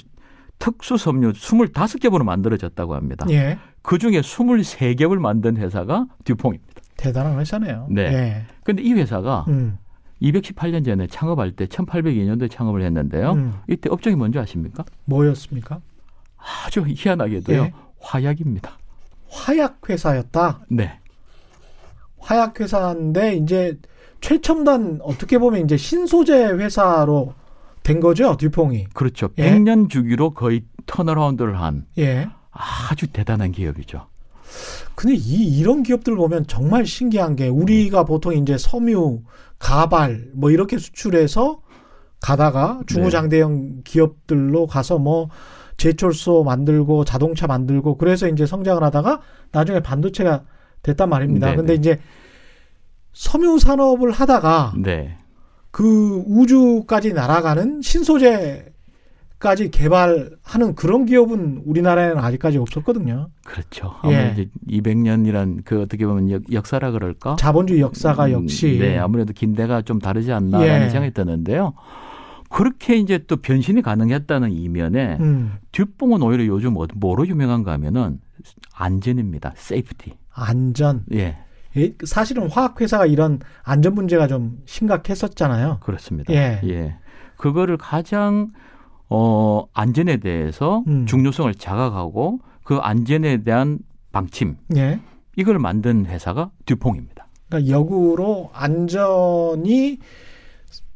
특수 0.58 0.96
섬유 0.98 1.32
25겹으로 1.32 2.24
만들어졌다고 2.24 2.94
합니다. 2.94 3.26
예. 3.30 3.58
그 3.80 3.98
중에 3.98 4.20
23겹을 4.20 5.18
만든 5.18 5.56
회사가 5.56 6.06
듀퐁입니다. 6.24 6.64
대단한 6.96 7.38
회사네요. 7.40 7.86
네. 7.90 8.02
예. 8.02 8.42
근데 8.62 8.82
이 8.82 8.92
회사가 8.92 9.46
음. 9.48 9.78
218년 10.20 10.84
전에 10.84 11.06
창업할 11.08 11.52
때 11.52 11.64
1802년도에 11.66 12.50
창업을 12.50 12.82
했는데요. 12.82 13.32
음. 13.32 13.52
이때 13.68 13.88
업종이 13.90 14.14
뭔지 14.14 14.38
아십니까? 14.38 14.84
뭐였습니까? 15.06 15.80
아주 16.66 16.84
희한하게도요. 16.86 17.62
예. 17.62 17.72
화약입니다. 18.00 18.78
화약 19.32 19.88
회사였다. 19.88 20.60
네. 20.68 20.98
화약 22.18 22.60
회사인데 22.60 23.34
이제 23.36 23.78
최첨단 24.20 25.00
어떻게 25.02 25.38
보면 25.38 25.64
이제 25.64 25.76
신소재 25.76 26.44
회사로 26.44 27.34
된 27.82 27.98
거죠, 27.98 28.36
듀퐁이. 28.36 28.88
그렇죠. 28.92 29.30
예. 29.38 29.50
100년 29.50 29.90
주기로 29.90 30.30
거의 30.34 30.62
턴어라운드를 30.86 31.60
한 31.60 31.86
예. 31.98 32.28
아주 32.52 33.08
대단한 33.08 33.50
기업이죠. 33.50 34.06
근데 34.94 35.16
이 35.16 35.58
이런 35.58 35.82
기업들 35.82 36.14
보면 36.14 36.46
정말 36.46 36.86
신기한 36.86 37.34
게 37.34 37.48
우리가 37.48 38.04
보통 38.04 38.34
이제 38.34 38.56
섬유, 38.58 39.22
가발 39.58 40.28
뭐 40.34 40.50
이렇게 40.50 40.78
수출해서 40.78 41.60
가다가 42.20 42.80
중후장대형 42.86 43.80
기업들로 43.84 44.66
가서 44.66 44.98
뭐 44.98 45.28
제철소 45.82 46.44
만들고 46.44 47.04
자동차 47.04 47.48
만들고 47.48 47.96
그래서 47.96 48.28
이제 48.28 48.46
성장을 48.46 48.80
하다가 48.80 49.20
나중에 49.50 49.80
반도체가 49.80 50.44
됐단 50.84 51.08
말입니다. 51.08 51.46
네네. 51.48 51.56
근데 51.56 51.74
이제 51.74 51.98
섬유 53.14 53.58
산업을 53.58 54.12
하다가 54.12 54.74
네. 54.80 55.18
그 55.72 56.22
우주까지 56.28 57.14
날아가는 57.14 57.82
신소재까지 57.82 58.70
개발하는 59.72 60.76
그런 60.76 61.04
기업은 61.04 61.62
우리나라에는 61.66 62.18
아직까지 62.18 62.58
없었거든요. 62.58 63.30
그렇죠. 63.44 63.92
예. 64.04 64.16
아무래도 64.16 64.50
200년이란 64.68 65.62
그 65.64 65.82
어떻게 65.82 66.06
보면 66.06 66.30
역, 66.30 66.42
역사라 66.52 66.92
그럴까? 66.92 67.36
자본주의 67.40 67.80
역사가 67.80 68.26
음, 68.26 68.32
역시 68.32 68.78
네, 68.78 68.98
아무래도 68.98 69.32
긴대가 69.32 69.82
좀 69.82 69.98
다르지 69.98 70.30
않나라는 70.30 70.86
예. 70.86 70.90
생각이 70.90 71.12
드는데요. 71.12 71.74
그렇게 72.52 72.96
이제 72.96 73.18
또 73.26 73.36
변신이 73.36 73.80
가능했다는 73.82 74.52
이면에 74.52 75.16
음, 75.20 75.54
듀뽕은 75.72 76.22
오히려 76.22 76.44
요즘 76.46 76.74
뭐- 76.74 76.86
뭐로 76.94 77.26
유명한가 77.26 77.72
하면은 77.72 78.20
안전입니다. 78.74 79.54
safety. 79.56 80.12
안전. 80.34 81.04
예, 81.14 81.38
예, 81.76 81.94
사실은 82.04 82.50
화학 82.50 82.80
회사가 82.80 83.06
이런 83.06 83.40
안전 83.62 83.94
문제가 83.94 84.26
좀 84.26 84.60
심각했었잖아요. 84.66 85.78
그렇습니다. 85.82 86.32
예. 86.34 86.96
그거를 87.36 87.76
가장 87.78 88.52
어 89.08 89.64
안전에 89.72 90.18
대해서 90.18 90.84
음. 90.86 91.06
중요성을 91.06 91.54
자각하고 91.54 92.40
그 92.64 92.76
안전에 92.76 93.42
대한 93.44 93.78
방침 94.12 94.56
예. 94.76 95.00
이걸 95.36 95.58
만든 95.58 96.04
회사가 96.06 96.50
듀퐁입니다. 96.66 97.26
그러니까 97.48 97.70
역으로 97.72 98.50
안전이 98.54 99.98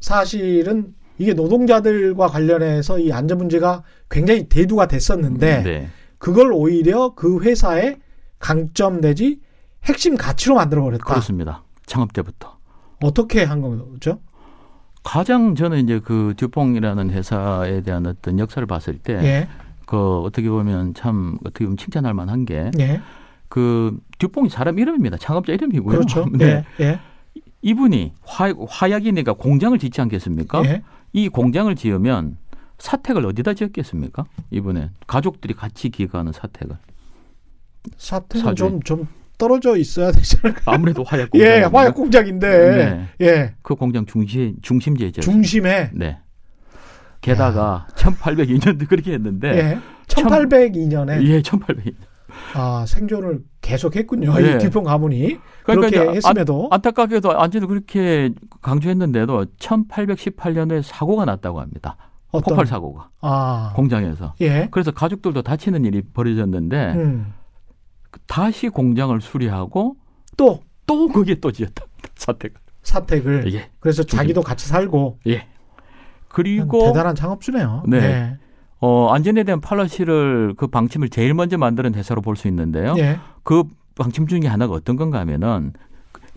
사실은 0.00 0.94
이게 1.18 1.32
노동자들과 1.34 2.26
관련해서 2.26 2.98
이 2.98 3.12
안전 3.12 3.38
문제가 3.38 3.82
굉장히 4.10 4.48
대두가 4.48 4.86
됐었는데 4.86 5.62
네. 5.62 5.88
그걸 6.18 6.52
오히려 6.52 7.14
그 7.14 7.42
회사의 7.42 7.98
강점 8.38 9.00
내지 9.00 9.40
핵심 9.84 10.16
가치로 10.16 10.56
만들어 10.56 10.82
버렸다. 10.82 11.04
그렇습니다. 11.04 11.62
창업 11.86 12.12
때부터. 12.12 12.56
어떻게 13.02 13.44
한 13.44 13.60
거죠? 13.60 14.20
가장 15.02 15.54
저는 15.54 15.84
이제 15.84 16.00
그 16.00 16.34
듀퐁이라는 16.36 17.10
회사에 17.10 17.82
대한 17.82 18.06
어떤 18.06 18.38
역사를 18.38 18.66
봤을 18.66 18.98
때, 18.98 19.14
예. 19.22 19.48
그 19.86 20.18
어떻게 20.18 20.50
보면 20.50 20.94
참 20.94 21.38
어떻게 21.44 21.64
보면 21.64 21.76
칭찬할 21.76 22.12
만한 22.12 22.44
게, 22.44 22.70
예. 22.80 23.00
그 23.48 23.96
듀퐁이 24.18 24.48
사람 24.48 24.78
이름입니다. 24.78 25.16
창업자 25.18 25.52
이름이고요. 25.52 25.98
그렇죠. 25.98 26.26
네. 26.34 26.64
예. 26.80 26.84
예. 26.84 27.00
이분이 27.62 28.14
화, 28.22 28.52
화약이니까 28.68 29.34
공장을 29.34 29.78
짓지 29.78 30.00
않겠습니까? 30.00 30.62
예. 31.16 31.20
이 31.20 31.28
공장을 31.28 31.74
지으면 31.74 32.36
사택을 32.78 33.24
어디다 33.26 33.54
지었겠습니까? 33.54 34.24
이분은 34.50 34.90
가족들이 35.06 35.54
같이 35.54 35.88
기거하는 35.88 36.32
사택을. 36.32 36.76
사주에. 37.98 38.54
좀, 38.54 38.82
좀 38.82 39.08
떨어져 39.38 39.76
있어야 39.76 40.12
되지 40.12 40.36
않을까? 40.42 40.72
아무래도 40.72 41.02
화약 41.02 41.30
공장. 41.30 41.48
예, 41.48 41.62
화약 41.62 41.94
공장인데. 41.94 43.08
예. 43.20 43.54
그 43.62 43.74
공장 43.74 44.04
중심 44.06 44.56
중심지에 44.60 45.12
지었 45.12 45.22
중심에. 45.22 45.90
네. 45.94 46.18
게다가 47.20 47.86
1802년도 47.96 48.88
그렇게 48.88 49.12
했는데 49.14 49.48
예. 49.56 49.78
1802년에 50.06 51.22
예, 51.22 51.42
1802년. 51.42 51.94
아, 52.54 52.84
생존을 52.86 53.42
계속했군요. 53.60 54.34
예. 54.40 54.54
이 54.54 54.58
듀폰 54.58 54.84
가문이 54.84 55.38
그러니까 55.64 55.90
그렇게 55.90 56.16
했음에도 56.16 56.68
안, 56.70 56.80
타깝게도 56.80 57.38
안지도 57.38 57.66
그렇게 57.68 58.30
강조했는데도 58.62 59.46
1818년에 59.58 60.82
사고가 60.82 61.24
났다고 61.24 61.60
합니다. 61.60 61.96
어떤 62.30 62.42
폭발 62.42 62.66
사고가 62.66 63.10
아, 63.20 63.72
공장에서. 63.74 64.34
예, 64.40 64.68
그래서 64.70 64.90
가족들도 64.90 65.42
다치는 65.42 65.84
일이 65.84 66.02
벌어졌는데 66.02 66.92
음, 66.94 67.32
다시 68.26 68.68
공장을 68.68 69.18
수리하고 69.20 69.96
또 70.36 70.66
또 70.86 71.08
거기에 71.08 71.36
또 71.36 71.52
지었다 71.52 71.84
사태가. 72.14 72.58
사택을 72.82 73.52
예. 73.52 73.68
그래서 73.80 74.04
자기도 74.04 74.42
같이 74.42 74.68
살고 74.68 75.18
예. 75.26 75.48
그리고 76.28 76.86
대단한 76.86 77.14
창업주네요. 77.16 77.82
네. 77.88 77.96
예. 77.98 78.38
어, 78.80 79.08
안전에 79.12 79.44
대한 79.44 79.60
팔러시를 79.60 80.54
그 80.56 80.66
방침을 80.66 81.08
제일 81.08 81.34
먼저 81.34 81.56
만드는 81.58 81.94
회사로 81.94 82.20
볼 82.22 82.36
수 82.36 82.48
있는데요. 82.48 82.94
예. 82.98 83.18
그 83.42 83.64
방침 83.94 84.26
중에 84.26 84.46
하나가 84.46 84.74
어떤 84.74 84.96
건가 84.96 85.18
하면은 85.20 85.72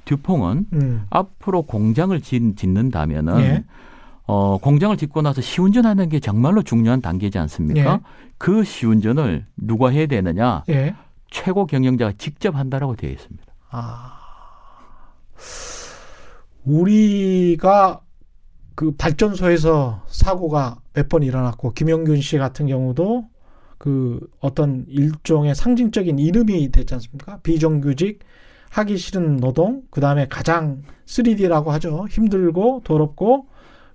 듀퐁은 0.05 0.65
음. 0.73 1.05
앞으로 1.09 1.63
공장을 1.63 2.19
짓, 2.21 2.55
짓는다면은 2.55 3.39
예. 3.41 3.63
어, 4.25 4.57
공장을 4.59 4.95
짓고 4.95 5.21
나서 5.21 5.41
시운전하는 5.41 6.07
게 6.07 6.19
정말로 6.19 6.61
중요한 6.61 7.01
단계지 7.01 7.37
않습니까? 7.39 7.93
예. 7.93 7.99
그 8.37 8.63
시운전을 8.63 9.45
누가 9.57 9.89
해야 9.89 10.05
되느냐? 10.05 10.63
예. 10.69 10.95
최고 11.29 11.65
경영자가 11.65 12.13
직접 12.17 12.55
한다라고 12.55 12.95
되어 12.95 13.11
있습니다. 13.11 13.45
아. 13.71 14.15
우리가 16.65 18.01
그 18.75 18.91
발전소에서 18.97 20.03
사고가 20.07 20.78
몇 20.93 21.09
번 21.09 21.23
일어났고 21.23 21.71
김영균 21.73 22.21
씨 22.21 22.37
같은 22.37 22.67
경우도 22.67 23.27
그 23.77 24.19
어떤 24.41 24.85
일종의 24.89 25.55
상징적인 25.55 26.19
이름이 26.19 26.69
됐지 26.71 26.93
않습니까? 26.95 27.39
비정규직 27.43 28.19
하기 28.71 28.97
싫은 28.97 29.37
노동, 29.37 29.83
그 29.89 30.01
다음에 30.01 30.27
가장 30.27 30.81
3D라고 31.05 31.67
하죠. 31.67 32.05
힘들고 32.09 32.81
더럽고 32.83 33.47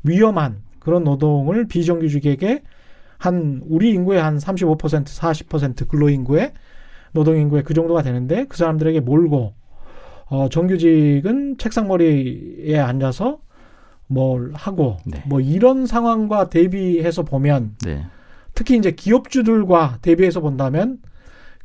위험한 0.02 0.62
그런 0.80 1.04
노동을 1.04 1.66
비정규직에게 1.68 2.62
한 3.18 3.62
우리 3.66 3.90
인구의 3.90 4.20
한 4.20 4.36
35% 4.36 5.04
40% 5.04 5.88
근로 5.88 6.08
인구의 6.08 6.52
노동 7.12 7.36
인구의 7.36 7.62
그 7.62 7.72
정도가 7.74 8.02
되는데 8.02 8.44
그 8.46 8.56
사람들에게 8.56 9.00
몰고 9.00 9.54
어 10.26 10.48
정규직은 10.48 11.58
책상 11.58 11.86
머리에 11.86 12.78
앉아서 12.78 13.38
뭘 14.14 14.52
하고 14.54 14.96
네. 15.04 15.22
뭐 15.26 15.40
이런 15.40 15.86
상황과 15.86 16.48
대비해서 16.48 17.22
보면 17.24 17.76
네. 17.84 18.06
특히 18.54 18.76
이제 18.78 18.92
기업주들과 18.92 19.98
대비해서 20.00 20.40
본다면 20.40 20.98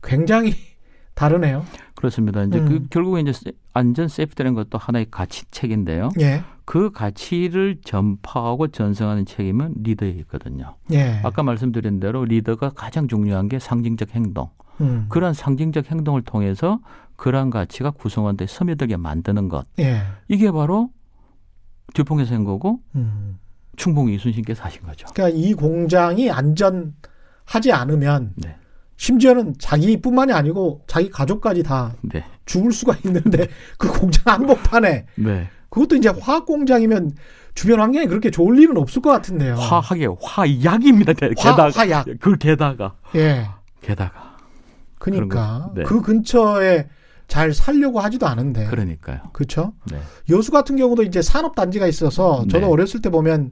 굉장히 0.04 0.54
다르네요. 1.16 1.64
그렇습니다. 1.96 2.44
이제 2.44 2.60
음. 2.60 2.66
그 2.68 2.88
결국에 2.90 3.22
이제 3.22 3.34
세- 3.34 3.52
안전 3.74 4.08
세이프트라는 4.08 4.56
것도 4.56 4.78
하나의 4.78 5.08
가치책인데요. 5.12 6.10
예. 6.22 6.42
그 6.66 6.92
가치를 6.92 7.80
전파하고 7.84 8.68
전승하는 8.70 9.26
책임은 9.26 9.76
리더에 9.84 10.10
있거든요. 10.22 10.76
예. 10.94 11.20
아까 11.24 11.44
말씀드린 11.44 12.00
대로 12.00 12.24
리더가 12.24 12.70
가장 12.70 13.08
중요한 13.10 13.50
게 13.50 13.60
상징적 13.60 14.16
행동. 14.16 14.50
음. 14.80 15.08
그러한 15.10 15.34
상징적 15.34 15.92
행동을 15.92 16.22
통해서 16.22 16.80
그러한 17.18 17.50
가치가 17.50 17.92
구성원들에 17.92 18.48
스며들게 18.48 18.96
만드는 18.96 19.50
것. 19.50 19.66
예. 19.80 20.02
이게 20.30 20.52
바로 20.52 20.90
듀퐁에서 21.94 22.36
한 22.36 22.44
거고 22.44 22.80
음. 22.96 23.40
충북 23.78 24.12
이순신께서 24.12 24.64
하신 24.64 24.82
거죠. 24.84 25.08
그러니까 25.14 25.38
이 25.38 25.54
공장이 25.54 26.30
안전하지 26.30 27.72
않으면 27.72 28.34
네. 28.36 28.56
심지어는 28.98 29.56
자기뿐만이 29.58 30.34
아니고 30.34 30.84
자기 30.88 31.10
가족까지 31.10 31.64
다 31.64 31.94
네. 32.02 32.26
죽을 32.46 32.72
수가 32.72 32.98
있는데 33.06 33.48
그 33.78 33.88
공장 33.98 34.34
한복판에 34.34 35.06
네. 35.16 35.48
그것도 35.70 35.96
이제 35.96 36.10
화학 36.10 36.46
공장이면 36.46 37.12
주변 37.54 37.80
환경이 37.80 38.08
그렇게 38.08 38.32
좋을 38.32 38.60
일은 38.60 38.76
없을 38.78 39.02
것 39.02 39.12
같은데요. 39.12 39.56
화학의 39.56 40.16
화약입니다. 40.22 41.14
게- 41.14 41.28
화- 41.38 41.52
게다가 41.52 41.70
화약. 41.74 42.06
그 42.20 42.38
게다가 42.38 42.96
예. 43.16 43.48
게다가 43.82 44.38
그러니까 44.98 45.72
네. 45.76 45.84
그 45.84 46.02
근처에 46.02 46.88
잘 47.30 47.54
살려고 47.54 48.00
하지도 48.00 48.28
않은데. 48.28 48.66
그러니까요. 48.66 49.20
그렇죠? 49.32 49.74
네. 49.90 50.00
여수 50.30 50.52
같은 50.52 50.76
경우도 50.76 51.04
이제 51.04 51.22
산업 51.22 51.56
단지가 51.56 51.88
있어서 51.88 52.46
저도 52.50 52.66
네. 52.66 52.72
어렸을 52.72 53.02
때 53.02 53.10
보면 53.10 53.52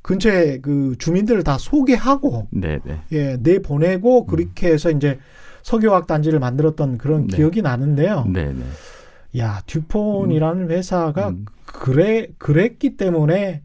근처에 0.00 0.58
그 0.60 0.96
주민들을 0.98 1.44
다 1.44 1.58
소개하고 1.58 2.48
네, 2.50 2.80
네. 2.84 3.00
예, 3.12 3.36
내 3.40 3.60
보내고 3.60 4.26
그렇게 4.26 4.72
해서 4.72 4.90
이제 4.90 5.20
석유화학 5.62 6.08
단지를 6.08 6.40
만들었던 6.40 6.98
그런 6.98 7.28
네. 7.28 7.36
기억이 7.36 7.62
나는데요. 7.62 8.24
네, 8.28 8.52
네. 8.52 8.64
야, 9.38 9.60
듀폰이라는 9.66 10.70
회사가 10.70 11.28
음. 11.28 11.44
그래 11.66 12.28
그랬기 12.38 12.96
때문에 12.96 13.62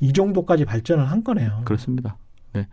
이 0.00 0.12
정도까지 0.12 0.64
발전을 0.64 1.10
한 1.10 1.24
거네요. 1.24 1.62
그렇습니다. 1.64 2.16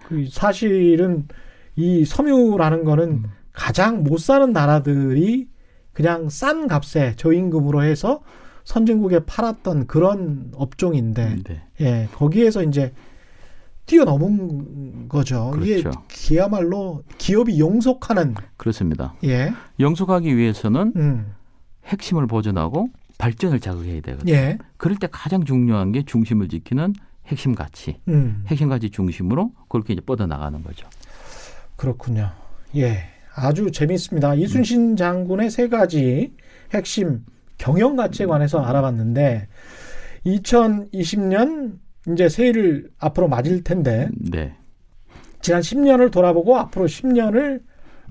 그 0.08 0.28
사실은 0.30 1.28
이 1.76 2.06
섬유라는 2.06 2.84
거는 2.84 3.10
음. 3.10 3.24
가장 3.52 4.04
못 4.04 4.20
사는 4.20 4.52
나라들이 4.54 5.48
그냥 5.94 6.30
싼 6.30 6.68
값에 6.68 7.16
저임금으로 7.16 7.84
해서 7.84 8.22
선진국에 8.64 9.26
팔았던 9.26 9.88
그런 9.88 10.52
업종인데 10.56 11.38
네. 11.44 11.64
예 11.82 12.08
거기에서 12.14 12.64
이제 12.64 12.94
뛰어넘은 13.86 15.10
거죠. 15.10 15.54
이게 15.62 15.82
그렇죠. 15.82 16.04
그야말로 16.08 17.04
기업이 17.18 17.60
용속하는 17.60 18.36
그렇습니다. 18.56 19.16
예, 19.26 19.52
영속하기 19.80 20.38
위해서는 20.38 20.94
음, 20.96 21.34
핵심을 21.86 22.28
보존하고 22.28 22.90
발전을 23.18 23.60
자극해야 23.60 24.02
되거든요. 24.02 24.32
예, 24.32 24.58
그럴 24.78 24.98
때 24.98 25.08
가장 25.12 25.44
중요한 25.44 25.92
게 25.92 26.04
중심을 26.04 26.48
지키는 26.48 26.94
핵심 27.28 27.54
가치. 27.54 28.00
음, 28.08 28.46
핵심 28.48 28.70
가치 28.70 28.90
중심으로 28.90 29.52
그렇게 29.68 29.94
이제 29.94 30.02
뻗어 30.02 30.26
나가는 30.26 30.64
거죠. 30.64 30.88
그렇군요. 31.76 32.32
예, 32.78 33.10
아주 33.36 33.72
재미있습니다. 33.72 34.36
이순신 34.36 34.96
장군의 34.96 35.50
세 35.50 35.70
가지 35.70 36.34
핵심 36.74 37.26
경영 37.58 37.96
가치에 37.96 38.26
관해서 38.26 38.60
알아봤는데 38.60 39.48
2020년 40.26 41.78
이제 42.12 42.30
새해를 42.30 42.90
앞으로 43.00 43.28
맞을 43.28 43.64
텐데 43.64 44.10
네. 44.18 44.56
지난 45.42 45.62
10년을 45.62 46.12
돌아보고 46.12 46.58
앞으로 46.58 46.86
10년을 46.86 47.62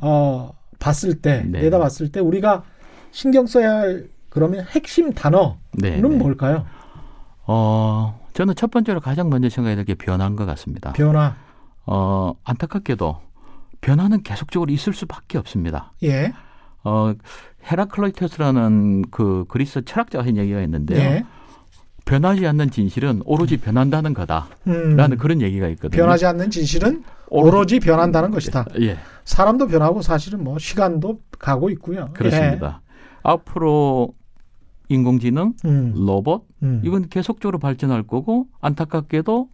어 0.00 0.52
봤을 0.78 1.20
때 1.20 1.42
네. 1.46 1.62
내다봤을 1.62 2.10
때 2.12 2.20
우리가 2.20 2.64
신경 3.10 3.46
써야 3.46 3.72
할 3.78 4.08
그러면 4.28 4.64
핵심 4.70 5.12
단어는 5.12 5.56
네. 5.72 6.00
네. 6.00 6.08
뭘까요? 6.08 6.64
어, 7.46 8.20
저는 8.32 8.54
첫 8.54 8.70
번째로 8.70 9.00
가장 9.00 9.28
먼저 9.28 9.48
생각해야 9.48 9.74
될 9.76 9.84
게 9.84 9.94
변화인 9.94 10.36
것 10.36 10.46
같습니다. 10.46 10.92
변화. 10.92 11.36
어, 11.84 12.32
안타깝게도 12.44 13.18
변화는 13.80 14.22
계속적으로 14.22 14.70
있을 14.72 14.92
수밖에 14.92 15.38
없습니다. 15.38 15.92
예. 16.02 16.32
어, 16.84 17.12
헤라클레이터스라는 17.70 19.10
그 19.10 19.44
그리스 19.48 19.84
철학자가 19.84 20.24
한 20.24 20.36
얘기가 20.36 20.60
있는데요. 20.62 20.98
예. 20.98 21.24
변하지 22.04 22.46
않는 22.46 22.70
진실은 22.70 23.22
오로지 23.24 23.56
변한다는 23.56 24.14
거다라는 24.14 24.48
음, 24.66 25.18
그런 25.18 25.40
얘기가 25.42 25.68
있거든요. 25.68 26.02
변하지 26.02 26.26
않는 26.26 26.50
진실은 26.50 27.04
오로지 27.28 27.78
변한다는 27.78 28.30
것이다. 28.30 28.66
예, 28.80 28.98
사람도 29.24 29.68
변하고 29.68 30.02
사실은 30.02 30.42
뭐 30.42 30.58
시간도 30.58 31.20
가고 31.38 31.70
있고요. 31.70 32.10
그렇습니다. 32.14 32.80
앞으로 33.22 34.14
인공지능, 34.88 35.54
예. 35.64 35.68
음, 35.68 35.92
로봇 35.94 36.46
음. 36.62 36.82
이건 36.84 37.08
계속적으로 37.08 37.58
발전할 37.58 38.02
거고 38.02 38.48
안타깝게도 38.60 39.48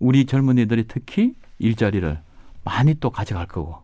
우리 0.00 0.24
젊은이들이 0.24 0.86
특히 0.88 1.34
일자리를 1.58 2.18
많이 2.64 2.94
또 2.94 3.10
가져갈 3.10 3.46
거고 3.46 3.76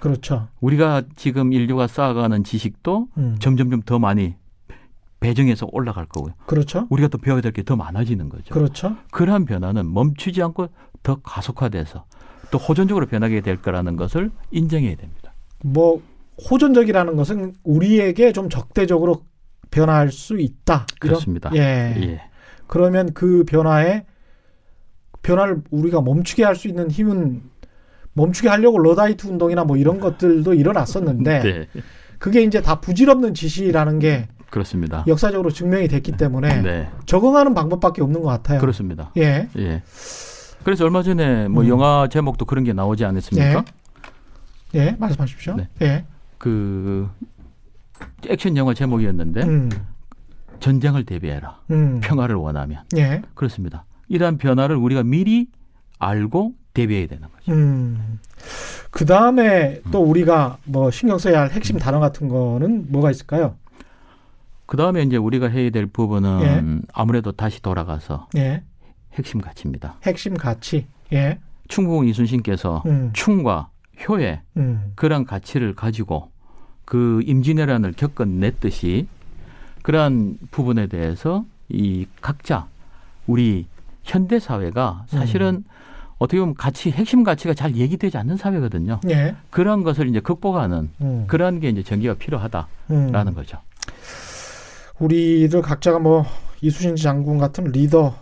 그렇죠. 0.00 0.48
우리가 0.60 1.02
지금 1.16 1.52
인류가 1.52 1.86
쌓아가는 1.86 2.44
지식도 2.44 3.08
음, 3.16 3.36
점점점 3.38 3.82
더 3.82 3.98
많이 3.98 4.34
배정해서 5.20 5.66
올라갈 5.72 6.04
거고요. 6.06 6.34
그렇죠. 6.46 6.86
우리가 6.90 7.08
또 7.08 7.16
배워야 7.18 7.40
될 7.40 7.52
게 7.52 7.62
더 7.62 7.76
많아지는 7.76 8.28
거죠. 8.28 8.52
그렇죠. 8.52 8.96
그러한 9.10 9.46
변화는 9.46 9.90
멈추지 9.92 10.42
않고 10.42 10.68
더 11.02 11.16
가속화돼서 11.22 12.04
또 12.50 12.58
호전적으로 12.58 13.06
변하게 13.06 13.40
될 13.40 13.60
거라는 13.62 13.96
것을 13.96 14.30
인정해야 14.50 14.96
됩니다. 14.96 15.32
뭐 15.62 16.02
호전적이라는 16.50 17.16
것은 17.16 17.54
우리에게 17.64 18.32
좀 18.32 18.50
적대적으로 18.50 19.24
변화할 19.70 20.12
수 20.12 20.38
있다. 20.38 20.86
그렇습니다. 21.00 21.50
예. 21.54 21.60
예. 22.02 22.20
그러면 22.66 23.12
그 23.14 23.44
변화에 23.44 24.04
변화를 25.22 25.62
우리가 25.70 26.02
멈추게 26.02 26.44
할 26.44 26.54
수 26.56 26.68
있는 26.68 26.90
힘은 26.90 27.42
멈추게 28.14 28.48
하려고 28.48 28.78
러다이트 28.78 29.26
운동이나 29.26 29.64
뭐 29.64 29.76
이런 29.76 30.00
것들도 30.00 30.54
일어났었는데 30.54 31.42
네. 31.72 31.80
그게 32.18 32.42
이제 32.42 32.62
다 32.62 32.80
부질없는 32.80 33.34
짓이라는 33.34 33.98
게 33.98 34.28
그렇습니다. 34.50 35.04
역사적으로 35.08 35.50
증명이 35.50 35.88
됐기 35.88 36.12
때문에 36.12 36.62
네. 36.62 36.88
적응하는 37.06 37.54
방법밖에 37.54 38.02
없는 38.02 38.22
것 38.22 38.28
같아요. 38.28 38.60
그렇습니다. 38.60 39.10
예. 39.16 39.48
예. 39.58 39.82
그래서 40.62 40.84
얼마 40.84 41.02
전에 41.02 41.48
뭐 41.48 41.64
음. 41.64 41.68
영화 41.68 42.08
제목도 42.08 42.44
그런 42.44 42.64
게 42.64 42.72
나오지 42.72 43.04
않았습니까? 43.04 43.64
예, 44.76 44.96
말씀하십시오. 44.98 45.56
네. 45.56 45.68
예. 45.82 46.04
그 46.38 47.08
액션 48.28 48.56
영화 48.56 48.74
제목이었는데 48.74 49.42
음. 49.42 49.70
전쟁을 50.60 51.04
대비해라. 51.04 51.60
음. 51.70 52.00
평화를 52.00 52.36
원하면. 52.36 52.82
예. 52.96 53.22
그렇습니다. 53.34 53.84
이러한 54.08 54.38
변화를 54.38 54.76
우리가 54.76 55.02
미리 55.02 55.48
알고 55.98 56.52
대비해야 56.74 57.06
되는 57.06 57.28
거죠. 57.28 57.52
음. 57.52 58.18
그 58.90 59.06
다음에 59.06 59.80
또 59.90 60.02
우리가 60.02 60.58
뭐 60.64 60.90
신경 60.90 61.18
써야 61.18 61.40
할 61.40 61.50
핵심 61.50 61.78
단어 61.78 62.00
같은 62.00 62.28
거는 62.28 62.92
뭐가 62.92 63.10
있을까요? 63.10 63.56
그 64.66 64.76
다음에 64.76 65.02
이제 65.02 65.16
우리가 65.16 65.48
해야 65.48 65.70
될 65.70 65.86
부분은 65.86 66.40
예. 66.42 66.82
아무래도 66.92 67.32
다시 67.32 67.62
돌아가서 67.62 68.28
예. 68.36 68.62
핵심 69.14 69.40
가치입니다. 69.40 69.96
핵심 70.02 70.34
가치. 70.34 70.86
예. 71.12 71.38
충북 71.68 72.06
이순신께서 72.06 72.82
음. 72.86 73.10
충과 73.12 73.70
효에 74.08 74.40
음. 74.56 74.92
그러한 74.96 75.24
가치를 75.24 75.74
가지고 75.74 76.30
그 76.84 77.20
임진왜란을 77.24 77.92
겪어냈듯이 77.92 79.06
그러한 79.82 80.38
부분에 80.50 80.86
대해서 80.86 81.44
이 81.68 82.06
각자 82.20 82.66
우리 83.26 83.66
현대 84.02 84.38
사회가 84.38 85.06
사실은 85.08 85.64
어떻게 86.24 86.40
보면 86.40 86.54
가치 86.54 86.90
핵심 86.90 87.22
가치가 87.22 87.54
잘 87.54 87.76
얘기되지 87.76 88.16
않는 88.18 88.36
사회거든요. 88.36 89.00
예. 89.08 89.36
그러한 89.50 89.82
것을 89.82 90.08
이제 90.08 90.20
극복하는 90.20 90.90
음. 91.00 91.24
그러한 91.26 91.60
게 91.60 91.68
이제 91.68 91.82
전기가 91.82 92.14
필요하다라는 92.14 93.26
음. 93.28 93.34
거죠. 93.34 93.58
우리들 94.98 95.60
각자가 95.62 95.98
뭐 95.98 96.24
이수신 96.60 96.96
장군 96.96 97.38
같은 97.38 97.64
리더가 97.64 98.14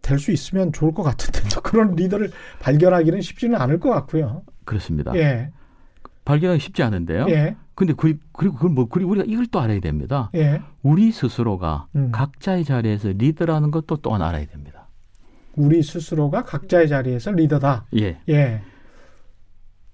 될 0.00 0.18
수 0.18 0.30
있으면 0.30 0.72
좋을 0.72 0.92
것 0.92 1.02
같은데 1.02 1.40
또 1.52 1.60
그런 1.60 1.94
리더를 1.96 2.30
발견하기는 2.60 3.20
쉽지는 3.20 3.60
않을 3.60 3.80
것 3.80 3.90
같고요. 3.90 4.42
그렇습니다. 4.64 5.14
예. 5.16 5.50
발견하기 6.24 6.60
쉽지 6.60 6.82
않은데요. 6.84 7.26
예. 7.30 7.56
근데 7.74 7.94
그, 7.94 8.16
그리고 8.32 8.54
그걸 8.54 8.70
뭐 8.70 8.86
그리고 8.88 9.10
우리가 9.10 9.24
이걸 9.26 9.46
또 9.46 9.58
알아야 9.60 9.80
됩니다. 9.80 10.30
예. 10.36 10.60
우리 10.82 11.10
스스로가 11.10 11.86
음. 11.96 12.10
각자의 12.12 12.64
자리에서 12.64 13.08
리더라는 13.08 13.70
것도 13.72 13.96
또한 13.96 14.22
알아야 14.22 14.46
됩니다. 14.46 14.81
우리 15.56 15.82
스스로가 15.82 16.44
각자의 16.44 16.88
자리에서 16.88 17.30
리더다. 17.32 17.86
예. 17.98 18.18
예. 18.28 18.62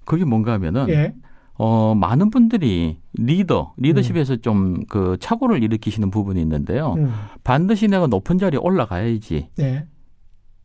그게 0.04 0.24
뭔가 0.24 0.52
하면은 0.52 0.88
예. 0.88 1.14
어, 1.54 1.94
많은 1.94 2.30
분들이 2.30 2.98
리더, 3.14 3.74
리더십에서 3.76 4.34
음. 4.34 4.40
좀그 4.40 5.16
착오를 5.20 5.62
일으키시는 5.62 6.10
부분이 6.10 6.40
있는데요. 6.40 6.94
음. 6.94 7.12
반드시 7.42 7.88
내가 7.88 8.06
높은 8.06 8.38
자리에 8.38 8.58
올라가야지 8.62 9.48
예. 9.58 9.86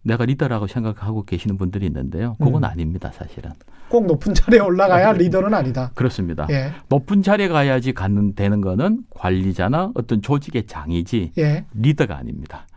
내가 0.04 0.26
리더라고 0.26 0.68
생각하고 0.68 1.24
계시는 1.24 1.58
분들이 1.58 1.88
있는데요. 1.88 2.36
그건 2.38 2.64
음. 2.64 2.66
아닙니다, 2.66 3.12
사실은. 3.12 3.52
꼭 3.90 4.06
높은 4.06 4.34
자리에 4.34 4.60
올라가야 4.60 5.14
리더는 5.14 5.54
아니다. 5.54 5.92
그렇습니다. 5.96 6.48
예. 6.50 6.72
높은 6.90 7.22
자리에 7.22 7.48
가야지 7.48 7.94
갖는 7.94 8.36
되는 8.36 8.62
거는 8.62 9.04
관리자나 9.12 9.92
어떤 9.96 10.22
조직의 10.22 10.68
장이지 10.68 11.34
예. 11.38 11.66
리더가 11.74 12.18
아닙니다. 12.18 12.68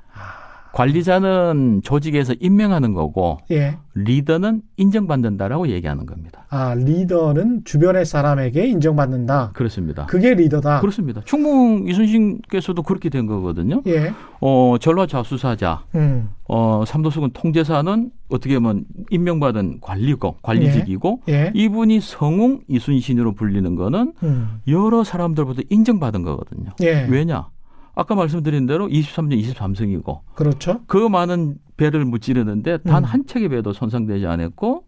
관리자는 0.77 1.81
조직에서 1.83 2.35
임명하는 2.39 2.93
거고 2.93 3.39
예. 3.51 3.79
리더는 3.95 4.61
인정받는다라고 4.77 5.69
얘기하는 5.69 6.05
겁니다. 6.05 6.45
아, 6.51 6.75
리더는 6.75 7.63
주변의 7.65 8.05
사람에게 8.05 8.67
인정받는다. 8.67 9.53
그렇습니다. 9.55 10.05
그게 10.05 10.35
리더다. 10.35 10.81
그렇습니다. 10.81 11.23
충북 11.25 11.89
이순신께서도 11.89 12.83
그렇게 12.83 13.09
된 13.09 13.25
거거든요. 13.25 13.81
예. 13.87 14.13
어, 14.43 14.77
전라자수사자, 14.79 15.85
음. 15.95 16.29
어, 16.47 16.85
삼도수군 16.87 17.31
통제사는 17.33 18.11
어떻게 18.29 18.59
보면 18.59 18.85
임명받은 19.09 19.79
관리고, 19.81 20.37
관리직이고, 20.43 21.23
예. 21.31 21.53
이분이 21.55 22.01
성웅 22.03 22.61
이순신으로 22.69 23.33
불리는 23.33 23.77
거는 23.77 24.13
음. 24.23 24.61
여러 24.69 25.05
사람들부터 25.05 25.63
인정받은 25.71 26.23
거거든요. 26.23 26.73
예. 26.83 27.07
왜냐? 27.09 27.49
아까 27.97 28.15
말씀드린 28.15 28.67
대로 28.67 28.87
23년 28.89 29.43
23승이고, 29.43 30.21
그렇죠. 30.35 30.83
그 30.87 30.97
많은 31.09 31.57
배를 31.77 32.05
무찌르는데 32.05 32.79
단 32.79 33.03
음. 33.03 33.05
한 33.05 33.27
척의 33.27 33.49
배도 33.49 33.73
손상되지 33.73 34.27
않았고, 34.27 34.85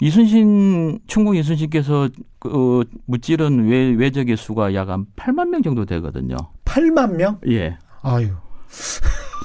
이순신, 0.00 1.00
충북 1.06 1.36
이순신께서 1.36 2.08
그 2.38 2.84
무찌른 3.06 3.68
외, 3.68 3.90
외적의 3.94 4.36
수가 4.36 4.74
약 4.74 4.88
한 4.88 5.06
8만 5.16 5.48
명 5.48 5.62
정도 5.62 5.84
되거든요. 5.84 6.36
8만 6.64 7.14
명? 7.16 7.38
예. 7.48 7.76
아유. 8.02 8.28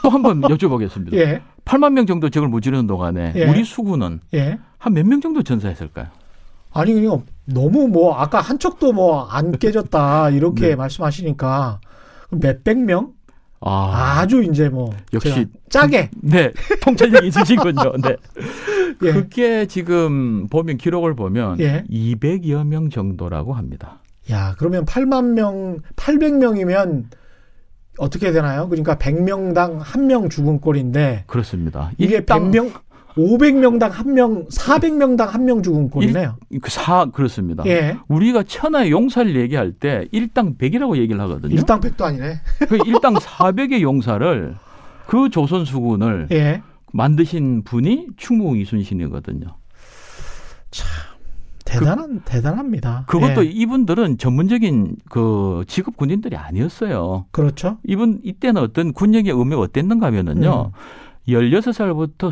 또 0.04 0.10
한 0.10 0.22
번 0.24 0.42
여쭤보겠습니다. 0.50 1.14
예. 1.14 1.42
8만 1.66 1.94
명 1.94 2.06
정도 2.06 2.30
적을 2.30 2.48
무찌르는 2.50 2.88
동안에 2.88 3.34
예. 3.36 3.46
우리 3.46 3.64
수군은 3.64 4.20
예. 4.34 4.58
한몇 4.80 5.06
명 5.06 5.22
정도 5.22 5.44
전사했을까요? 5.44 6.08
아니 6.74 6.94
그냥 6.94 7.24
너무 7.46 7.88
뭐 7.88 8.16
아까 8.16 8.42
한 8.42 8.58
척도 8.60 8.92
뭐 8.94 9.28
안 9.30 9.52
깨졌다 9.52 10.32
이렇게 10.32 10.70
네. 10.70 10.76
말씀하시니까 10.76 11.80
몇백 12.32 12.78
명 12.80 13.14
아, 13.62 14.20
아주 14.20 14.42
이제 14.44 14.70
뭐 14.70 14.90
역시 15.14 15.46
짜게 15.70 16.10
네 16.22 16.52
통찰력이 16.82 17.28
있으시군요. 17.28 17.94
네. 18.02 18.16
예. 19.04 19.12
그게 19.14 19.66
지금 19.66 20.48
보면 20.48 20.78
기록을 20.78 21.14
보면 21.16 21.60
예. 21.60 21.84
200여 21.90 22.66
명 22.66 22.90
정도라고 22.90 23.54
합니다. 23.54 24.00
야 24.32 24.56
그러면 24.58 24.86
8만 24.86 25.34
명 25.34 25.80
800명이면 25.98 27.06
어떻게 27.98 28.32
되나요? 28.32 28.70
그러니까 28.70 28.96
100명당 28.96 29.80
한 29.82 30.06
명 30.08 30.30
죽은 30.30 30.62
꼴인데 30.62 31.26
그렇습니다. 31.28 31.92
이게 31.98 32.18
일당 32.18 32.52
100명 32.52 32.72
500명당 33.16 33.90
한 33.90 34.14
명 34.14 34.46
400명당 34.48 35.28
한 35.28 35.46
명 35.46 35.62
죽은 35.64 35.90
꼴이네요. 35.90 36.36
그사 36.62 37.06
그렇습니다. 37.06 37.64
예. 37.66 37.98
우리가 38.08 38.44
천하의 38.44 38.92
용사를 38.92 39.36
얘기할 39.36 39.72
때 39.74 40.08
일당 40.12 40.56
100이라고 40.56 40.98
얘기를 40.98 41.20
하거든요. 41.22 41.54
일당 41.54 41.80
100도 41.80 42.04
아니네. 42.04 42.36
그 42.68 42.78
일당 42.86 43.16
400의 43.16 43.82
용사를 43.82 44.56
그 45.08 45.30
조선 45.30 45.66
수군을 45.66 46.28
예. 46.32 46.62
만드신 46.94 47.64
분이 47.64 48.08
충무 48.18 48.58
이순신이거든요. 48.58 49.48
대단한 51.66 52.22
대단합니다. 52.26 53.04
그것도 53.08 53.46
예. 53.46 53.50
이분들은 53.50 54.18
전문적인 54.18 54.96
그 55.10 55.64
직업 55.68 55.98
군인들이 55.98 56.36
아니었어요. 56.36 57.26
그렇죠. 57.32 57.78
이분 57.86 58.20
이때는 58.24 58.60
어떤 58.62 58.92
군역의 58.92 59.32
의미가 59.32 59.62
어땠는가 59.62 60.08
하면은요. 60.08 60.72
음. 60.74 60.80
16살부터 61.32 62.32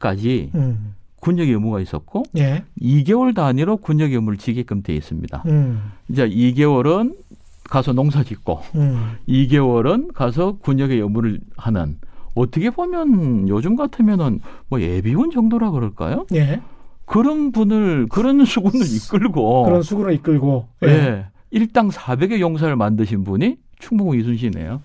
60까지 0.00 0.54
음. 0.54 0.94
군역의 1.20 1.54
의무가 1.54 1.80
있었고 1.80 2.24
예. 2.36 2.64
2개월 2.80 3.34
단위로 3.34 3.78
군역의 3.78 4.16
의무를 4.16 4.36
지게끔 4.38 4.82
돼 4.82 4.94
있습니다. 4.94 5.42
음. 5.46 5.92
이제 6.10 6.28
2개월은 6.28 7.16
가서 7.64 7.92
농사 7.94 8.22
짓고 8.22 8.60
음. 8.74 9.16
2개월은 9.26 10.12
가서 10.12 10.58
군역의 10.58 11.00
의무를 11.00 11.40
하는 11.56 11.96
어떻게 12.34 12.70
보면 12.70 13.48
요즘 13.48 13.76
같으면은 13.76 14.40
뭐 14.68 14.80
예비군 14.80 15.30
정도라 15.30 15.70
그럴까요? 15.70 16.26
예. 16.34 16.60
그런 17.06 17.52
분을 17.52 18.06
그런 18.08 18.44
수군을 18.44 18.84
이끌고 18.84 19.64
그런 19.64 19.82
수군을 19.82 20.12
이끌고 20.14 20.68
예. 20.84 20.88
예. 20.88 21.26
일당 21.50 21.88
400의 21.88 22.40
용사를 22.40 22.74
만드신 22.76 23.24
분이 23.24 23.56
충북 23.78 24.16
이순신이에요. 24.18 24.82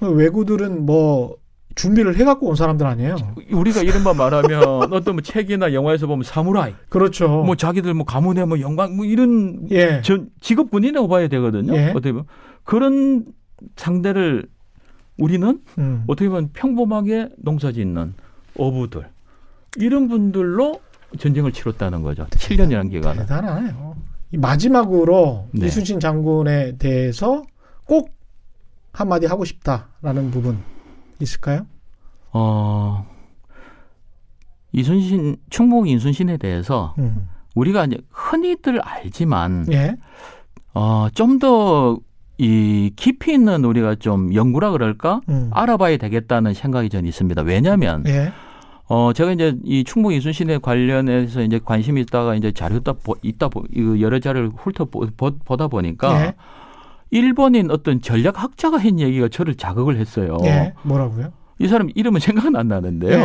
외구들은 0.00 0.86
뭐 0.86 1.36
준비를 1.74 2.16
해갖고 2.16 2.48
온 2.48 2.54
사람들 2.54 2.86
아니에요. 2.86 3.16
우리가 3.50 3.82
이른바 3.82 4.14
말하면 4.14 4.92
어떤 4.92 5.14
뭐 5.14 5.22
책이나 5.22 5.72
영화에서 5.72 6.06
보면 6.06 6.24
사무라이, 6.24 6.74
그렇죠. 6.88 7.28
뭐 7.44 7.56
자기들 7.56 7.94
뭐 7.94 8.04
가문의 8.04 8.46
뭐 8.46 8.60
영광 8.60 8.96
뭐 8.96 9.04
이런 9.04 9.68
예. 9.70 10.00
전 10.02 10.28
직업 10.40 10.70
군인이라고 10.70 11.08
봐야 11.08 11.28
되거든요. 11.28 11.74
예. 11.74 11.90
어떻게 11.90 12.12
보면 12.12 12.26
그런 12.64 13.26
상대를 13.76 14.46
우리는 15.18 15.60
음. 15.78 16.04
어떻게 16.06 16.28
보면 16.28 16.50
평범하게 16.52 17.30
농사짓는 17.38 18.14
어부들 18.58 19.06
이런 19.76 20.08
분들로 20.08 20.80
전쟁을 21.18 21.52
치렀다는 21.52 22.02
거죠. 22.02 22.26
7년이라는 22.30 22.90
기간은. 22.90 23.22
대단하네요. 23.22 23.96
이 24.32 24.38
마지막으로 24.38 25.48
네. 25.52 25.66
이순신 25.66 26.00
장군에 26.00 26.78
대해서 26.78 27.42
꼭 27.84 28.10
한마디 28.92 29.26
하고 29.26 29.44
싶다라는 29.44 30.30
부분 30.30 30.58
있을까요? 31.22 31.66
어 32.32 33.06
이순신 34.72 35.36
충북 35.50 35.88
인순신에 35.88 36.36
대해서 36.38 36.94
음. 36.98 37.28
우리가 37.54 37.84
이제 37.84 37.98
흔히들 38.10 38.80
알지만 38.80 39.66
예. 39.70 39.96
어, 40.74 41.08
좀 41.14 41.38
더 41.38 41.98
이 42.42 42.90
깊이 42.96 43.34
있는 43.34 43.64
우리가 43.64 43.94
좀 43.94 44.34
연구라 44.34 44.72
그럴까 44.72 45.20
음. 45.28 45.50
알아봐야 45.52 45.96
되겠다는 45.96 46.54
생각이 46.54 46.88
저는 46.88 47.08
있습니다. 47.08 47.42
왜냐하면 47.42 48.02
예. 48.08 48.32
어 48.88 49.12
제가 49.12 49.30
이제 49.30 49.56
이 49.64 49.84
충북 49.84 50.12
이순신에 50.12 50.58
관련해서 50.58 51.42
이제 51.42 51.60
관심이 51.64 52.00
있다가 52.00 52.34
이제 52.34 52.50
자료 52.50 52.76
있다 52.78 52.94
보, 52.94 53.14
있다 53.22 53.48
여러 54.00 54.18
자료를 54.18 54.50
훑어 54.56 54.86
보, 54.86 55.06
보, 55.16 55.56
다 55.56 55.68
보니까 55.68 56.20
예. 56.26 56.34
일본인 57.12 57.70
어떤 57.70 58.00
전략학자가 58.00 58.78
한 58.78 58.98
얘기가 58.98 59.28
저를 59.28 59.54
자극을 59.54 59.98
했어요. 59.98 60.38
예. 60.44 60.72
뭐라고요? 60.82 61.32
이 61.58 61.68
사람 61.68 61.90
이름은 61.94 62.20
생각은 62.20 62.56
안 62.56 62.68
나는데요. 62.68 63.12
예. 63.12 63.22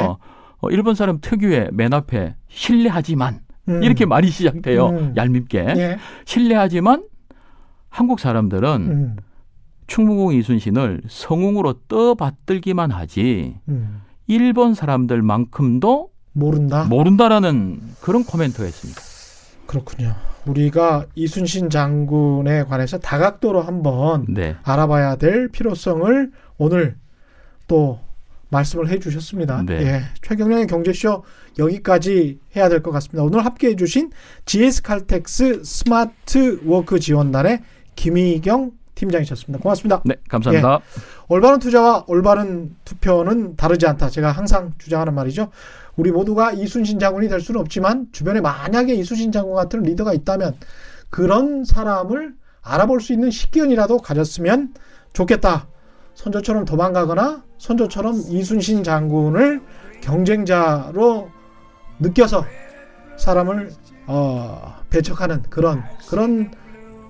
어, 0.59 0.69
일본 0.69 0.93
사람 0.93 1.19
특유의 1.21 1.69
맨 1.71 1.93
앞에 1.93 2.35
신뢰하지만 2.49 3.39
음. 3.69 3.81
이렇게 3.81 4.05
말이 4.05 4.29
시작돼요. 4.29 4.89
음. 4.89 5.13
얄밉게 5.15 5.59
예. 5.77 5.97
신뢰하지만 6.25 7.05
한국 7.89 8.19
사람들은 8.19 8.69
음. 8.91 9.15
충무공 9.88 10.33
이순신을 10.33 11.03
성웅으로 11.07 11.75
떠받들기만 11.88 12.91
하지 12.91 13.55
음. 13.69 14.01
일본 14.27 14.73
사람들만큼도 14.73 16.09
모른다. 16.33 16.83
모른다라는 16.89 17.79
그런 18.01 18.25
코멘트가 18.25 18.67
있습니다. 18.67 19.01
그렇군요. 19.68 20.15
우리가 20.45 21.05
이순신 21.15 21.70
장군에 21.70 22.63
관해서 22.63 22.97
다각도로 22.97 23.61
한번 23.61 24.26
네. 24.30 24.55
알아봐야 24.63 25.18
될 25.18 25.49
필요성을 25.49 26.32
오늘 26.57 26.95
또 27.68 27.99
말씀을 28.49 28.88
해주셨습니다. 28.89 29.63
네. 29.65 29.74
예, 29.82 30.01
최경련의 30.22 30.68
경제쇼 30.68 31.24
여기까지 31.59 32.39
해야 32.55 32.70
될 32.70 32.82
것 32.82 32.91
같습니다. 32.91 33.24
오늘 33.24 33.43
함께해주신 33.43 34.11
GS칼텍스 34.45 35.63
스마트 35.65 36.61
워크 36.65 36.99
지원단의 36.99 37.61
김희경 37.95 38.72
팀장이셨습니다. 38.95 39.61
고맙습니다. 39.61 40.01
네, 40.05 40.15
감사합니다. 40.30 40.80
올바른 41.28 41.59
투자와 41.59 42.05
올바른 42.07 42.76
투표는 42.86 43.55
다르지 43.57 43.86
않다. 43.86 44.09
제가 44.09 44.32
항상 44.32 44.74
주장하는 44.78 45.13
말이죠. 45.13 45.49
우리 45.97 46.11
모두가 46.11 46.53
이순신 46.53 46.99
장군이 46.99 47.27
될 47.27 47.41
수는 47.41 47.59
없지만 47.59 48.07
주변에 48.11 48.39
만약에 48.39 48.93
이순신 48.93 49.31
장군 49.31 49.55
같은 49.55 49.81
리더가 49.81 50.13
있다면 50.13 50.55
그런 51.09 51.65
사람을 51.65 52.35
알아볼 52.61 53.01
수 53.01 53.13
있는 53.13 53.31
식견이라도 53.31 53.97
가졌으면 53.97 54.73
좋겠다. 55.13 55.67
선조처럼 56.13 56.65
도망가거나 56.65 57.43
선조처럼 57.57 58.21
이순신 58.29 58.83
장군을 58.83 59.61
경쟁자로 60.01 61.29
느껴서 61.99 62.45
사람을 63.17 63.71
어, 64.05 64.75
배척하는 64.89 65.41
그런 65.49 65.83
그런 66.07 66.51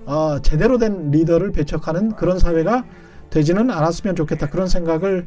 어, 0.06 0.40
제대로 0.40 0.78
된 0.78 1.10
리더를 1.10 1.52
배척하는 1.52 2.16
그런 2.16 2.38
사회가 2.38 2.86
되지는 3.28 3.70
않았으면 3.70 4.16
좋겠다 4.16 4.48
그런 4.48 4.66
생각을 4.66 5.26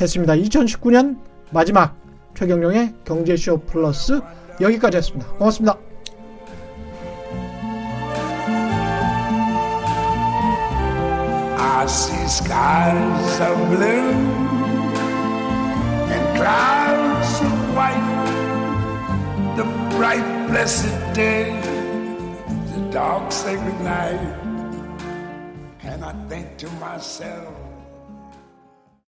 했습니다. 0.00 0.34
2019년 0.34 1.18
마지막 1.52 1.96
최경영의 2.36 2.94
경제쇼 3.04 3.60
플러스 3.62 4.20
여기까지 4.60 4.98
했습니다. 4.98 5.26
고맙습니다. 5.38 5.78
I 11.58 11.88
see 11.88 12.26
skies 12.26 13.40
of 13.40 13.56
blue 13.70 14.12
and 16.10 16.36
clouds 16.36 17.40
of 17.40 17.74
white. 17.74 18.04
The 19.56 19.64
bright, 19.96 20.48
blessed 20.48 20.92
day, 21.14 21.58
the 22.74 22.90
dark, 22.90 23.32
sacred 23.32 23.80
night. 23.80 24.20
And 25.84 26.04
I 26.04 26.12
think 26.28 26.58
to 26.58 26.68
myself, 26.80 27.55